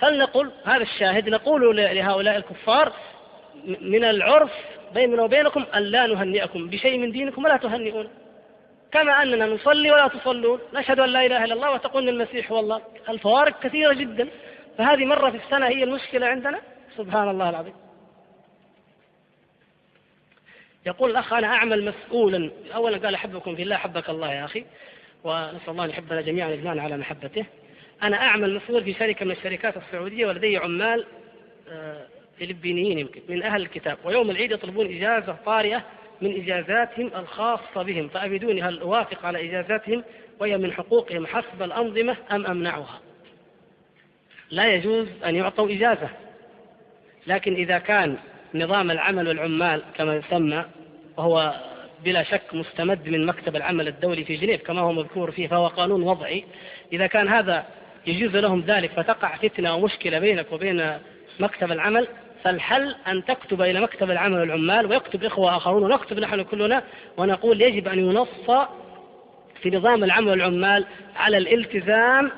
[0.00, 2.92] فلنقل هذا الشاهد نقول لهؤلاء الكفار
[3.80, 4.52] من العرف
[4.94, 8.08] بيننا وبينكم أن لا نهنئكم بشيء من دينكم ولا تهنئون.
[8.92, 10.60] كما أننا نصلي ولا تصلون.
[10.74, 12.82] نشهد أن لا إله إلا الله وتقول المسيح هو الله.
[13.08, 14.28] الفوارق كثيرة جدا.
[14.78, 16.60] فهذه مرة في السنة هي المشكلة عندنا.
[16.96, 17.74] سبحان الله العظيم.
[20.86, 22.50] يقول الأخ أنا أعمل مسؤولا.
[22.74, 24.64] أولا قال أحبكم في الله أحبك الله يا أخي.
[25.24, 27.44] ونسأل الله أن يحبنا جميعا يجمعنا على محبته.
[28.02, 31.06] أنا أعمل مسؤول في شركة من الشركات السعودية ولدي عمال
[31.70, 32.06] آه،
[32.40, 33.98] فلبينيين يمكن من أهل الكتاب.
[34.04, 35.84] ويوم العيد يطلبون إجازة طارئة
[36.22, 38.08] من إجازاتهم الخاصة بهم.
[38.08, 40.04] فأفيدوني هل أوافق على إجازاتهم
[40.40, 43.00] وهي من حقوقهم حسب الأنظمة أم أمنعها؟
[44.50, 46.08] لا يجوز أن يعطوا إجازة.
[47.26, 48.16] لكن إذا كان
[48.54, 50.64] نظام العمل والعمال كما يسمى
[51.16, 51.54] وهو
[52.04, 56.02] بلا شك مستمد من مكتب العمل الدولي في جنيف كما هو مذكور فيه فهو قانون
[56.02, 56.44] وضعي
[56.92, 57.66] إذا كان هذا
[58.06, 60.98] يجوز لهم ذلك فتقع فتنة ومشكلة بينك وبين
[61.40, 62.08] مكتب العمل
[62.44, 66.82] فالحل أن تكتب إلى مكتب العمل والعمال ويكتب إخوة آخرون ونكتب نحن كلنا
[67.16, 68.50] ونقول يجب أن ينص
[69.62, 70.84] في نظام العمل والعمال
[71.16, 72.30] على الالتزام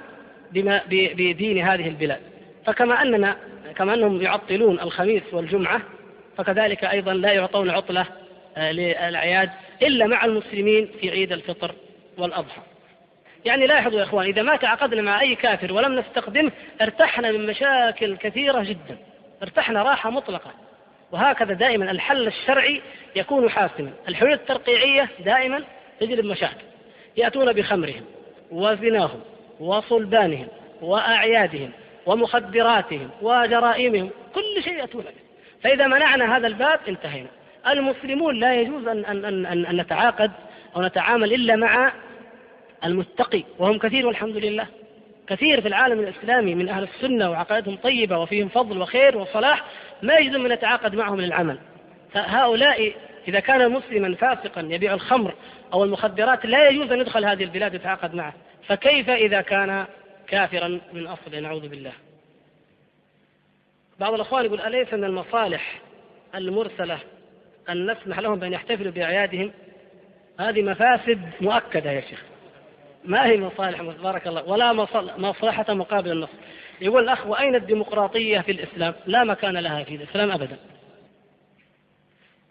[0.52, 2.20] بما بدين هذه البلاد.
[2.66, 3.36] فكما أننا
[3.76, 5.80] كما أنهم يعطلون الخميس والجمعة
[6.36, 8.06] فكذلك أيضا لا يعطون عطلة
[8.56, 9.50] آه، للأعياد
[9.82, 11.74] إلا مع المسلمين في عيد الفطر
[12.18, 12.60] والأضحى.
[13.44, 16.52] يعني لاحظوا يا إخوان إذا ما تعاقدنا مع أي كافر ولم نستخدمه
[16.82, 18.98] ارتحنا من مشاكل كثيرة جدا.
[19.42, 20.50] ارتحنا راحة مطلقة.
[21.12, 22.82] وهكذا دائما الحل الشرعي
[23.16, 23.90] يكون حاسما.
[24.08, 25.64] الحلول الترقيعية دائما
[26.00, 26.64] تجلب مشاكل.
[27.16, 28.04] يأتون بخمرهم
[28.50, 29.20] وزناهم
[29.60, 30.48] وصلبانهم
[30.82, 31.70] وأعيادهم
[32.06, 35.10] ومخدراتهم وجرائمهم كل شيء يأتون به.
[35.62, 37.28] فإذا منعنا هذا الباب انتهينا.
[37.66, 40.30] المسلمون لا يجوز أن, أن, أن, أن نتعاقد
[40.76, 41.92] أو نتعامل إلا مع
[42.84, 44.66] المتقي وهم كثير والحمد لله.
[45.30, 49.64] كثير في العالم الإسلامي من أهل السنة وعقائدهم طيبة وفيهم فضل وخير وصلاح
[50.02, 51.58] ما يجوز أن نتعاقد معهم للعمل.
[52.12, 52.92] فهؤلاء
[53.28, 55.34] إذا كان مسلما فاسقا يبيع الخمر
[55.72, 58.34] أو المخدرات لا يجوز أن يدخل هذه البلاد يتعاقد معه.
[58.66, 59.86] فكيف إذا كان
[60.28, 61.92] كافرا من أصله نعوذ بالله.
[64.00, 65.80] بعض الأخوان يقول أليس من المصالح
[66.34, 66.98] المرسلة
[67.68, 69.52] أن نسمح لهم بأن يحتفلوا بأعيادهم؟
[70.40, 72.29] هذه مفاسد مؤكدة يا شيخ.
[73.04, 74.44] ما هي مصالح بارك الله.
[74.44, 74.72] ولا
[75.18, 76.28] مصلحة مقابل النص.
[76.80, 80.56] يقول الأخ وأين الديمقراطية في الإسلام؟ لا مكان لها في الإسلام أبدا.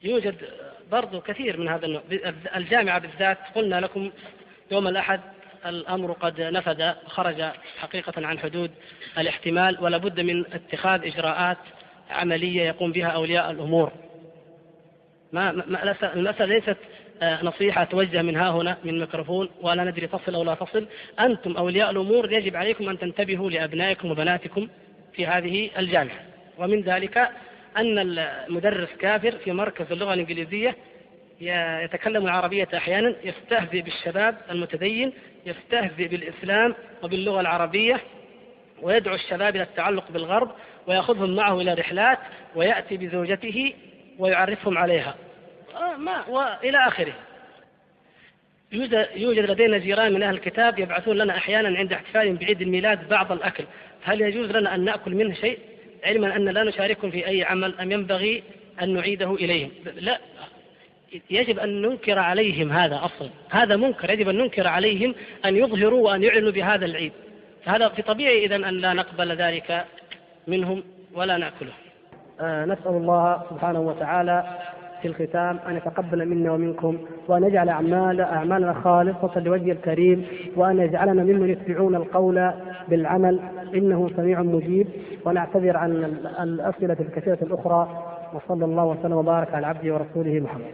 [0.04, 0.36] يوجد
[0.92, 2.02] برضو كثير من هذا النوع.
[2.56, 4.12] الجامعة بالذات قلنا لكم
[4.72, 5.22] يوم الأحد
[5.66, 7.42] الأمر قد نفذ خرج
[7.80, 8.72] حقيقة عن حدود
[9.18, 11.58] الاحتمال ولا بد من اتخاذ إجراءات
[12.10, 13.92] عملية يقوم بها أولياء الأمور.
[15.34, 16.78] ما المسألة ليست
[17.24, 20.88] نصيحة توجه من ها هنا من ميكروفون ولا ندري تصل أو لا تصل
[21.20, 24.68] أنتم أولياء الأمور يجب عليكم أن تنتبهوا لأبنائكم وبناتكم
[25.14, 26.20] في هذه الجامعة.
[26.58, 27.18] ومن ذلك
[27.78, 30.76] أن المدرس كافر في مركز اللغة الإنجليزية
[31.84, 35.14] يتكلم العربية أحيانا يستهزئ بالشباب المتدين
[35.46, 38.00] يستهزئ بالإسلام وباللغة العربية
[38.82, 40.52] ويدعو الشباب إلى التعلق بالغرب
[40.88, 42.20] ويأخذهم معه إلى رحلات
[42.56, 43.74] ويأتي بزوجته
[44.20, 45.10] ويعرفهم عليها.
[45.10, 45.29] آه،
[45.98, 47.14] ما وإلى آخره.
[49.16, 53.64] يوجد, لدينا جيران من أهل الكتاب يبعثون لنا أحيانا عند احتفال بعيد الميلاد بعض الأكل.
[54.04, 55.60] هل يجوز لنا أن نأكل منه شيء؟
[56.04, 58.44] علما أن لا نشاركهم في أي عمل أم ينبغي
[58.82, 60.20] أن نعيده إليهم؟ لا.
[61.30, 63.30] يجب أن ننكر عليهم هذا أصلا.
[63.50, 64.10] هذا منكر.
[64.10, 65.16] يجب أن ننكر عليهم
[65.46, 67.12] أن يظهروا وأن يعلنوا بهذا العيد.
[67.66, 69.86] فهذا في طبيعي إذا أن لا نقبل ذلك
[70.48, 70.84] منهم
[71.14, 71.74] ولا نأكله.
[72.42, 74.60] آه نسأل الله سبحانه وتعالى
[75.02, 76.98] في الختام أن يتقبل منا ومنكم
[77.28, 82.52] وأن يجعل أعمال أعمالنا خالصة لوجه الكريم وأن يجعلنا ممن يتبعون القول
[82.88, 83.40] بالعمل.
[83.76, 84.88] إنه سميع مجيب
[85.26, 85.92] ونعتذر عن
[86.40, 87.88] الأسئلة الكثيرة الأخرى.
[88.34, 90.74] وصلى الله وسلم وبارك على عبده ورسوله محمد.